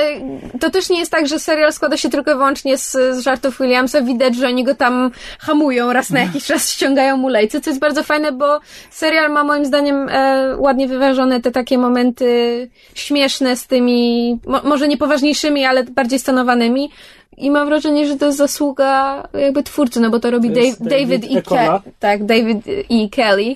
[0.59, 3.57] to też nie jest tak, że serial składa się tylko i wyłącznie z, z żartów
[3.59, 4.01] Williamsa.
[4.01, 7.80] Widać, że oni go tam hamują, raz na jakiś czas ściągają mu lejce, co jest
[7.80, 8.59] bardzo fajne, bo
[8.91, 14.88] serial ma moim zdaniem e, ładnie wyważone te takie momenty śmieszne z tymi, mo, może
[14.88, 16.89] niepoważniejszymi, ale bardziej stonowanymi.
[17.37, 20.77] I mam wrażenie, że to jest zasługa jakby twórcy, no bo to robi To Dave,
[20.79, 21.37] David David, E.
[21.37, 21.79] Eckola.
[21.85, 23.09] Ke- tak, David E.
[23.09, 23.55] Kelly,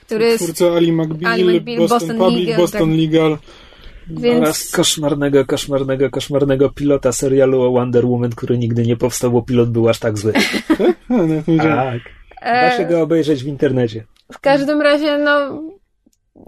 [0.00, 2.98] który jest, Twórca Ali McBeal, Ali McBeal, Boston, Boston Public, Legal, Boston tak.
[2.98, 3.38] Legal.
[4.10, 4.42] więc...
[4.42, 9.70] Oraz koszmarnego, koszmarnego, koszmarnego pilota serialu o Wonder Woman, który nigdy nie powstał, bo pilot
[9.70, 10.32] był aż tak zły.
[10.78, 10.96] Tak?
[11.08, 12.00] No, powiedziałem.
[12.00, 12.12] Tak.
[12.44, 14.04] Da się E, go obejrzeć w internecie.
[14.32, 15.62] W każdym razie, no,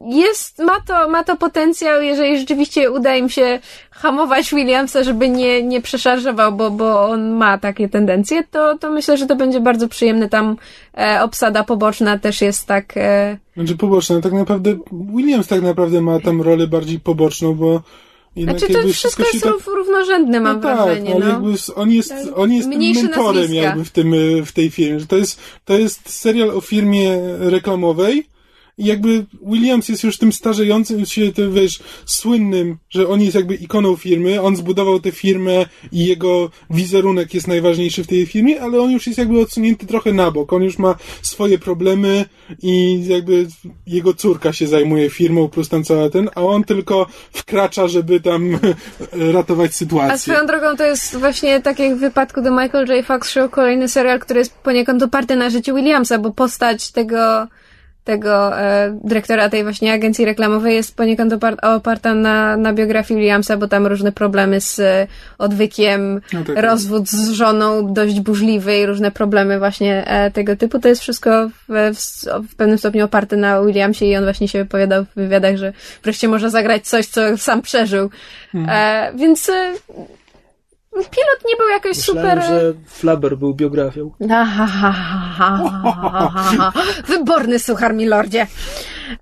[0.07, 3.61] jest, ma to, ma to potencjał, jeżeli rzeczywiście uda im się
[3.91, 9.17] hamować Williamsa, żeby nie, nie przeszarżował, bo, bo on ma takie tendencje, to, to myślę,
[9.17, 10.29] że to będzie bardzo przyjemne.
[10.29, 10.57] Tam
[10.99, 16.21] e, obsada poboczna też jest tak, e, Znaczy poboczne, tak naprawdę Williams tak naprawdę ma
[16.21, 17.83] tam rolę bardziej poboczną, bo
[18.37, 19.53] jednak znaczy to jakby wszystko jest tak...
[19.53, 21.33] rów- równorzędne, mam no tak, wrażenie, ale no.
[21.33, 23.63] jakby s- on jest, on jest mentorem nazwiska.
[23.65, 25.01] jakby w tym, y, w tej firmie.
[25.01, 28.27] Że to jest, to jest serial o firmie reklamowej
[28.79, 33.97] jakby Williams jest już tym starzejącym się, tym, wiesz, słynnym, że on jest jakby ikoną
[33.97, 38.91] firmy, on zbudował tę firmę i jego wizerunek jest najważniejszy w tej firmie, ale on
[38.91, 40.53] już jest jakby odsunięty trochę na bok.
[40.53, 42.25] On już ma swoje problemy
[42.63, 43.47] i jakby
[43.87, 48.59] jego córka się zajmuje firmą plus tam cała ten, a on tylko wkracza, żeby tam
[49.35, 50.19] ratować A sytuację.
[50.19, 53.07] swoją drogą to jest właśnie tak jak w wypadku The Michael J.
[53.07, 57.47] Fox Show, kolejny serial, który jest poniekąd oparty na życiu Williamsa, bo postać tego,
[58.05, 63.57] tego e, dyrektora tej właśnie agencji reklamowej jest poniekąd opar- oparta na, na biografii Williamsa,
[63.57, 65.07] bo tam różne problemy z e,
[65.39, 66.57] odwykiem, No tak.
[66.59, 70.79] rozwód z żoną dość burzliwy i różne problemy właśnie e, tego typu.
[70.79, 71.99] To jest wszystko w, w,
[72.53, 75.73] w pewnym stopniu oparte na Williamsie i on właśnie się wypowiadał w wywiadach, że
[76.03, 78.11] wreszcie może zagrać coś, co sam przeżył.
[78.69, 79.53] E, więc e,
[80.95, 82.49] pilot nie był jakoś Myślałem, super...
[82.49, 84.11] że Flubber był biografią.
[87.07, 88.47] Wyborny suchar, milordzie.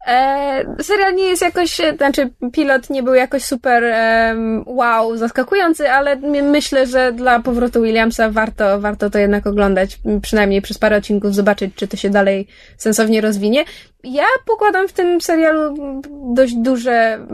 [0.06, 5.90] E, serial nie jest jakoś, e, znaczy pilot nie był jakoś super em, wow, zaskakujący,
[5.90, 10.96] ale my- myślę, że dla powrotu Williamsa warto, warto to jednak oglądać, przynajmniej przez parę
[10.96, 12.46] odcinków, zobaczyć, czy to się dalej
[12.76, 13.64] sensownie rozwinie.
[14.04, 15.74] Ja pokładam w tym serialu
[16.34, 17.26] dość duże,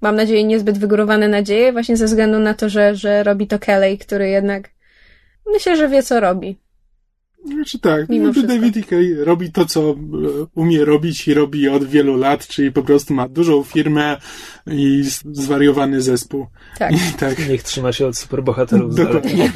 [0.00, 3.98] mam nadzieję, niezbyt wygórowane nadzieje, właśnie ze względu na to, że, że robi to Kelly,
[3.98, 4.70] który jednak
[5.52, 6.65] myślę, że wie, co robi.
[7.46, 8.54] Znaczy tak, Mimo jakby wszystko.
[8.54, 9.94] David Icke robi to, co e,
[10.54, 14.16] umie robić i robi od wielu lat, czyli po prostu ma dużą firmę
[14.66, 16.46] i zwariowany zespół.
[16.78, 16.92] Tak.
[16.92, 17.48] I tak.
[17.48, 18.94] Niech trzyma się od superbohaterów.
[18.94, 19.52] Dokładnie.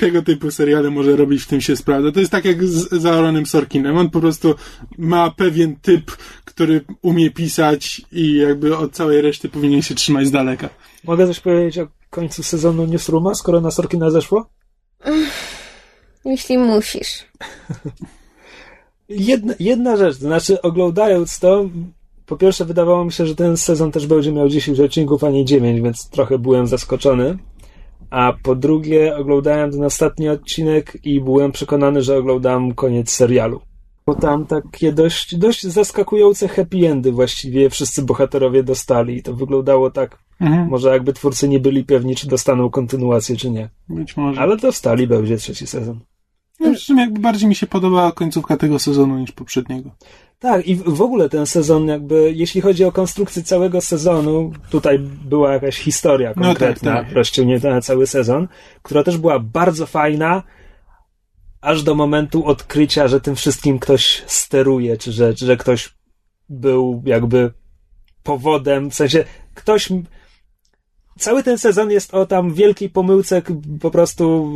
[0.00, 2.12] Tego typu seriale może robić, w tym się sprawdza.
[2.12, 3.96] To jest tak jak z z Aaronem Sorkinem.
[3.96, 4.54] On po prostu
[4.98, 10.30] ma pewien typ, który umie pisać i jakby od całej reszty powinien się trzymać z
[10.30, 10.68] daleka.
[11.04, 14.50] Mogę coś powiedzieć o końcu sezonu Newsrooma, skoro na Sorkina zeszło?
[16.28, 17.08] Jeśli musisz.
[19.08, 21.68] Jedna, jedna rzecz, to znaczy oglądając to,
[22.26, 25.44] po pierwsze wydawało mi się, że ten sezon też będzie miał 10 odcinków, a nie
[25.44, 27.38] 9, więc trochę byłem zaskoczony.
[28.10, 33.60] A po drugie oglądałem ten ostatni odcinek i byłem przekonany, że oglądam koniec serialu.
[34.06, 39.16] Bo tam takie dość, dość zaskakujące happy endy właściwie wszyscy bohaterowie dostali.
[39.16, 40.68] I to wyglądało tak, Mhm.
[40.68, 43.68] może jakby twórcy nie byli pewni, czy dostaną kontynuację, czy nie.
[43.88, 44.40] Być może.
[44.40, 46.00] Ale dostali, będzie trzeci sezon.
[46.60, 49.90] No, przy czym jakby bardziej mi się podobała końcówka tego sezonu niż poprzedniego.
[50.38, 55.52] Tak, i w ogóle ten sezon, jakby, jeśli chodzi o konstrukcję całego sezonu, tutaj była
[55.52, 57.14] jakaś historia No konkretna, tak, tak.
[57.14, 58.48] rozciągnięta na cały sezon,
[58.82, 60.42] która też była bardzo fajna,
[61.60, 65.94] aż do momentu odkrycia, że tym wszystkim ktoś steruje, czy że, czy że ktoś
[66.48, 67.52] był jakby
[68.22, 69.24] powodem, w sensie
[69.54, 69.88] ktoś.
[71.18, 73.42] Cały ten sezon jest o tam wielkiej pomyłce,
[73.80, 74.54] po prostu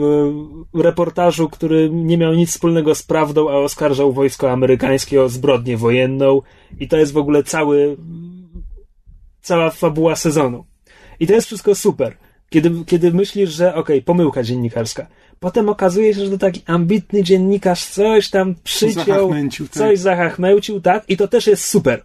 [0.74, 5.76] w reportażu, który nie miał nic wspólnego z prawdą, a oskarżał wojsko amerykańskie o zbrodnię
[5.76, 6.42] wojenną.
[6.80, 7.96] I to jest w ogóle cały,
[9.42, 10.64] cała fabuła sezonu.
[11.20, 12.16] I to jest wszystko super.
[12.50, 15.06] Kiedy, kiedy myślisz, że okej, pomyłka dziennikarska.
[15.40, 19.70] Potem okazuje się, że to taki ambitny dziennikarz coś tam przyciął, tak.
[19.70, 21.04] coś zachachmęcił, tak?
[21.08, 22.02] I to też jest super.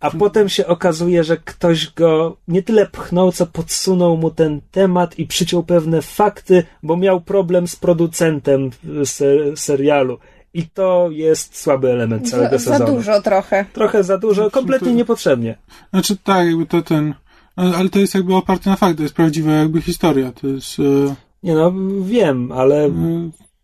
[0.00, 5.18] A potem się okazuje, że ktoś go nie tyle pchnął, co podsunął mu ten temat
[5.18, 8.70] i przyciął pewne fakty, bo miał problem z producentem
[9.04, 10.18] ser- serialu.
[10.54, 12.96] I to jest słaby element całego Za, za sezonu.
[12.96, 13.64] dużo trochę.
[13.72, 15.58] Trochę za dużo, kompletnie to- niepotrzebnie.
[15.90, 17.14] Znaczy tak, jakby to ten...
[17.56, 20.32] Ale to jest jakby oparte na fakt, to jest prawdziwa jakby historia.
[20.32, 20.78] To jest...
[20.80, 21.72] E, Nie no,
[22.02, 22.90] wiem, ale e,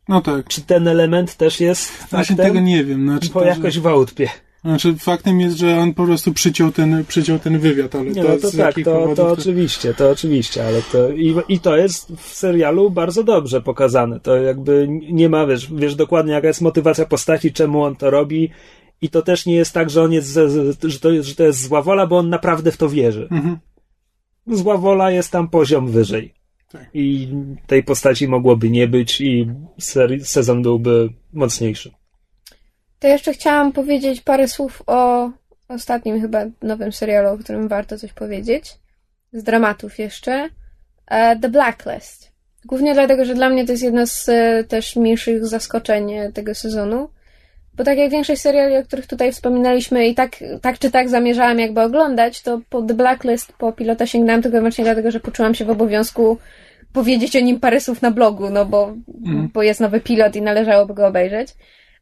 [0.08, 0.48] No tak.
[0.48, 2.36] Czy ten element też jest Właśnie faktem?
[2.54, 3.02] tego nie wiem.
[3.08, 4.28] Znaczy, Bo to, jakoś wątpię.
[4.64, 8.28] Znaczy, faktem jest, że on po prostu przyciął ten, przyciął ten wywiad, ale Nie, to
[8.28, 11.76] no to z tak, to, powodów to oczywiście, to oczywiście, ale to i, i to
[11.76, 14.20] jest w serialu bardzo dobrze pokazane.
[14.20, 18.50] To jakby nie ma, wiesz, wiesz dokładnie jaka jest motywacja postaci, czemu on to robi
[19.02, 20.32] i to też nie jest tak, że on jest,
[20.82, 23.28] że to, jest- że to jest zła wola, bo on naprawdę w to wierzy.
[23.30, 23.58] Mhm.
[24.46, 26.34] Zła wola jest tam poziom wyżej.
[26.72, 26.90] Tak.
[26.94, 27.28] I
[27.66, 29.50] tej postaci mogłoby nie być i
[29.80, 31.90] seri- sezon byłby mocniejszy.
[33.00, 35.30] To jeszcze chciałam powiedzieć parę słów o
[35.68, 38.74] ostatnim chyba nowym serialu, o którym warto coś powiedzieć.
[39.32, 40.48] Z dramatów jeszcze.
[41.06, 42.32] E, The Blacklist.
[42.64, 46.54] Głównie dlatego, że dla mnie to jest jedno z e, też mniejszych zaskoczeń e, tego
[46.54, 47.08] sezonu.
[47.74, 51.58] Bo tak jak większość seriali, o których tutaj wspominaliśmy i tak, tak czy tak zamierzałam
[51.58, 55.64] jakby oglądać, to po The Blacklist, po pilota sięgnęłam tylko wyłącznie dlatego, że poczułam się
[55.64, 56.38] w obowiązku
[56.92, 58.94] powiedzieć o nim parę słów na blogu, no bo,
[59.54, 61.48] bo jest nowy pilot i należałoby go obejrzeć.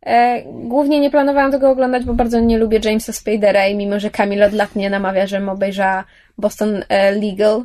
[0.07, 4.11] E, głównie nie planowałam tego oglądać, bo bardzo nie lubię Jamesa Spadera i mimo, że
[4.11, 6.05] Kamil od lat mnie namawia, żebym obejrzała
[6.39, 7.65] Boston e, Legal,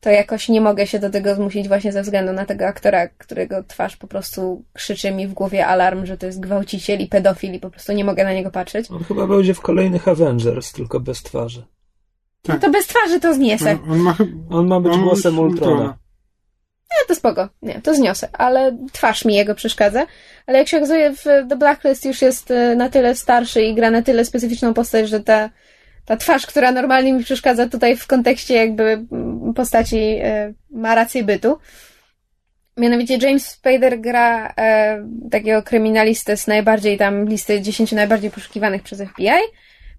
[0.00, 3.64] to jakoś nie mogę się do tego zmusić właśnie ze względu na tego aktora, którego
[3.64, 7.60] twarz po prostu krzyczy mi w głowie alarm, że to jest gwałciciel i pedofil i
[7.60, 8.90] po prostu nie mogę na niego patrzeć.
[8.90, 11.64] On chyba będzie w kolejnych Avengers, tylko bez twarzy.
[12.42, 12.60] Tak.
[12.60, 13.78] To bez twarzy to zniesę.
[13.84, 14.16] On, on ma.
[14.50, 15.98] On ma być on głosem Ultrona.
[16.92, 17.48] Nie, to spoko.
[17.62, 20.06] Nie, to zniosę, ale twarz mi jego przeszkadza.
[20.46, 23.90] Ale jak się okazuje, w The Blacklist już jest e, na tyle starszy i gra
[23.90, 25.50] na tyle specyficzną postać, że ta,
[26.04, 29.04] ta twarz, która normalnie mi przeszkadza tutaj w kontekście jakby
[29.56, 31.58] postaci e, ma rację bytu.
[32.76, 39.02] Mianowicie James Spader gra e, takiego kryminalistę z najbardziej tam listy 10 najbardziej poszukiwanych przez
[39.02, 39.30] FBI.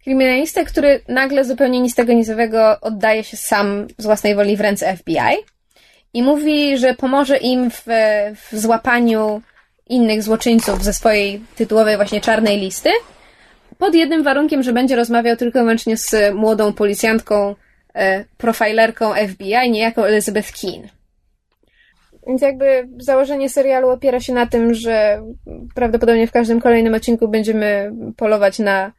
[0.03, 4.97] Kryminalistę, który nagle zupełnie nic tego nicowego oddaje się sam z własnej woli w ręce
[4.97, 5.53] FBI
[6.13, 7.83] i mówi, że pomoże im w,
[8.35, 9.41] w złapaniu
[9.89, 12.89] innych złoczyńców ze swojej tytułowej właśnie czarnej listy,
[13.77, 17.55] pod jednym warunkiem, że będzie rozmawiał tylko i wyłącznie z młodą policjantką,
[17.95, 20.87] e, profilerką FBI, niejako Elizabeth Keane.
[22.27, 25.23] Więc jakby założenie serialu opiera się na tym, że
[25.75, 28.91] prawdopodobnie w każdym kolejnym odcinku będziemy polować na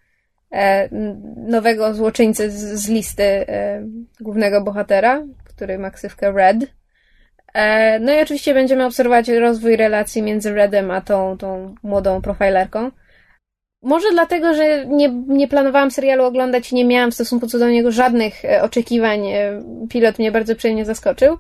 [0.52, 0.88] e,
[1.36, 3.82] nowego złoczyńcę z, listy e,
[4.20, 6.56] głównego bohatera, który ma ksywkę Red.
[7.54, 12.90] E, No i oczywiście będziemy obserwować rozwój relacji między Redem a tą, tą młodą profilerką.
[13.82, 17.92] Może dlatego, że nie, nie planowałam serialu oglądać i nie miałam w stosunku do niego
[17.92, 19.26] żadnych e, oczekiwań.
[19.26, 21.38] e, Pilot mnie bardzo przyjemnie zaskoczył.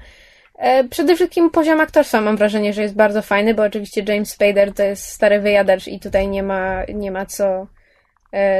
[0.90, 4.82] Przede wszystkim poziom aktorstwa mam wrażenie, że jest bardzo fajny, bo oczywiście James Spader to
[4.82, 7.66] jest stary wyjadacz i tutaj nie ma, nie ma co,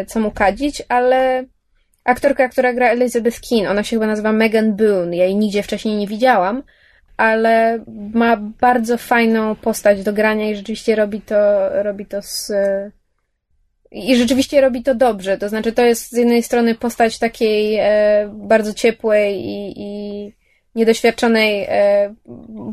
[0.06, 1.44] co mu kadzić, ale
[2.04, 5.96] aktorka, która gra Elizabeth Keane, ona się chyba nazywa Megan Boone, ja jej nigdzie wcześniej
[5.96, 6.62] nie widziałam,
[7.16, 7.84] ale
[8.14, 12.52] ma bardzo fajną postać do grania i rzeczywiście robi to, robi to z.
[13.90, 15.38] I rzeczywiście robi to dobrze.
[15.38, 20.32] To znaczy, to jest z jednej strony postać takiej e, bardzo ciepłej i, i
[20.74, 22.14] niedoświadczonej e,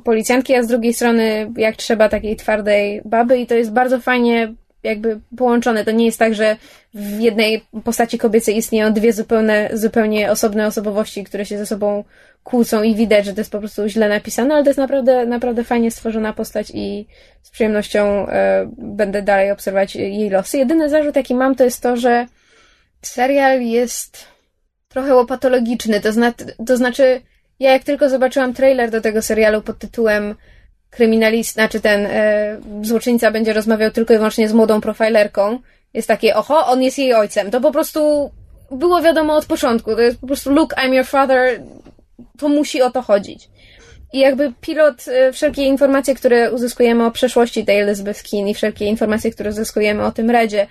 [0.03, 4.53] policjantki, a z drugiej strony, jak trzeba, takiej twardej baby, i to jest bardzo fajnie
[4.83, 5.85] jakby połączone.
[5.85, 6.57] To nie jest tak, że
[6.93, 12.03] w jednej postaci kobiecej istnieją dwie zupełne, zupełnie osobne osobowości, które się ze sobą
[12.43, 15.63] kłócą i widać, że to jest po prostu źle napisane, ale to jest naprawdę, naprawdę
[15.63, 17.07] fajnie stworzona postać i
[17.41, 20.57] z przyjemnością e, będę dalej obserwować jej losy.
[20.57, 22.25] Jedyny zarzut, jaki mam, to jest to, że
[23.01, 24.27] serial jest
[24.89, 26.01] trochę łopatologiczny.
[26.01, 26.33] To, zna,
[26.67, 27.21] to znaczy,
[27.59, 30.35] ja jak tylko zobaczyłam trailer do tego serialu pod tytułem
[30.89, 35.59] kryminalist, znaczy ten e, złoczyńca będzie rozmawiał tylko i wyłącznie z młodą profilerką,
[35.93, 37.51] jest takie, oho, on jest jej ojcem.
[37.51, 38.31] To po prostu
[38.71, 39.95] było wiadomo od początku.
[39.95, 41.61] To jest po prostu, look, I'm your father,
[42.39, 43.49] to musi o to chodzić.
[44.13, 48.85] I jakby pilot, e, wszelkie informacje, które uzyskujemy o przeszłości tej Elizabeth Keane i wszelkie
[48.85, 50.67] informacje, które uzyskujemy o tym Redzie,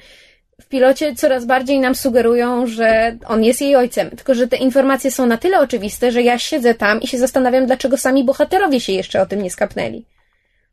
[0.61, 4.11] w pilocie coraz bardziej nam sugerują, że on jest jej ojcem.
[4.11, 7.67] Tylko, że te informacje są na tyle oczywiste, że ja siedzę tam i się zastanawiam,
[7.67, 10.07] dlaczego sami bohaterowie się jeszcze o tym nie skapnęli.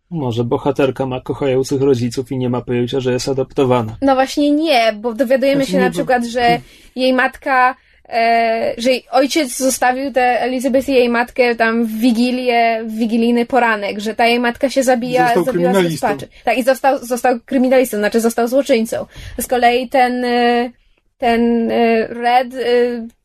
[0.09, 3.97] Może bohaterka ma kochających rodziców i nie ma pojęcia, że jest adoptowana.
[4.01, 6.59] No właśnie nie, bo dowiadujemy Znaczy się na bo- przykład, że
[6.95, 7.75] jej matka,
[8.09, 13.99] e, że ojciec zostawił tę Elizabeth i jej matkę tam w wigilię, w wigilijny poranek,
[13.99, 16.07] że ta jej matka się zabija, Został zabiła kryminalistą.
[16.07, 16.27] spaczy.
[16.45, 19.05] Tak, i został, został kryminalistą, znaczy został złoczyńcą.
[19.39, 20.69] Z kolei ten, e,
[21.17, 23.16] ten e, Red e, z-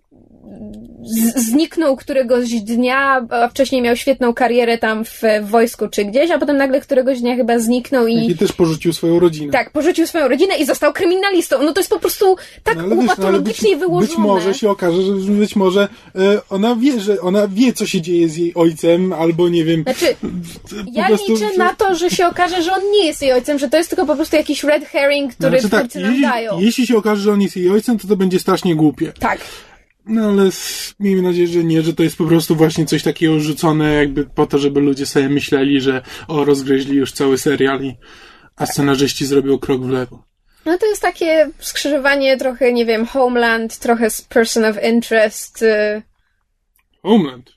[1.37, 6.39] zniknął któregoś dnia, a wcześniej miał świetną karierę tam w, w wojsku czy gdzieś, a
[6.39, 9.53] potem nagle któregoś dnia chyba zniknął i I też porzucił swoją rodzinę.
[9.53, 11.63] tak, porzucił swoją rodzinę i został kryminalistą.
[11.63, 14.07] No to jest po prostu tak No, wiesz, no, być, wyłożone.
[14.07, 18.01] być może się okaże, że być może e, ona wie, że ona wie, co się
[18.01, 19.83] dzieje z jej ojcem, albo nie wiem.
[19.83, 20.07] Znaczy,
[20.93, 23.69] ja prostu- liczę na to, że się okaże, że on nie jest jej ojcem, że
[23.69, 26.61] to jest tylko po prostu jakiś red herring, który Znaczy tak, nam jeśli, dają.
[26.61, 29.13] jeśli się okaże, że on jest jej ojcem, to to będzie strasznie głupie.
[29.21, 29.39] Tak.
[30.07, 30.51] No ale
[31.01, 34.47] miejmy nadzieję, że nie, że to jest po prostu właśnie coś takiego rzucone jakby po
[34.47, 37.97] to, żeby ludzie sobie myśleli, że o, rozgryźli już cały serial i
[38.57, 40.25] a scenarzyści zrobią krok w lewo.
[40.67, 45.63] No to jest takie skrzyżowanie trochę, nie wiem, Homeland, trochę z Person of Interest.
[45.63, 46.03] y,
[47.03, 47.51] Homeland.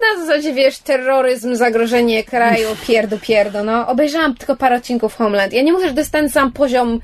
[0.00, 3.64] Na zasadzie, wiesz, terroryzm, zagrożenie kraju, pierdo, pierdo.
[3.64, 5.52] No, obejrzałam tylko parę odcinków Homeland.
[5.52, 7.00] Ja nie mówię, że to jest ten sam poziom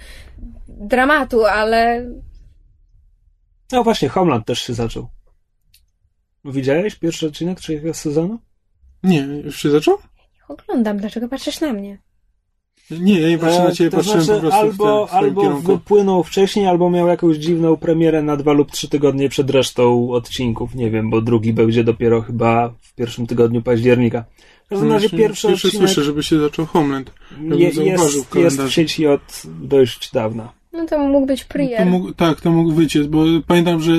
[0.68, 2.06] dramatu, ale
[3.72, 5.08] No właśnie, Homeland też się zaczął.
[6.44, 8.38] Widziałeś pierwszy odcinek trzeciego sezonu?
[9.02, 9.98] Nie, już się zaczął?
[10.48, 10.98] oglądam.
[10.98, 11.98] Dlaczego patrzysz na mnie?
[12.90, 15.42] Nie, ja właśnie na ciebie to patrzyłem znaczy, po prostu albo, w, te, w albo
[15.42, 15.72] kierunku.
[15.72, 20.74] wypłynął wcześniej, albo miał jakąś dziwną premierę na dwa lub trzy tygodnie przed resztą odcinków.
[20.74, 24.24] Nie wiem, bo drugi będzie dopiero chyba w pierwszym tygodniu października.
[24.64, 27.12] W każdym razie pierwszy Pierwszy odcinek słyszę, żeby się zaczął Homeland.
[27.40, 30.52] je, jest, jest w sieci od dość dawna.
[30.74, 31.86] No to mógł być To Prier.
[31.86, 33.92] mógł, tak, to mógł wyciec, bo pamiętam, że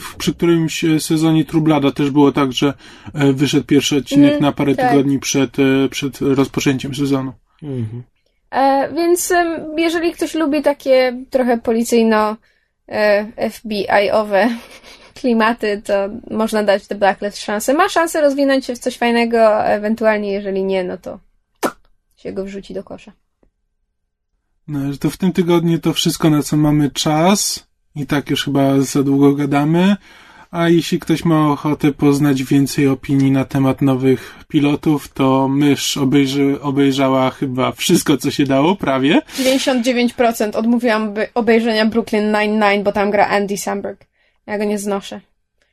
[0.00, 2.74] w- przy którymś e, sezonie Trublada też było tak, że
[3.14, 4.90] e, wyszedł pierwszy odcinek Mhm, na parę tak.
[4.90, 7.32] tygodni przed, e, przed rozpoczęciem sezonu.
[7.62, 8.02] Mhm.
[8.50, 9.32] E, więc
[9.76, 12.36] jeżeli ktoś lubi takie trochę policyjno
[12.88, 14.48] e, FBI-owe
[15.20, 15.94] klimaty, to
[16.30, 17.74] można dać The Blacklist szansę.
[17.74, 21.18] Ma szansę rozwinąć się w coś fajnego, ewentualnie jeżeli nie, no to
[22.16, 23.12] się go wrzuci do kosza.
[24.68, 27.68] No, że to w tym tygodniu to wszystko, na co mamy czas.
[27.94, 29.96] I tak już chyba za długo gadamy.
[30.50, 36.60] A jeśli ktoś ma ochotę poznać więcej opinii na temat nowych pilotów, to mysz obejrzy,
[36.60, 39.22] obejrzała chyba wszystko, co się dało, prawie.
[39.38, 44.06] 99% odmówiłam obejrzenia Brooklyn Nine-Nine, bo tam gra Andy Samberg.
[44.46, 45.20] Ja go nie znoszę.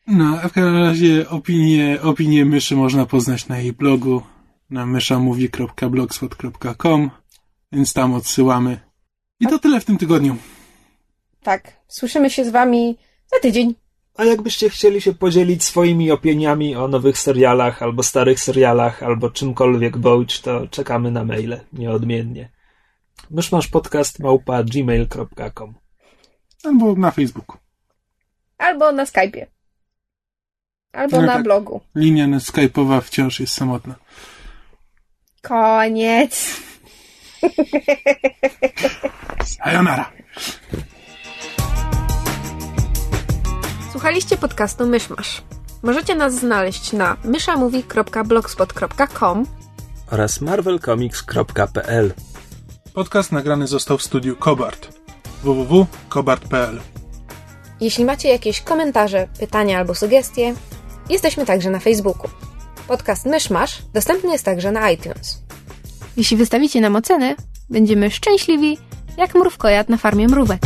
[0.08, 4.22] No, a w każdym razie opinie, opinie myszy można poznać na jej blogu
[4.70, 7.10] na myszamówi.blogspot.com
[7.72, 8.80] więc tam odsyłamy.
[9.40, 10.38] I to tyle w tym tygodniu.
[11.44, 12.98] Tak, słyszymy się z wami
[13.34, 13.76] za tydzień.
[14.18, 19.98] A jakbyście chcieli się podzielić swoimi opiniami o nowych serialach, albo starych serialach, albo czymkolwiek
[19.98, 22.50] bądź, to czekamy na maile, nieodmiennie.
[23.32, 25.74] Mysz masz podcast małpa gmail.com.
[26.64, 27.58] Albo na Facebooku.
[28.58, 29.46] Albo na Skype'ie.
[30.94, 31.44] Albo No na tak.
[31.44, 31.82] blogu.
[31.96, 33.96] Linia skype'owa wciąż jest samotna.
[35.42, 36.62] Koniec.
[39.46, 40.12] Sayonara!
[43.92, 45.44] Słuchaliście podcastu Myszmasz.
[45.84, 49.46] Możecie nas znaleźć na myszamowi.blogspot.com
[50.12, 52.14] Oraz marvelcomics.pl
[52.94, 54.88] Podcast nagrany został w studiu Kobart.
[55.44, 56.80] www.kobart.pl
[57.82, 60.54] Jeśli macie jakieś komentarze, pytania albo sugestie,
[61.10, 62.30] jesteśmy także na Facebooku.
[62.88, 65.45] Podcast Myszmasz dostępny jest także na iTunes.
[66.18, 67.36] Jeśli wystawicie nam ocenę,
[67.70, 68.78] będziemy szczęśliwi
[69.18, 70.62] jak mrówkojad na farmie mrówek.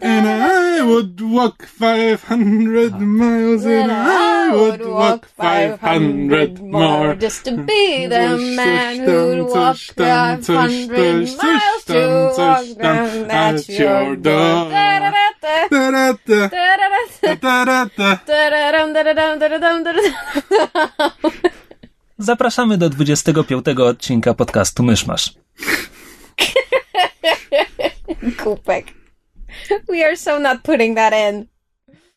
[0.00, 7.16] And I would walk 500 miles and I would walk 500 more.
[7.16, 12.32] just to be the man who'd walk coś tam, coś, 500 coś, coś miles to
[12.38, 14.70] walk down at your door.
[22.18, 25.34] Zapraszamy do 25 odcinka podcastu Myszmasz.
[28.44, 28.86] Kupek.
[29.88, 31.57] We are so not putting that in.